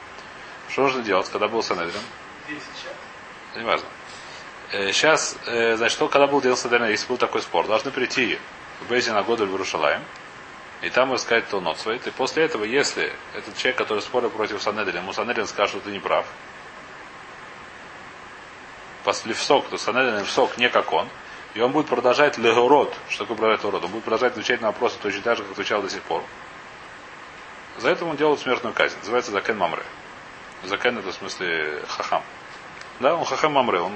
Что 0.68 0.83
нужно 0.83 1.03
делать, 1.03 1.29
когда 1.31 1.49
был 1.49 1.62
Санедрин? 1.62 2.01
Это 3.53 3.61
не 3.61 3.64
важно. 3.64 3.87
Сейчас, 4.70 5.37
э, 5.46 5.77
значит, 5.77 5.96
что, 5.96 6.09
когда 6.09 6.27
был 6.27 6.40
день 6.40 6.57
Садена, 6.57 6.87
если 6.87 7.07
был 7.07 7.16
такой 7.16 7.40
спор, 7.40 7.66
должны 7.68 7.92
прийти 7.92 8.38
в 8.81 8.88
Бейзе 8.88 9.12
на 9.12 9.22
году 9.22 9.46
в 9.46 9.51
Иерушалаем, 9.51 10.03
и 10.83 10.90
там 10.90 11.12
рассказать 11.12 11.49
то 11.49 11.61
нот 11.61 11.79
свой. 11.79 11.96
И 12.05 12.11
после 12.11 12.44
этого, 12.44 12.64
если 12.64 13.12
этот 13.35 13.57
человек, 13.57 13.79
который 13.79 14.01
спорил 14.01 14.29
против 14.29 14.61
Санедрина, 14.61 14.99
ему 14.99 15.12
Санедрин 15.12 15.46
скажет, 15.46 15.77
что 15.77 15.81
ты 15.81 15.90
не 15.90 16.01
прав, 16.01 16.27
после 19.06 19.34
в 19.34 19.46
то 19.46 19.78
Санедрин 19.78 20.24
в 20.24 20.30
сок 20.30 20.58
не 20.58 20.68
как 20.68 20.92
он, 20.92 21.08
и 21.54 21.60
он 21.60 21.70
будет 21.70 21.86
продолжать 21.86 22.38
легород. 22.38 22.92
Что 23.08 23.22
такое 23.22 23.36
продолжать 23.36 23.62
легород? 23.62 23.84
Он 23.84 23.90
будет 23.92 24.02
продолжать 24.02 24.32
отвечать 24.32 24.60
на 24.60 24.66
вопросы 24.66 24.96
точно 25.00 25.22
так 25.22 25.36
же, 25.36 25.44
как 25.44 25.52
отвечал 25.52 25.80
до 25.80 25.88
сих 25.88 26.02
пор. 26.02 26.24
За 27.78 27.90
это 27.90 28.04
он 28.04 28.16
делает 28.16 28.40
смертную 28.40 28.74
казнь. 28.74 28.96
Называется 28.98 29.30
Закен 29.30 29.56
Мамре. 29.56 29.84
Закен 30.64 30.98
это 30.98 31.12
в 31.12 31.14
смысле 31.14 31.84
хахам. 31.86 32.22
Да, 32.98 33.14
он 33.14 33.24
хахам 33.24 33.52
Мамре. 33.52 33.78
Он. 33.78 33.92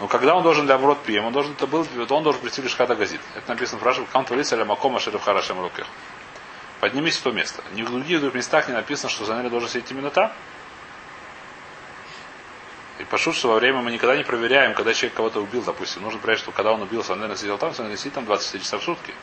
Но 0.00 0.06
когда 0.06 0.34
он 0.34 0.42
должен 0.42 0.66
для 0.66 0.76
Мрот 0.76 1.02
Пием, 1.02 1.24
он 1.24 1.32
должен, 1.32 1.52
это 1.52 1.66
был, 1.66 1.86
он 2.10 2.22
должен 2.22 2.42
прийти 2.42 2.60
в 2.60 2.68
Шхата 2.68 2.94
Газит. 2.94 3.22
Это 3.34 3.48
написано 3.48 3.80
в 3.80 3.84
Раши, 3.84 4.04
Кам 4.12 4.24
Твалица 4.26 4.54
Ля 4.54 4.66
Макома 4.66 5.00
Шерев 5.00 5.22
Харашем 5.22 5.60
Рукех. 5.60 5.86
Поднимись 6.80 7.16
в 7.16 7.22
то 7.22 7.32
место. 7.32 7.64
Ни 7.72 7.82
в 7.82 7.90
других 7.90 8.20
двух 8.20 8.34
местах 8.34 8.68
не 8.68 8.74
написано, 8.74 9.08
что 9.08 9.24
Занели 9.24 9.48
должен 9.48 9.68
сидеть 9.68 9.90
именно 9.90 10.10
там. 10.10 10.30
И 12.98 13.04
пошут, 13.04 13.36
что 13.36 13.48
во 13.48 13.56
время 13.56 13.80
мы 13.80 13.92
никогда 13.92 14.16
не 14.16 14.24
проверяем, 14.24 14.74
когда 14.74 14.92
человек 14.92 15.16
кого-то 15.16 15.40
убил, 15.40 15.62
допустим. 15.62 16.02
Нужно 16.02 16.18
проверять, 16.18 16.40
что 16.40 16.50
когда 16.50 16.72
он 16.72 16.82
убил, 16.82 17.04
Санель 17.04 17.36
сидел 17.36 17.56
там, 17.56 17.72
Санель 17.72 17.96
сидит 17.96 18.14
там 18.14 18.24
24 18.24 18.64
часа 18.64 18.78
в 18.78 18.82
сутки. 18.82 19.14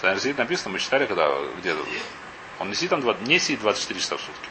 Санель 0.00 0.20
сидит 0.20 0.36
написано, 0.36 0.70
мы 0.70 0.78
читали, 0.78 1.06
когда 1.06 1.28
где 1.58 1.74
Он 2.58 2.68
не 2.68 2.74
сидит 2.74 2.90
там 2.90 3.00
20, 3.00 3.26
не 3.26 3.38
сидит 3.38 3.60
24 3.60 4.00
часа 4.00 4.16
в 4.18 4.20
сутки. 4.20 4.48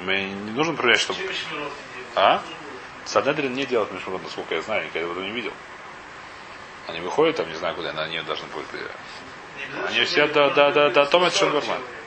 Мы 0.00 0.24
не 0.24 0.50
нужно 0.50 0.74
проверять, 0.74 1.00
чтобы... 1.00 1.20
А? 2.16 2.42
Санедрин 3.04 3.54
не 3.54 3.66
делает 3.66 3.92
Мишмурот, 3.92 4.22
насколько 4.24 4.54
я 4.54 4.62
знаю, 4.62 4.84
никогда 4.86 5.00
его 5.00 5.20
не 5.20 5.30
видел. 5.30 5.52
Они 6.88 7.00
выходят 7.00 7.36
там, 7.36 7.48
не 7.48 7.54
знаю 7.54 7.76
куда, 7.76 7.92
на 7.92 8.08
нее 8.08 8.22
должны 8.22 8.46
будут. 8.48 8.66
Они 9.86 10.04
сидят 10.06 10.32
до, 10.32 10.50
до, 10.50 10.72
до, 10.72 10.90
до 10.90 11.06
Томит 11.06 11.34
Шенберман. 11.34 11.78
Они 11.78 12.03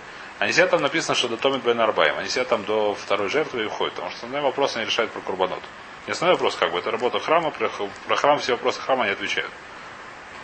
сидят 0.51 0.69
там 0.69 0.81
написано, 0.81 1.15
что 1.15 1.29
до 1.29 1.37
Томит 1.37 1.63
Бен 1.63 1.79
Арбаем. 1.79 2.17
Они 2.17 2.29
сидят 2.29 2.47
там 2.47 2.63
до 2.63 2.93
второй 2.93 3.29
жертвы 3.29 3.63
и 3.63 3.65
уходят. 3.65 3.95
Потому 3.95 4.11
что 4.11 4.25
основной 4.25 4.41
вопрос 4.41 4.75
они 4.75 4.85
решают 4.85 5.11
про 5.11 5.21
Курбанот. 5.21 5.63
Не 6.05 6.11
основной 6.11 6.35
вопрос, 6.35 6.55
как 6.55 6.71
бы, 6.71 6.79
это 6.79 6.91
работа 6.91 7.19
храма, 7.19 7.51
про, 7.51 8.15
храм 8.15 8.39
все 8.39 8.53
вопросы 8.53 8.79
храма 8.79 9.03
они 9.03 9.13
отвечают. 9.13 9.51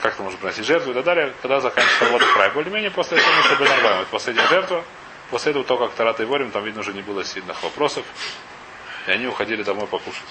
Как 0.02 0.16
ты 0.16 0.24
можешь 0.24 0.40
приносить 0.40 0.66
жертву 0.66 0.92
и 0.92 0.94
так 0.96 1.04
далее, 1.04 1.34
когда 1.42 1.60
заканчивается 1.62 2.06
работа 2.06 2.26
край. 2.34 2.50
Более-менее 2.52 2.92
после 2.92 3.20
этого 3.20 3.44
что 3.44 3.56
Бен 3.56 3.72
Арбаем. 3.72 4.02
Это 4.02 4.10
последняя 4.10 4.48
жертва. 4.48 4.84
После 5.30 5.52
этого 5.52 5.64
то, 5.64 5.78
как 5.78 5.94
Тарат 5.94 6.20
и 6.20 6.26
Ворим, 6.26 6.52
там 6.52 6.64
видно 6.64 6.82
уже 6.82 6.94
не 6.94 7.02
было 7.02 7.24
сильных 7.24 7.62
вопросов. 7.62 8.04
И 9.08 9.12
они 9.12 9.28
уходили 9.28 9.64
домой 9.64 9.88
покушать. 9.88 10.24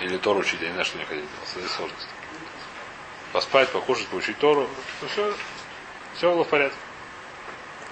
Или 0.00 0.16
Тору 0.16 0.40
учить, 0.40 0.60
я 0.62 0.68
не 0.68 0.72
знаю, 0.72 0.86
что 0.86 0.96
они 0.96 1.06
ходили. 1.06 1.26
Это 1.56 1.68
сложность. 1.68 2.08
Поспать, 3.32 3.68
покушать, 3.68 4.08
поучить 4.08 4.38
Тору. 4.38 4.68
Ну, 5.02 5.08
все, 5.08 5.34
все 6.16 6.32
было 6.32 6.44
в 6.44 6.48
порядке. 6.48 6.76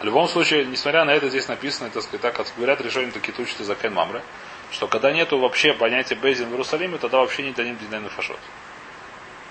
В 0.00 0.04
любом 0.04 0.28
случае, 0.28 0.64
несмотря 0.64 1.04
на 1.04 1.10
это, 1.10 1.28
здесь 1.28 1.48
написано, 1.48 1.90
так 1.90 2.02
сказать, 2.02 2.20
так, 2.20 2.34
как 2.36 2.46
говорят 2.56 2.80
решение 2.80 3.10
такие 3.10 3.34
учат 3.36 3.60
из 3.60 3.68
Акен 3.68 3.92
Мамры, 3.92 4.22
что 4.70 4.86
когда 4.86 5.10
нету 5.10 5.38
вообще 5.38 5.72
понятия 5.74 6.14
Бейзин 6.14 6.48
в 6.48 6.52
Иерусалиме, 6.52 6.98
тогда 6.98 7.18
вообще 7.18 7.42
не 7.42 7.50
дадим 7.52 7.76
Динейну 7.78 8.08
Фашот. 8.10 8.38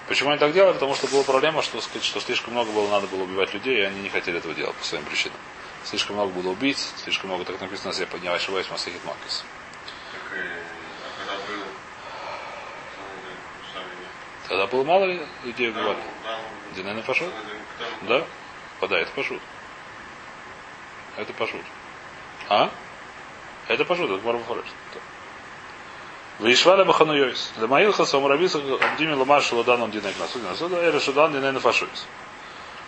Почему 0.07 0.29
они 0.29 0.39
так 0.39 0.53
делали? 0.53 0.71
Потому 0.73 0.95
что 0.95 1.07
была 1.07 1.23
проблема, 1.23 1.61
что, 1.61 1.81
сказать, 1.81 2.03
что 2.05 2.21
слишком 2.21 2.53
много 2.53 2.71
было, 2.71 2.89
надо 2.89 3.07
было 3.07 3.23
убивать 3.23 3.53
людей, 3.53 3.79
и 3.79 3.81
они 3.81 3.99
не 3.99 4.09
хотели 4.09 4.37
этого 4.37 4.53
делать 4.53 4.75
по 4.75 4.85
своим 4.85 5.03
причинам. 5.03 5.37
Слишком 5.83 6.15
много 6.15 6.31
было 6.31 6.51
убийц, 6.51 6.93
слишком 7.03 7.29
много, 7.29 7.43
так 7.43 7.59
написано, 7.59 7.89
если 7.89 8.01
я 8.03 8.07
поднялась 8.07 8.41
ошибаюсь, 8.41 8.69
Масахит 8.69 9.03
Макис. 9.03 9.43
И, 10.33 10.37
а 14.45 14.49
Тогда 14.49 14.67
было 14.67 14.83
мало 14.85 15.05
людей 15.43 15.69
убивали. 15.69 15.97
там- 16.23 16.39
Динейну 16.73 17.01
Фашот? 17.01 17.33
там- 17.79 18.07
Да? 18.07 18.25
Да, 18.87 18.97
это 18.99 19.11
пошут. 19.11 19.41
Это 21.17 21.33
пошут. 21.33 21.61
А? 22.47 22.69
Это 23.67 23.83
пошут, 23.83 24.09
это 24.09 24.25
Марбу 24.25 24.43
Фореш. 24.43 24.65
Вишваля 26.39 26.85
Бахану 26.85 27.13
Йойс. 27.13 27.51
Лемаил 27.57 27.91
Хасам 27.91 28.25
Рабиса 28.27 28.59
Абдими 28.59 29.13
Ламар 29.13 29.41
Шаладаном 29.41 29.89
Динек 29.89 30.13
Насудин 30.19 30.47
Насуда 30.47 30.77
Эля 30.77 30.99
Шудан 30.99 31.33
Диней 31.33 31.51
Нафашуис. 31.51 32.05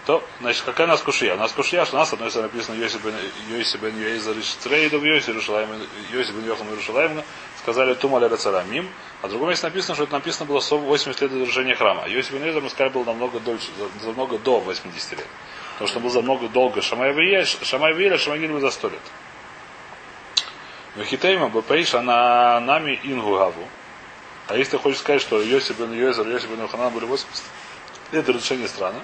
То, 0.05 0.23
значит, 0.39 0.63
какая 0.63 0.87
у 0.87 0.89
нас 0.89 1.01
кушья? 1.01 1.35
Нас 1.35 1.51
кушья, 1.51 1.85
что 1.85 1.97
у 1.97 1.99
нас, 1.99 2.09
с 2.09 2.13
одной 2.13 2.31
стороны, 2.31 2.51
написано 2.51 2.75
Йоси 2.75 2.97
бен 2.97 3.15
Йоси 3.49 3.77
бен 3.77 3.95
Йоиза 3.99 4.33
Риштрейдов 4.33 5.03
Йоси 5.03 5.31
Рушалайм 5.31 5.69
Йоси 6.11 6.31
бен 6.31 6.45
Йохам 6.45 6.67
Рушалайм 6.73 7.23
сказали 7.61 7.93
Тумаля 7.95 8.29
Рацарамим, 8.29 8.89
а 9.21 9.27
в 9.27 9.29
другом 9.29 9.49
месте 9.49 9.67
написано, 9.67 9.95
что 9.95 10.05
это 10.05 10.13
написано 10.13 10.45
было 10.45 10.61
80 10.61 11.21
лет 11.21 11.31
до 11.31 11.39
разрушения 11.39 11.75
храма. 11.75 12.07
Йоси 12.07 12.31
бен 12.31 12.43
Йоиза, 12.43 12.61
мы 12.61 12.69
сказали, 12.69 12.93
был 12.93 13.05
намного 13.05 13.39
дольше, 13.39 13.67
за, 13.77 14.05
за 14.05 14.11
много 14.13 14.37
до 14.39 14.59
80 14.59 15.11
лет. 15.11 15.27
Потому 15.79 15.87
что 15.87 15.99
был 16.01 16.09
за 16.09 16.21
много 16.21 16.49
долго. 16.49 16.81
Шамай 16.81 17.13
Виель, 17.13 17.45
Шамай 17.45 17.93
Виель, 17.93 18.19
Шамай 18.19 18.39
Гиль 18.39 18.59
за 18.59 18.69
100 18.69 18.89
лет. 18.89 18.99
Вахитейма 20.97 21.47
Бапаиш, 21.47 21.95
она 21.95 22.59
нами 22.59 22.99
Ингу 23.03 23.37
Гаву. 23.37 23.65
А 24.47 24.57
если 24.57 24.71
ты 24.71 24.77
хочешь 24.79 24.99
сказать, 24.99 25.21
что 25.21 25.41
Йоси 25.41 25.71
бен 25.71 25.93
Йозер, 25.93 26.27
Йоси 26.27 26.47
бен 26.47 26.59
Йоханан 26.63 26.91
были 26.93 27.05
80 27.05 27.43
лет 28.11 28.25
до 28.25 28.33
разрушения 28.33 28.67
страны, 28.67 28.99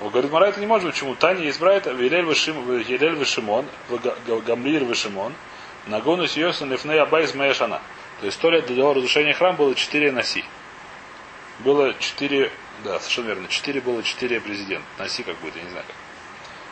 Он 0.00 0.08
говорит, 0.08 0.32
Мара, 0.32 0.48
это 0.48 0.58
не 0.58 0.64
может. 0.64 0.90
Почему? 0.90 1.14
Таня 1.16 1.42
есть 1.42 1.60
брайта, 1.60 1.90
Елель 1.90 2.24
Вишимон, 2.24 3.66
Гамлир 4.46 4.84
Вишимон, 4.84 5.34
Нагонус 5.86 6.34
Йосен 6.34 6.72
Лифней 6.72 6.98
Абайз 6.98 7.34
Маешана. 7.34 7.82
То 8.20 8.26
есть 8.26 8.38
сто 8.38 8.48
лет 8.48 8.74
до 8.74 8.94
разрушения 8.94 9.34
храма 9.34 9.58
было 9.58 9.74
четыре 9.74 10.12
наси. 10.12 10.46
Было 11.58 11.92
четыре, 11.98 12.50
да, 12.84 13.00
совершенно 13.00 13.26
верно, 13.26 13.48
четыре 13.48 13.82
было 13.82 14.02
четыре 14.02 14.40
президента. 14.40 14.86
Наси 14.98 15.22
как 15.22 15.36
будет, 15.40 15.56
я 15.56 15.62
не 15.62 15.70
знаю. 15.70 15.84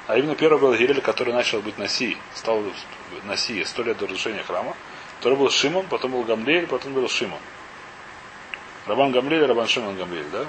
А 0.06 0.18
именно 0.18 0.34
первый 0.34 0.60
был 0.60 0.74
Гилель, 0.74 1.00
который 1.00 1.32
начал 1.32 1.60
быть 1.62 1.78
Наси, 1.78 2.18
стал 2.34 2.62
Наси 3.24 3.64
сто 3.64 3.82
лет 3.82 3.96
до 3.96 4.06
разрушения 4.06 4.42
храма. 4.42 4.76
Второй 5.20 5.38
был 5.38 5.50
Шимон, 5.50 5.86
потом 5.86 6.12
был 6.12 6.22
Гамлиэль, 6.24 6.66
потом 6.66 6.92
был 6.92 7.08
Шимон. 7.08 7.40
Рабан 8.86 9.12
Гамлиэль, 9.12 9.46
Рабан 9.46 9.66
Шимон 9.66 9.96
Гамлиэль, 9.96 10.28
да? 10.30 10.44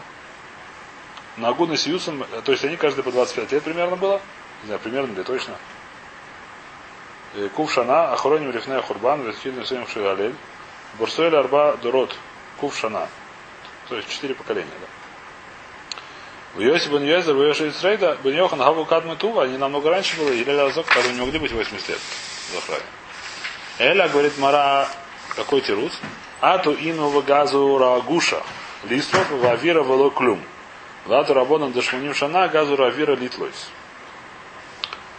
На 1.37 1.49
Агуна 1.49 1.77
с 1.77 1.87
Юсом, 1.87 2.25
то 2.43 2.51
есть 2.51 2.65
они 2.65 2.75
каждый 2.75 3.03
по 3.03 3.11
25 3.11 3.51
лет 3.53 3.63
примерно 3.63 3.95
было. 3.95 4.21
Не 4.63 4.67
знаю, 4.67 4.79
примерно 4.81 5.13
или 5.13 5.23
точно. 5.23 5.55
Кувшана, 7.55 8.13
Ахроним 8.13 8.51
Рифнея 8.51 8.81
Хурбан, 8.81 9.21
Ветхильным 9.23 9.65
Сынем 9.65 9.87
Шигалель, 9.87 10.35
Бурсуэль 10.97 11.35
Арба 11.35 11.77
Дурот, 11.77 12.15
Кувшана. 12.59 13.07
То 13.89 13.95
есть 13.95 14.09
четыре 14.09 14.33
поколения, 14.35 14.71
да. 14.81 14.87
В 16.55 16.61
Йоси 16.61 16.89
бен 16.89 17.03
Йезер, 17.03 17.35
в 17.35 17.41
Йоши 17.41 17.67
Исрейда, 17.69 18.17
бен 18.23 18.33
Йохан 18.33 18.59
Хаву 18.59 18.85
Кадмы 18.85 19.17
Тува, 19.17 19.43
они 19.43 19.57
намного 19.57 19.89
раньше 19.89 20.17
были, 20.17 20.37
или 20.37 20.51
Лазок, 20.51 20.85
которые 20.85 21.13
не 21.13 21.19
могли 21.19 21.37
быть 21.37 21.51
80 21.51 21.89
лет 21.89 21.97
в 21.97 22.53
Захаре. 22.53 22.83
Эля 23.77 24.07
говорит 24.07 24.37
Мара, 24.37 24.87
какой 25.35 25.59
тирус? 25.59 25.91
Ату 26.39 26.71
ину 26.71 27.21
газу 27.21 27.77
рагуша, 27.77 28.41
листов 28.85 29.29
в 29.29 29.45
авира 29.45 29.83
вело 29.83 30.09
клюм. 30.09 30.41
Вату 31.05 31.33
рабонам 31.33 31.73
дашмуним 31.73 32.13
шана 32.13 32.47
газу 32.47 32.77
равира 32.77 33.15
литлойс. 33.15 33.67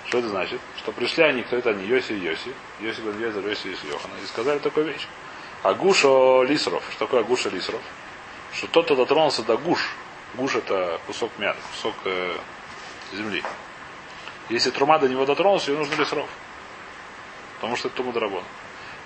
Что 0.07 0.19
это 0.19 0.29
значит? 0.29 0.61
Что 0.79 0.93
пришли 0.93 1.23
они, 1.25 1.43
кто 1.43 1.57
это 1.57 1.71
они, 1.71 1.85
Йоси 1.85 2.13
и 2.13 2.19
Йоси, 2.19 2.53
Йоси 2.81 3.01
бен 3.03 3.21
Йезер, 3.21 3.47
Йоси 3.47 3.69
и 3.69 3.89
Йохана, 3.89 4.15
и 4.23 4.27
сказали 4.27 4.59
такую 4.59 4.87
вещь. 4.87 5.07
Агуша 5.63 6.43
лисров. 6.45 6.83
Что 6.93 7.05
такое 7.05 7.21
агуша 7.21 7.51
лисров? 7.51 7.83
Что 8.55 8.69
тот, 8.69 8.87
кто 8.87 8.95
дотронулся 8.95 9.43
до 9.43 9.59
гуш, 9.59 9.81
Гуш 10.35 10.57
это 10.57 11.01
кусок 11.07 11.31
мяса, 11.39 11.59
кусок 11.73 11.95
э, 12.05 12.37
земли. 13.13 13.43
Если 14.49 14.71
трума 14.71 14.99
до 14.99 15.09
него 15.09 15.25
дотронулся, 15.25 15.73
ее 15.73 15.79
нужно 15.79 15.95
лесров. 15.95 16.29
Потому 17.57 17.77
что 17.77 17.89
это 17.89 17.97
туму 17.97 18.13
драбон. 18.13 18.45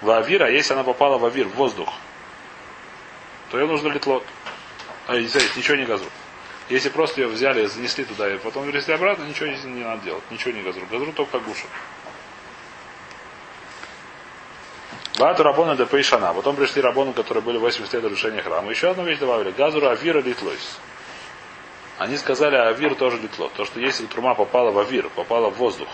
В 0.01 0.11
а 0.11 0.49
если 0.49 0.73
она 0.73 0.83
попала 0.83 1.19
в 1.19 1.25
авир, 1.25 1.47
в 1.47 1.55
воздух, 1.55 1.93
то 3.51 3.59
ее 3.59 3.67
нужно 3.67 3.89
литлот. 3.89 4.25
А 5.07 5.19
здесь 5.21 5.57
ничего 5.57 5.77
не 5.77 5.85
газру. 5.85 6.09
Если 6.69 6.89
просто 6.89 7.21
ее 7.21 7.29
взяли, 7.29 7.67
занесли 7.67 8.05
туда 8.05 8.33
и 8.33 8.39
потом 8.39 8.65
вернесли 8.65 8.95
обратно, 8.95 9.25
ничего 9.25 9.47
не, 9.49 9.57
не 9.73 9.85
надо 9.85 10.05
делать. 10.05 10.23
Ничего 10.31 10.53
не 10.53 10.63
газру. 10.63 10.87
Газру 10.91 11.13
только 11.13 11.39
гуша. 11.41 11.67
Вату 15.19 15.43
Рабона 15.43 15.77
де 15.77 15.85
Пейшана. 15.85 16.33
Потом 16.33 16.57
пришли 16.57 16.81
Рабоны, 16.81 17.13
которые 17.13 17.43
были 17.43 17.59
80 17.59 17.93
лет 17.93 18.03
до 18.03 18.09
разрушения 18.09 18.41
храма. 18.41 18.71
Еще 18.71 18.89
одну 18.91 19.05
вещь 19.05 19.19
добавили. 19.19 19.51
Газуру 19.51 19.89
Авира 19.89 20.21
Литлойс. 20.21 20.79
Они 22.01 22.17
сказали, 22.17 22.57
а 22.57 22.69
авир 22.69 22.95
тоже 22.95 23.19
литло. 23.19 23.51
То, 23.55 23.67
что 23.67 23.79
если 23.79 24.07
трума 24.07 24.35
попала 24.35 24.71
в 24.71 24.79
авир, 24.79 25.11
попала 25.11 25.51
в 25.51 25.57
воздух. 25.57 25.87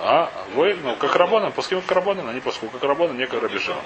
А, 0.00 0.32
вы, 0.52 0.74
ну, 0.74 0.96
как 0.96 1.14
рабона, 1.14 1.52
пускай 1.52 1.80
как 1.80 1.92
рабона, 1.92 2.28
они 2.28 2.40
поскольку 2.40 2.80
как 2.80 2.88
рабона, 2.88 3.12
не 3.12 3.28
как 3.28 3.40
рабишима. 3.40 3.80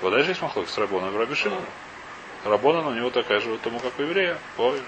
Вот 0.00 0.12
даже 0.12 0.30
есть 0.30 0.40
махлок 0.40 0.68
с 0.68 0.78
рабоном 0.78 1.10
в 1.10 1.16
рабишима. 1.16 1.60
Рабона, 2.44 2.86
у 2.86 2.94
него 2.94 3.10
такая 3.10 3.40
же, 3.40 3.58
тому 3.58 3.80
как 3.80 3.98
у 3.98 4.02
еврея. 4.02 4.38
Бой. 4.56 4.80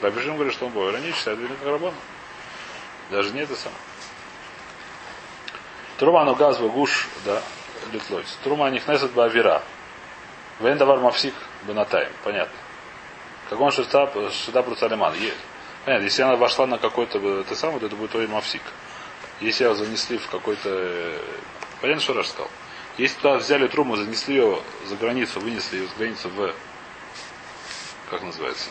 Рабишим 0.00 0.36
говорит, 0.36 0.54
что 0.54 0.64
он 0.64 0.72
бой. 0.72 0.96
Они 0.96 1.12
считают, 1.12 1.40
видно, 1.40 1.56
как 1.56 1.68
рабона. 1.68 1.96
Даже 3.10 3.34
не 3.34 3.42
это 3.42 3.54
самое. 3.54 3.78
Трума, 5.98 6.24
ну, 6.24 6.34
газ, 6.34 6.58
гуш, 6.58 7.06
да, 7.26 7.42
литлойс. 7.92 8.38
Трума, 8.42 8.70
них 8.70 8.88
несет 8.88 9.12
бы 9.12 9.24
авира. 9.24 9.62
Вен 10.60 10.78
давар 10.78 11.00
мавсик 11.00 11.34
бенатаем. 11.64 12.12
Понятно. 12.22 12.56
Как 13.50 13.60
он 13.60 13.70
шеста, 13.70 14.10
шеста 14.30 14.62
процалиман. 14.62 15.14
Понятно, 15.84 16.04
если 16.04 16.22
она 16.22 16.36
вошла 16.36 16.66
на 16.66 16.78
какой-то 16.78 17.18
это 17.40 17.54
самое, 17.54 17.80
то 17.80 17.86
это 17.86 17.96
будет 17.96 18.14
ой 18.14 18.26
мавсик. 18.26 18.62
Если 19.40 19.64
ее 19.64 19.74
занесли 19.74 20.16
в 20.16 20.28
какой-то... 20.28 21.18
Понятно, 21.80 22.02
что 22.02 22.14
Раш 22.14 22.28
сказал? 22.28 22.50
Если 22.96 23.16
туда 23.16 23.34
взяли 23.34 23.66
труму, 23.66 23.96
занесли 23.96 24.36
ее 24.36 24.62
за 24.86 24.96
границу, 24.96 25.40
вынесли 25.40 25.78
ее 25.78 25.88
за 25.88 25.94
границу 25.96 26.28
в... 26.30 26.54
Как 28.08 28.22
называется? 28.22 28.70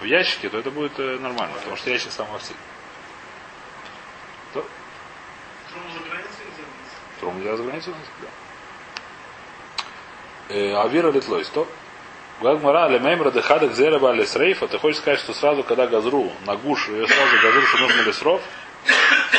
В 0.00 0.04
ящике, 0.04 0.48
то 0.48 0.58
это 0.58 0.70
будет 0.70 0.98
нормально, 0.98 1.54
потому 1.56 1.76
что 1.76 1.90
ящик 1.90 2.12
сам 2.12 2.28
мавсик. 2.30 2.56
Труму 4.52 4.64
за 5.92 5.98
границей 6.08 6.44
нельзя 6.46 6.62
вынести? 6.62 7.20
Труму 7.20 7.38
нельзя 7.38 7.56
за 7.56 7.62
границу 7.62 7.90
вынести, 7.90 8.12
да. 8.22 8.28
Авира 10.48 11.10
литлойс. 11.10 11.48
То 11.48 11.66
Гагмара 12.40 12.88
лемеймра 12.88 13.30
дехадах 13.30 13.74
зереба 13.74 14.12
лесрейфа. 14.12 14.68
Ты 14.68 14.78
хочешь 14.78 14.98
сказать, 14.98 15.20
что 15.20 15.32
сразу, 15.32 15.62
когда 15.62 15.86
газру 15.86 16.30
на 16.44 16.56
гуш, 16.56 16.88
ее 16.88 17.06
сразу 17.06 17.36
газру, 17.42 17.62
что 17.62 17.78
нужно 17.78 18.02
лесров? 18.02 18.42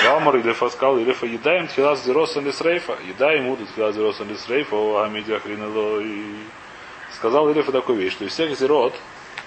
Вамар 0.04 0.38
или 0.38 0.52
фаскал 0.52 0.98
или 0.98 1.16
едаем 1.32 1.68
тхилас 1.68 2.04
зеросан 2.04 2.46
лесрейфа. 2.46 2.98
Едаем 3.08 3.48
уду 3.48 3.66
тхилас 3.66 3.96
зеросан 3.96 4.30
лесрейфа. 4.30 4.76
О 4.76 5.04
амидия 5.04 5.40
хринело. 5.40 6.04
Сказал 7.14 7.52
Илифа 7.52 7.72
такую 7.72 8.00
вещь, 8.00 8.14
что 8.14 8.26
из 8.26 8.34
всех 8.34 8.58
зерот 8.58 8.94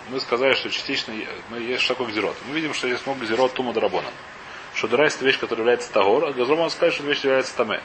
мы 0.08 0.18
сказали, 0.20 0.54
что 0.54 0.70
частично 0.70 1.14
мы 1.50 1.58
есть 1.58 1.82
что 1.82 1.94
такое 1.94 2.12
зерот. 2.12 2.34
Мы 2.48 2.54
видим, 2.54 2.74
что 2.74 2.88
есть 2.88 3.06
много 3.06 3.24
зерот 3.26 3.52
тума 3.54 3.72
драбона. 3.72 4.08
Что 4.74 4.88
дурайс 4.88 5.16
это 5.16 5.24
вещь, 5.24 5.38
которая 5.38 5.62
является 5.62 5.92
тагор, 5.92 6.24
а 6.24 6.32
газром 6.32 6.60
он 6.60 6.70
скажет, 6.70 6.94
что 6.94 7.04
вещь 7.04 7.22
является 7.22 7.54
таме. 7.56 7.80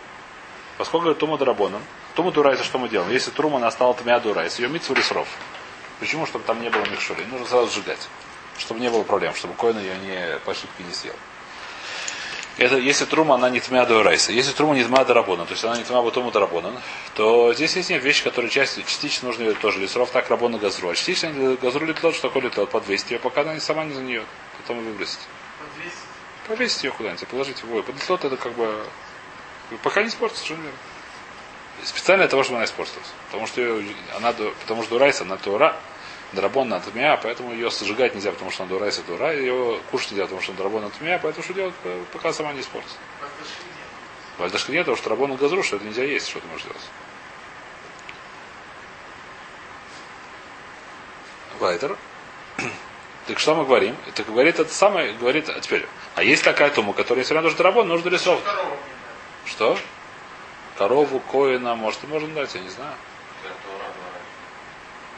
Поскольку 0.77 1.09
это 1.09 1.19
тума 1.21 1.37
драбоном, 1.37 1.81
Тума 2.15 2.31
дурайса 2.31 2.63
что 2.63 2.79
мы 2.79 2.87
делаем? 2.87 3.11
Если 3.11 3.29
трума 3.29 3.57
она 3.57 3.69
стала 3.71 3.93
тмя 3.93 4.19
дурайса, 4.19 4.61
ее 4.61 4.69
митсу 4.69 4.95
лесров. 4.95 5.27
Почему? 5.99 6.25
Чтобы 6.25 6.45
там 6.45 6.61
не 6.61 6.69
было 6.69 6.85
микшури. 6.85 7.25
Нужно 7.25 7.45
сразу 7.45 7.69
сжигать. 7.71 8.07
Чтобы 8.57 8.79
не 8.79 8.89
было 8.89 9.03
проблем, 9.03 9.35
чтобы 9.35 9.53
коин 9.53 9.77
ее 9.77 9.97
не 9.97 10.39
по 10.45 10.53
ошибке 10.53 10.83
не 10.87 10.93
съел. 10.93 11.13
Это, 12.57 12.77
если 12.77 13.03
трума, 13.03 13.35
она 13.35 13.49
не 13.49 13.59
тмя 13.59 13.85
дурайса. 13.85 14.31
Если 14.31 14.53
трума 14.53 14.75
не 14.75 14.83
тмя 14.85 15.03
дарабона, 15.03 15.45
то 15.45 15.51
есть 15.51 15.63
она 15.65 15.75
не 15.75 15.83
тмя 15.83 16.01
бутуму 16.01 16.31
дарабона, 16.31 16.81
то 17.15 17.53
здесь 17.53 17.75
есть 17.75 17.89
нет 17.89 18.01
вещи, 18.01 18.23
которые 18.23 18.49
часть, 18.49 18.77
частично 18.85 19.27
нужны 19.27 19.53
тоже 19.55 19.79
лесров, 19.79 20.09
так 20.11 20.29
рабона 20.29 20.57
газру. 20.57 20.87
А 20.87 20.95
частично 20.95 21.57
газру 21.61 21.85
летлот, 21.85 22.15
что 22.15 22.29
такое 22.29 22.43
летлот? 22.43 22.69
Подвесить 22.69 23.11
ее, 23.11 23.19
пока 23.19 23.41
она 23.41 23.55
не 23.55 23.59
сама 23.59 23.83
не 23.83 23.93
за 23.93 24.01
нее. 24.01 24.23
Потом 24.61 24.81
выбросить. 24.85 25.19
Подвесить. 25.59 25.99
Повесить 26.47 26.83
ее 26.85 26.91
куда-нибудь, 26.91 27.27
положить 27.27 27.61
в 27.61 27.67
бой. 27.67 27.83
Подлетлот 27.83 28.23
это 28.23 28.37
как 28.37 28.53
бы 28.53 28.85
пока 29.83 30.01
не 30.03 30.09
испортится, 30.09 30.43
совершенно 30.43 30.65
верно. 30.65 30.79
Специально 31.83 32.23
для 32.23 32.29
того, 32.29 32.43
чтобы 32.43 32.57
она 32.57 32.65
испортилась. 32.65 33.07
Потому 33.27 33.47
что 33.47 33.81
она, 34.15 34.33
потому 34.33 34.81
что 34.83 34.91
дурайса, 34.91 35.23
она 35.23 35.37
тура, 35.37 35.75
драбон 36.33 36.69
на 36.69 36.79
тмия, 36.79 37.17
поэтому 37.21 37.53
ее 37.53 37.69
сжигать 37.69 38.15
нельзя, 38.15 38.31
потому 38.31 38.51
что 38.51 38.63
она 38.63 38.69
дурайса 38.71 39.01
тура, 39.03 39.33
ее 39.33 39.79
кушать 39.91 40.11
нельзя, 40.11 40.23
потому 40.23 40.41
что 40.41 40.51
она 40.51 40.61
драбон 40.61 40.83
на 40.83 40.89
тмия, 40.89 41.19
поэтому 41.21 41.43
что 41.43 41.53
делать, 41.53 41.73
пока 42.11 42.33
сама 42.33 42.53
не 42.53 42.61
испортится. 42.61 42.97
Вальдашка 44.37 44.71
нет, 44.71 44.81
потому 44.81 44.97
что 44.97 45.09
драбон 45.09 45.31
на 45.31 45.37
газру, 45.37 45.63
что 45.63 45.77
это 45.77 45.85
нельзя 45.85 46.03
есть, 46.03 46.27
что 46.27 46.39
ты 46.39 46.47
можешь 46.47 46.65
делать. 46.65 46.81
Вайтер. 51.59 51.97
Так 53.27 53.39
что 53.39 53.55
мы 53.55 53.65
говорим? 53.65 53.95
Это 54.05 54.21
говорит 54.21 54.59
это 54.59 54.71
самое, 54.71 55.13
говорит, 55.13 55.49
а 55.49 55.59
теперь, 55.59 55.87
а 56.13 56.21
есть 56.21 56.43
такая 56.43 56.69
тума, 56.69 56.93
которая, 56.93 57.23
если 57.23 57.33
она 57.33 57.41
нужна 57.41 57.57
драбон, 57.57 57.87
нужно 57.87 58.09
лесов. 58.09 58.39
Что? 59.45 59.77
Корову, 60.77 61.19
коина, 61.19 61.75
может 61.75 62.03
и 62.03 62.07
можно 62.07 62.33
дать, 62.33 62.53
я 62.55 62.61
не 62.61 62.69
знаю. 62.69 62.95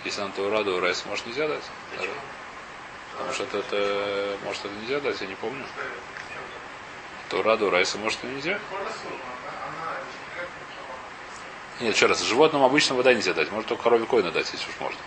Если 0.04 0.22
на 0.22 0.30
Тура 0.30 0.64
до 0.64 0.80
Райс, 0.80 1.06
может 1.06 1.26
нельзя 1.26 1.48
дать? 1.48 1.64
Даже. 1.96 2.10
Потому 3.12 3.34
что 3.34 3.44
это, 3.44 3.58
это, 3.58 4.38
может 4.44 4.64
это 4.66 4.74
нельзя 4.76 5.00
дать, 5.00 5.20
я 5.22 5.28
не 5.28 5.36
помню. 5.36 5.66
Тура 7.30 7.58
до 7.58 7.70
Райса, 7.70 7.98
может 7.98 8.24
и 8.24 8.28
нельзя? 8.28 8.60
Нет, 11.80 11.96
еще 11.96 12.06
раз, 12.08 12.22
животным 12.22 12.64
обычно 12.64 12.96
вода 12.96 13.14
нельзя 13.14 13.34
дать, 13.34 13.52
может 13.52 13.68
только 13.70 13.84
корове 13.84 14.06
коина 14.06 14.32
дать, 14.32 14.50
если 14.52 14.70
уж 14.70 14.76
можно. 14.80 15.00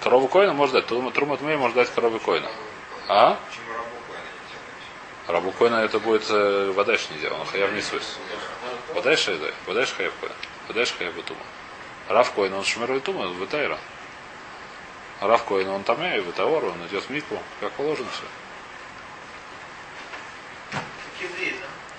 Корову 0.00 0.28
коина 0.28 0.52
можно 0.52 0.80
дать, 0.80 0.86
трумат 0.86 1.40
мэй 1.42 1.56
может 1.56 1.76
дать 1.76 1.90
корове 1.90 2.18
коина. 2.18 2.48
А? 3.08 3.30
Рабу 3.30 3.65
Коина 5.26 5.76
это 5.76 5.98
будет 5.98 6.24
э, 6.30 6.70
водаеш 6.70 7.10
нельзя, 7.10 7.32
он 7.32 7.46
хаяв 7.46 7.72
не 7.72 7.82
сус. 7.82 8.18
Водаеш 8.94 9.26
это, 9.28 9.52
водаеш 9.66 9.92
хаяв 9.92 10.12
коина. 10.20 10.34
Водаеш 10.68 10.92
хаяв 10.92 11.14
тума. 11.24 11.40
Рав 12.08 12.32
Коина, 12.32 12.58
он 12.58 12.64
шмер 12.64 13.00
тума, 13.00 13.26
витайра. 13.32 13.78
Рав 15.20 15.44
Коина, 15.44 15.74
он 15.74 15.82
там 15.82 16.02
и 16.04 16.20
витаор, 16.20 16.64
он 16.64 16.86
идет 16.86 17.04
в 17.04 17.10
мику, 17.10 17.38
как 17.60 17.72
положено 17.72 18.08
все. 18.10 18.22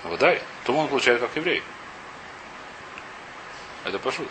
Водай. 0.04 0.42
Тума 0.64 0.78
он 0.80 0.88
получает 0.88 1.20
как 1.20 1.36
еврей. 1.36 1.62
Это 3.84 3.98
пошут. 3.98 4.28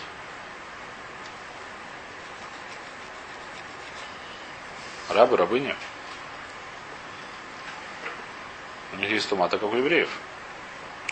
Рабы, 5.10 5.38
рабыни. 5.38 5.76
У 8.98 9.00
них 9.00 9.12
есть 9.12 9.30
тума, 9.30 9.48
как 9.48 9.62
у 9.64 9.76
евреев. 9.76 10.10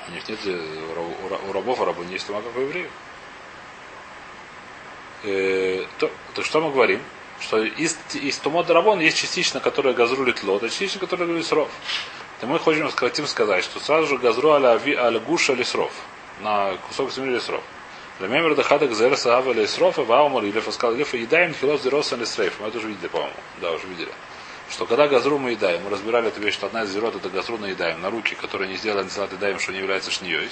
У 0.07 0.11
них 0.11 0.27
нет, 0.27 0.39
э, 0.45 0.85
у 1.23 1.27
ра- 1.27 1.49
у 1.49 1.53
рабов 1.53 1.79
и 1.81 1.83
рабынь 1.85 2.11
есть 2.11 2.25
тума, 2.25 2.41
как 2.41 2.55
у 2.57 2.61
евреев. 2.61 2.89
Э, 5.23 5.85
то, 5.99 6.11
то 6.33 6.43
что 6.43 6.61
мы 6.61 6.71
говорим? 6.71 7.01
Что 7.39 7.63
из, 7.63 7.97
из 8.13 8.37
тумот 8.37 8.65
дарабон 8.65 8.99
есть 8.99 9.17
частично, 9.17 9.59
которая 9.59 9.93
газру 9.93 10.23
литлот, 10.23 10.63
а 10.63 10.69
частично, 10.69 10.99
которая 10.99 11.27
говорит 11.27 11.45
сров. 11.45 11.69
То 12.39 12.47
мы 12.47 12.59
хотим, 12.59 12.89
хотим 12.91 13.27
сказать, 13.27 13.63
что 13.63 13.79
сразу 13.79 14.07
же 14.07 14.17
газру 14.17 14.51
аля, 14.51 14.79
аля 14.97 15.19
гуша 15.19 15.53
лисров. 15.53 15.91
На 16.41 16.75
кусок 16.87 17.11
земли 17.11 17.35
лисров. 17.35 17.61
Лемемер 18.19 18.55
дахадак 18.55 18.93
зер 18.93 19.15
саава 19.17 19.51
лисров, 19.51 19.99
и 19.99 20.01
ваумар 20.01 20.43
или 20.43 20.59
фаскал 20.59 20.93
или 20.93 21.17
едаем 21.17 21.53
хилос 21.53 21.83
зероса 21.83 22.15
лисрейф. 22.15 22.59
Мы 22.59 22.67
это 22.67 22.77
уже 22.77 22.87
видели, 22.87 23.07
по-моему. 23.07 23.33
Да, 23.61 23.71
уже 23.71 23.87
видели. 23.87 24.11
Что 24.69 24.85
когда 24.85 25.07
газру 25.07 25.37
мы 25.37 25.51
едаем, 25.51 25.83
мы 25.83 25.89
разбирали 25.89 26.27
эту 26.27 26.41
вещь, 26.41 26.55
что 26.55 26.67
одна 26.67 26.83
из 26.83 26.89
зерот 26.89 27.15
это 27.15 27.29
газру 27.29 27.57
наедаем 27.57 28.01
на 28.01 28.09
руки, 28.09 28.35
которые 28.35 28.67
не 28.67 28.77
сделали 28.77 29.07
салат 29.07 29.31
едаем, 29.31 29.59
что 29.59 29.71
не 29.71 29.79
является 29.79 30.11
шнией. 30.11 30.49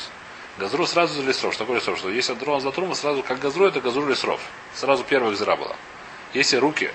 Газру 0.57 0.85
сразу 0.85 1.15
за 1.15 1.27
лесров. 1.27 1.53
Что 1.53 1.63
такое 1.63 1.79
лесров? 1.79 1.97
Что 1.97 2.09
если 2.09 2.33
дрон 2.35 2.61
за 2.61 2.71
трума, 2.71 2.93
сразу 2.93 3.23
как 3.23 3.39
газру, 3.39 3.65
это 3.65 3.81
газру 3.81 4.07
лесров. 4.07 4.39
Сразу 4.75 5.03
первая 5.03 5.31
гзира 5.31 5.55
была. 5.55 5.75
Если 6.33 6.57
руки, 6.57 6.91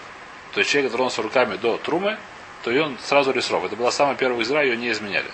то 0.53 0.61
есть 0.61 0.71
человек 0.71 0.93
тронулся 0.93 1.23
руками 1.23 1.57
до 1.57 1.77
трумы, 1.77 2.19
то 2.63 2.71
и 2.71 2.79
он 2.79 2.97
сразу 3.05 3.33
лесров. 3.33 3.65
Это 3.65 3.75
была 3.75 3.91
самая 3.91 4.15
первая 4.15 4.41
гзира, 4.41 4.63
ее 4.63 4.77
не 4.77 4.91
изменяли. 4.91 5.31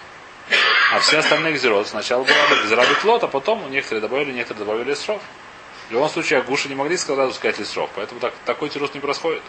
А 0.93 1.01
все 1.01 1.19
остальные 1.19 1.55
гзирот 1.55 1.87
сначала 1.87 2.25
была 2.25 2.63
гзира 2.63 2.87
бетлот, 2.87 3.25
а 3.25 3.29
потом 3.29 3.71
некоторые 3.71 4.01
добавили, 4.01 4.33
некоторые 4.33 4.65
добавили 4.65 4.91
лесров. 4.91 5.21
В 5.89 5.93
любом 5.93 6.09
случае, 6.09 6.39
агуши 6.39 6.69
не 6.69 6.75
могли 6.75 6.97
сразу 6.97 7.35
сказать 7.35 7.59
лесров. 7.59 7.91
Поэтому 7.95 8.21
так, 8.21 8.33
такой 8.47 8.71
тирус 8.71 8.95
не 8.95 9.01
происходит. 9.01 9.43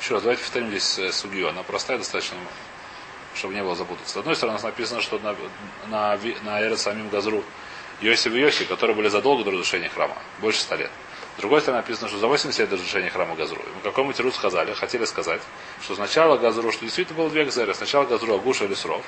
Еще 0.00 0.14
раз, 0.14 0.22
давайте 0.22 0.42
повторим 0.42 0.68
здесь 0.68 0.98
э, 0.98 1.12
судью. 1.12 1.48
Она 1.48 1.62
простая 1.62 1.98
достаточно, 1.98 2.36
чтобы 3.34 3.54
не 3.54 3.62
было 3.62 3.74
запутаться. 3.74 4.14
С 4.14 4.16
одной 4.16 4.36
стороны, 4.36 4.54
у 4.54 4.56
нас 4.56 4.62
написано, 4.62 5.00
что 5.00 5.18
на, 5.18 5.34
на, 5.88 6.18
на 6.44 6.60
эре 6.60 6.76
самим 6.76 7.08
Газру 7.08 7.42
Йосиф 8.00 8.32
и 8.34 8.40
Йоси, 8.40 8.64
которые 8.66 8.94
были 8.94 9.08
задолго 9.08 9.44
до 9.44 9.50
разрушения 9.50 9.88
храма, 9.88 10.16
больше 10.40 10.60
ста 10.60 10.76
лет. 10.76 10.90
С 11.36 11.40
другой 11.40 11.60
стороны, 11.60 11.82
написано, 11.82 12.08
что 12.08 12.18
за 12.18 12.26
80 12.26 12.60
лет 12.60 12.68
до 12.68 12.76
разрушения 12.76 13.10
храма 13.10 13.34
Газру. 13.34 13.60
И 13.60 13.68
мы 13.74 13.80
какому 13.82 14.12
тиру 14.12 14.30
сказали, 14.32 14.72
хотели 14.74 15.04
сказать, 15.06 15.40
что 15.82 15.94
сначала 15.94 16.36
Газру, 16.36 16.72
что 16.72 16.82
действительно 16.84 17.18
было 17.18 17.30
две 17.30 17.44
Газеры, 17.44 17.74
сначала 17.74 18.04
Газру 18.04 18.34
Агуша 18.34 18.64
или 18.64 18.74
Сров, 18.74 19.04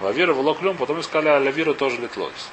Вавира 0.00 0.32
Волоклюм, 0.32 0.76
потом 0.76 1.00
искали 1.00 1.28
а 1.28 1.38
Лавиру 1.38 1.74
тоже 1.74 1.98
Литлойс. 1.98 2.50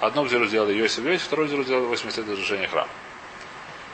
Одну 0.00 0.24
гзиру 0.24 0.46
сделали 0.46 0.72
Йосиф 0.74 1.04
и 1.04 1.08
Йосиф, 1.08 1.26
вторую 1.26 1.48
гзиру 1.48 1.64
сделали 1.64 1.86
80 1.86 2.18
лет 2.18 2.26
до 2.26 2.32
разрушения 2.32 2.68
храма. 2.68 2.88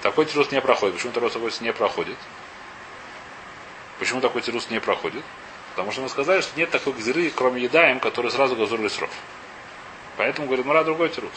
Такой 0.02 0.26
тирус 0.26 0.52
не 0.52 0.60
проходит. 0.60 0.94
Почему 0.94 1.12
тирус 1.12 1.60
не 1.60 1.72
проходит? 1.72 2.16
Почему 3.98 4.20
такой 4.20 4.42
тирус 4.42 4.68
не 4.70 4.80
проходит? 4.80 5.22
Потому 5.74 5.92
что 5.92 6.02
мы 6.02 6.08
сказали, 6.08 6.40
что 6.40 6.58
нет 6.58 6.70
такой 6.70 6.92
гзиры, 6.94 7.30
кроме 7.34 7.62
едаем, 7.62 8.00
который 8.00 8.30
сразу 8.30 8.56
газур 8.56 8.80
лесров. 8.80 9.10
Поэтому, 10.16 10.46
говорит, 10.46 10.64
Мара 10.66 10.84
другой 10.84 11.08
тирус. 11.10 11.32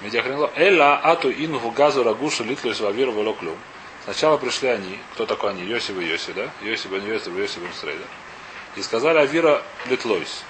Медиахренло. 0.00 0.50
Эла 0.56 0.96
ату 1.02 1.30
инву 1.30 1.70
газу 1.70 2.02
рагушу 2.02 2.44
литлюс 2.44 2.80
вавир 2.80 3.10
волоклюм. 3.10 3.58
Сначала 4.04 4.38
пришли 4.38 4.68
они, 4.68 4.98
кто 5.12 5.26
такой 5.26 5.50
они? 5.50 5.62
Йосиф 5.62 5.98
и 5.98 6.04
Йоси, 6.04 6.32
да? 6.32 6.48
Йосиф 6.62 6.90
бен 6.90 7.06
Йосиф, 7.06 7.36
Йосиф 7.36 7.58
бен 7.58 7.72
Срейда. 7.74 8.04
И 8.76 8.82
сказали 8.82 9.18
Авира 9.18 9.62
литлойс. 9.86 10.42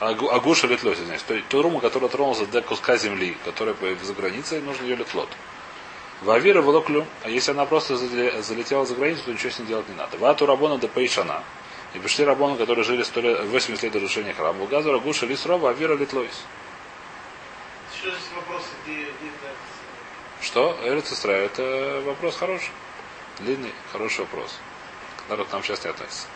Агу- 0.00 0.30
Агуша 0.30 0.66
литлойс, 0.66 0.98
извиняюсь. 0.98 1.22
То 1.22 1.38
ту 1.50 1.60
руму, 1.60 1.80
которая 1.80 2.08
тронулась 2.08 2.38
до 2.48 2.62
куска 2.62 2.96
земли, 2.96 3.36
которая 3.44 3.76
за 4.02 4.14
границей, 4.14 4.62
нужно 4.62 4.84
ее 4.84 4.96
литлот. 4.96 5.28
Вавира 6.22 6.60
волоклюм. 6.62 7.06
А 7.22 7.30
если 7.30 7.52
она 7.52 7.64
просто 7.66 7.94
зале- 7.94 8.42
залетела 8.42 8.84
за 8.84 8.94
границу, 8.94 9.22
то 9.24 9.32
ничего 9.32 9.50
с 9.50 9.58
ней 9.58 9.66
делать 9.66 9.88
не 9.88 9.94
надо. 9.94 10.16
Вату 10.18 10.46
рабона 10.46 10.78
до 10.78 10.88
пейшана. 10.88 11.42
И 11.94 11.98
пришли 11.98 12.24
рабоны, 12.24 12.56
которые 12.56 12.84
жили 12.84 13.02
100 13.02 13.20
лет, 13.20 13.44
80 13.44 13.82
лет 13.82 13.92
до 13.92 13.98
разрушения 13.98 14.32
храма. 14.32 14.66
Газу 14.66 14.92
рагуша 14.92 15.26
лисрова, 15.26 15.70
авира 15.70 15.94
литлойс. 15.94 16.42
Еще 17.96 18.08
есть 18.08 18.30
вопросы, 18.34 18.68
где, 18.84 18.94
где. 19.02 19.30
Что? 20.40 20.78
Это 20.82 22.02
вопрос 22.04 22.36
хороший. 22.36 22.70
Длинный, 23.40 23.72
хороший 23.92 24.20
вопрос. 24.20 24.56
Народ 25.28 25.48
к 25.48 25.52
нам 25.52 25.62
сейчас 25.62 25.84
не 25.84 25.90
относится. 25.90 26.26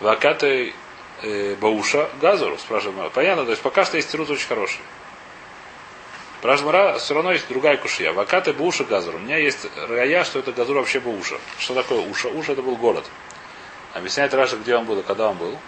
Вакатой 0.00 0.74
э, 1.22 1.56
Бауша 1.56 2.08
Газуру, 2.20 2.58
спрашивает 2.58 2.96
Мара. 2.96 3.10
Понятно, 3.10 3.44
то 3.44 3.50
есть 3.50 3.62
пока 3.62 3.84
что 3.84 3.96
есть 3.96 4.10
тирус 4.10 4.30
очень 4.30 4.46
хороший. 4.46 4.80
Пражмара 6.40 6.98
все 6.98 7.14
равно 7.14 7.32
есть 7.32 7.48
другая 7.48 7.76
кушья. 7.76 8.12
Вакаты 8.12 8.52
Бауша 8.52 8.84
Газуру. 8.84 9.18
У 9.18 9.20
меня 9.20 9.38
есть 9.38 9.66
рая, 9.76 10.24
что 10.24 10.38
это 10.38 10.52
Газур 10.52 10.76
вообще 10.76 11.00
Бауша. 11.00 11.38
Что 11.58 11.74
такое 11.74 12.00
Уша? 12.00 12.28
Уша 12.28 12.52
это 12.52 12.62
был 12.62 12.76
город. 12.76 13.04
Объясняет 13.94 14.32
Раша, 14.34 14.56
где 14.56 14.76
он 14.76 14.84
был 14.84 15.00
и 15.00 15.02
когда 15.02 15.30
он 15.30 15.36
был. 15.36 15.58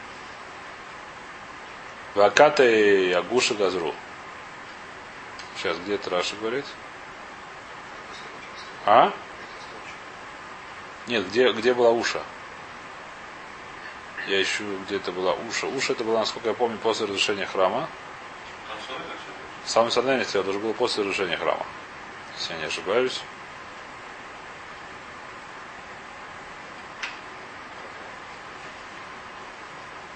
Вакаты 2.15 3.13
Агуша 3.15 3.55
Газру. 3.55 3.95
Сейчас, 5.57 5.77
где 5.79 5.97
это 5.97 6.11
Раша 6.11 6.37
говорит? 6.37 6.65
А? 8.87 9.13
Нет, 11.07 11.27
где, 11.29 11.53
где 11.53 11.75
была 11.75 11.91
Уша? 11.91 12.21
Я 14.29 14.41
ищу, 14.41 14.65
где 14.87 14.97
это 14.97 15.11
была 15.11 15.35
Уша. 15.35 15.67
Уша 15.67 15.93
это 15.95 16.05
была, 16.05 16.21
насколько 16.21 16.49
я 16.49 16.55
помню, 16.55 16.79
после 16.79 17.07
разрушения 17.07 17.47
храма. 17.47 17.89
Самый 19.65 19.91
садный 19.91 20.21
это 20.21 20.43
тоже 20.43 20.59
было 20.59 20.73
после 20.73 21.03
разрушения 21.03 21.37
храма. 21.37 21.65
Если 22.39 22.55
я 22.55 22.59
не 22.61 22.65
ошибаюсь. 22.67 23.21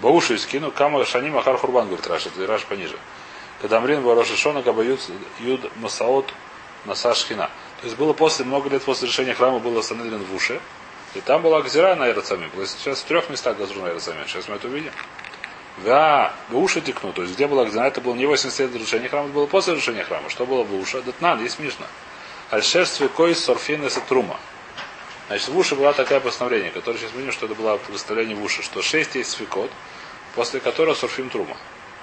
Баушу 0.01 0.37
скину 0.39 0.71
Кама 0.71 1.05
Шаним 1.05 1.37
Ахар 1.39 1.57
Хурбан, 1.57 1.87
говорит 1.87 2.07
Раш, 2.07 2.27
это 2.27 2.47
Раш 2.47 2.65
пониже. 2.65 2.99
Когда 3.63 3.79
Амрин 3.79 4.03
Бароша 4.03 4.37
Шона 4.37 4.61
Габают 4.61 5.01
Юд 5.41 5.75
Масаот 5.77 6.33
Насашхина. 6.85 7.49
То 7.81 7.87
есть 7.87 7.97
было 7.97 8.13
после, 8.13 8.45
много 8.45 8.69
лет 8.69 8.83
после 8.83 9.09
решения 9.09 9.35
храма 9.35 9.61
было 9.61 9.81
Санедрин 9.81 10.23
в 10.23 10.35
Уше. 10.35 10.61
И 11.15 11.21
там 11.21 11.43
была 11.43 11.63
Гзира 11.63 11.95
на 11.95 12.09
Иерусалиме. 12.09 12.51
Сейчас 12.67 13.01
в 13.01 13.05
трех 13.05 13.31
местах 13.31 13.57
Газру 13.57 13.81
на 13.81 13.87
Иерусалиме. 13.87 14.25
Сейчас 14.27 14.49
мы 14.49 14.57
это 14.57 14.69
увидим. 14.69 14.93
Да, 15.79 16.33
уши 16.53 16.81
текну. 16.81 17.13
То 17.13 17.23
есть 17.23 17.35
где 17.35 17.47
была 17.47 17.65
Гзира, 17.65 17.85
это 17.85 18.01
было 18.01 18.15
не 18.15 18.27
80 18.27 18.59
лет 18.61 18.75
разрушения 18.75 19.09
храма, 19.09 19.27
это 19.27 19.35
было 19.35 19.47
после 19.47 19.73
разрушения 19.73 20.05
храма. 20.05 20.31
Что 20.31 20.47
было 20.47 20.63
Уше? 20.63 21.03
Датнан, 21.03 21.43
есть 21.43 21.59
Мишна. 21.59 21.87
Альшер 22.51 22.87
свекой 22.87 23.35
сорфин 23.35 23.89
трума. 24.09 24.39
Значит, 25.27 25.49
в 25.49 25.59
уши 25.59 25.75
была 25.75 25.93
такая 25.93 26.21
постановление, 26.21 26.71
которое 26.71 26.99
сейчас 26.99 27.13
видим, 27.13 27.33
что 27.33 27.47
это 27.47 27.55
было 27.55 27.79
представление 27.79 28.37
в 28.37 28.45
уши, 28.45 28.63
что 28.63 28.83
шесть 28.83 29.15
есть 29.15 29.31
свекот, 29.31 29.71
после 30.35 30.61
которого 30.61 30.95
сурфим 30.95 31.31
трума. 31.31 31.57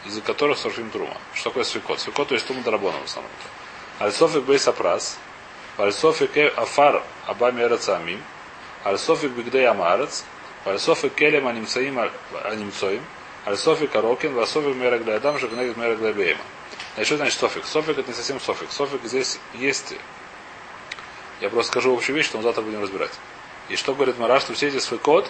Из-за 0.05 0.21
которых 0.21 0.57
сурфим 0.57 0.89
трума. 0.89 1.15
Что 1.33 1.49
такое 1.49 1.63
свекот? 1.63 1.99
Свекот, 1.99 2.29
то 2.29 2.33
есть 2.33 2.47
тума 2.47 2.63
дарабона 2.63 2.97
в 2.97 3.05
основном. 3.05 3.31
Альсофик 3.99 4.43
бейс 4.43 4.67
апрас, 4.67 5.19
альсофик 5.77 6.35
афар 6.57 7.03
абами 7.27 7.61
эрацамим, 7.61 8.21
альсофик 8.83 9.31
бигдей 9.31 9.67
амарец, 9.67 10.25
альсофик 10.65 11.13
келем 11.13 11.47
анимцаим 11.47 11.99
анимцоим, 12.43 13.03
альсофик 13.45 13.95
арокен, 13.95 14.33
васофик 14.33 14.75
мерак 14.75 15.03
для 15.03 15.15
адам, 15.15 15.39
жагнегет 15.39 15.77
мерак 15.77 15.99
для 15.99 16.13
бейма. 16.13 16.41
Значит, 16.95 17.07
что 17.07 17.17
значит 17.17 17.39
софик? 17.39 17.65
Софик 17.65 17.97
это 17.97 18.07
не 18.07 18.13
совсем 18.13 18.39
софик. 18.39 18.71
Софик 18.71 19.01
здесь 19.03 19.39
есть 19.53 19.93
я 21.41 21.49
просто 21.49 21.71
скажу 21.71 21.95
общую 21.95 22.15
вещь, 22.15 22.27
что 22.27 22.37
мы 22.37 22.43
завтра 22.43 22.61
будем 22.61 22.83
разбирать. 22.83 23.11
И 23.67 23.75
что 23.75 23.95
говорит 23.95 24.19
Мара, 24.19 24.39
что 24.39 24.53
все 24.53 24.67
эти 24.67 24.77
свой 24.77 24.99
код, 24.99 25.29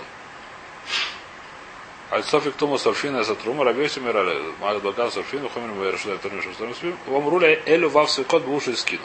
Альцофик 2.10 2.56
Тума 2.56 2.78
Сорфина 2.78 3.24
за 3.24 3.36
Трума, 3.36 3.64
Рабиоси 3.64 4.00
Мирали, 4.00 4.38
Маль 4.60 4.80
Баган 4.80 5.10
Сорфину, 5.10 5.48
Хомер 5.48 5.70
Мэр 5.70 5.98
Шудай 5.98 6.18
Торниш 6.18 6.44
Шустарим 6.44 6.76
Спим, 6.76 6.98
вам 7.08 7.30
руля 7.30 7.58
Элю 7.66 7.90
Вав 7.90 8.14
код 8.28 8.44
буши 8.44 8.76
скину. 8.76 9.04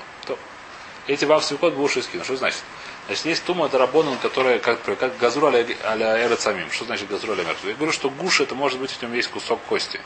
Эти 1.07 1.24
Вав 1.24 1.48
код 1.61 1.74
буши 1.74 2.02
скину. 2.02 2.24
Что 2.24 2.36
значит? 2.36 2.64
Значит, 3.07 3.24
есть 3.26 3.44
Тума 3.44 3.68
Дарабонан, 3.68 4.18
которая 4.18 4.59
как, 4.59 4.82
как 4.82 5.16
газур 5.18 5.44
аля 5.44 6.16
эра 6.16 6.36
самим. 6.36 6.70
Что 6.72 6.84
значит 6.86 7.09
газур 7.09 7.30
аля 7.30 7.44
мертвый? 7.44 7.70
Я 7.70 7.76
говорю, 7.76 7.92
что 7.92 8.11
гуш 8.11 8.40
это 8.40 8.54
может 8.54 8.80
быть, 8.80 8.90
в 8.90 9.00
нем 9.00 9.12
есть 9.14 9.28
кусок 9.28 9.61
кости. 9.68 10.00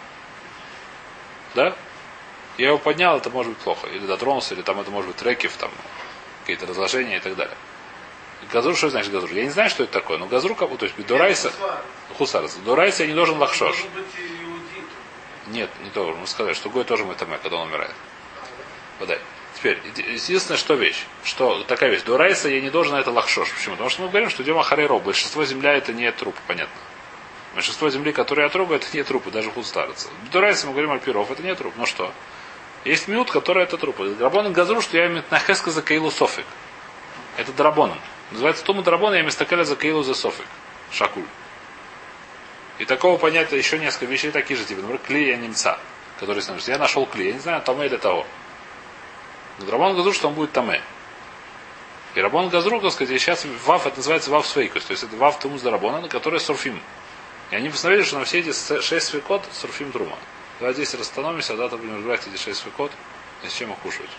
Да? 1.55 1.75
Я 2.59 2.69
его 2.69 2.79
поднял, 2.79 3.17
это 3.17 3.31
может 3.31 3.53
быть 3.53 3.63
плохо. 3.63 3.87
Или 3.87 4.07
дотронулся, 4.07 4.55
или 4.55 4.61
там 4.61 4.79
это 4.81 4.91
может 4.91 5.11
быть 5.11 5.23
рекив, 5.23 5.57
там, 5.57 5.71
какие-то 6.43 6.67
разложения 6.67 7.17
и 7.17 7.21
так 7.21 7.37
далее. 7.37 7.57
Газур, 8.53 8.77
что 8.77 8.91
значит 8.91 9.13
газур? 9.13 9.31
Я 9.33 9.45
не 9.45 9.51
знаю, 9.51 9.71
что 9.71 9.85
это 9.85 9.93
такое, 9.93 10.19
но 10.19 10.27
газур, 10.27 10.55
то 10.55 10.85
есть 10.85 10.97
Дурайса, 11.07 11.53
Хусарс, 12.19 12.57
Дурайса 12.65 13.05
я 13.05 13.09
не 13.09 13.15
должен 13.15 13.39
лахшош. 13.39 13.85
Нет, 15.49 15.71
не 15.83 15.91
должен. 15.91 16.21
Мы 16.21 16.27
сказали, 16.27 16.55
что 16.55 16.69
Гой 16.71 16.85
тоже 16.85 17.05
мэтаме, 17.05 17.39
когда 17.39 17.57
он 17.57 17.69
умирает. 17.69 17.95
Подай. 18.99 19.19
Теперь, 19.61 19.79
единственная 19.97 20.57
что 20.57 20.73
вещь, 20.73 21.05
что 21.23 21.63
такая 21.65 21.91
вещь. 21.91 22.03
Дурайса 22.03 22.49
я 22.49 22.63
не 22.63 22.71
должен 22.71 22.95
на 22.95 23.01
это 23.01 23.11
лахшош. 23.11 23.53
Почему? 23.53 23.75
Потому 23.75 23.91
что 23.91 24.03
мы 24.03 24.09
говорим, 24.09 24.31
что 24.31 24.43
идем 24.43 24.57
ахарейро. 24.57 24.99
Большинство 24.99 25.45
земля 25.45 25.75
это 25.75 25.93
не 25.93 26.11
труп, 26.13 26.35
понятно. 26.47 26.81
Большинство 27.53 27.91
земли, 27.91 28.13
которые 28.13 28.45
я 28.45 28.49
трогаю, 28.49 28.81
это 28.81 28.87
не 28.97 29.03
трупы, 29.03 29.31
даже 29.31 29.51
худстарцы. 29.51 30.09
Дурайса 30.33 30.67
мы 30.67 30.73
говорим 30.73 30.93
альпиров, 30.93 31.31
это 31.31 31.43
не 31.43 31.55
труп. 31.55 31.75
Ну 31.77 31.85
что? 31.85 32.11
Есть 32.87 33.07
минут, 33.07 33.31
которые 33.31 33.65
это 33.65 33.77
трупы. 33.77 34.09
Драбон 34.09 34.51
газру, 34.55 34.81
что 34.81 34.97
я 34.97 35.09
имею 35.09 35.25
нахеска 35.31 35.71
за 35.71 35.83
каилу 35.83 36.11
софик. 36.11 36.47
Это 37.37 37.53
драбоном. 37.53 37.99
Называется 38.31 38.65
Туму 38.65 38.83
Драбона, 38.83 39.17
я 39.17 39.23
мистакеля 39.23 39.65
за 39.65 39.77
Кейлу 39.77 40.03
за 40.03 40.15
Софик. 40.15 40.47
Шакуль. 40.93 41.25
И 42.79 42.85
такого 42.85 43.19
понятия 43.19 43.59
еще 43.59 43.79
несколько 43.79 44.07
вещей 44.07 44.31
такие 44.31 44.57
же, 44.57 44.65
типа, 44.65 44.81
например, 44.81 45.03
клея 45.05 45.37
немца, 45.37 45.79
который 46.19 46.41
становится. 46.41 46.71
Я 46.71 46.79
нашел 46.79 47.05
клей, 47.07 47.29
я 47.29 47.33
не 47.35 47.41
знаю, 47.41 47.61
там 47.61 47.83
или 47.83 47.97
того. 47.97 48.25
Но 49.61 49.67
Драбон 49.67 49.95
Газру, 49.95 50.13
что 50.13 50.29
он 50.29 50.35
будет 50.35 50.53
таме. 50.53 50.81
И 52.15 52.21
Рабон 52.21 52.49
Газру, 52.49 52.81
так 52.81 52.93
сказать, 52.93 53.21
сейчас 53.21 53.47
вав, 53.67 53.87
это 53.87 53.99
называется 53.99 54.31
вав 54.31 54.47
свейкус, 54.47 54.85
то 54.85 54.93
есть 54.93 55.05
это 55.05 55.15
вав 55.17 55.39
тумус 55.39 55.63
Драбона, 55.63 56.01
на 56.01 56.09
который 56.09 56.41
сурфим. 56.41 56.81
И 57.51 57.55
они 57.55 57.69
постановили, 57.69 58.03
что 58.03 58.19
на 58.19 58.25
все 58.25 58.41
эти 58.41 58.81
шесть 58.81 59.09
свекот 59.09 59.45
сурфим 59.53 59.93
трума. 59.93 60.17
Давайте 60.59 60.85
здесь 60.85 60.99
расстановимся, 60.99 61.53
а 61.53 61.57
завтра 61.57 61.77
будем 61.77 61.97
разбирать 61.97 62.27
эти 62.27 62.41
шесть 62.41 62.63
свекот 62.63 62.91
и 63.45 63.49
с 63.49 63.53
чем 63.53 63.71
их 63.71 63.79
кушать. 63.79 64.11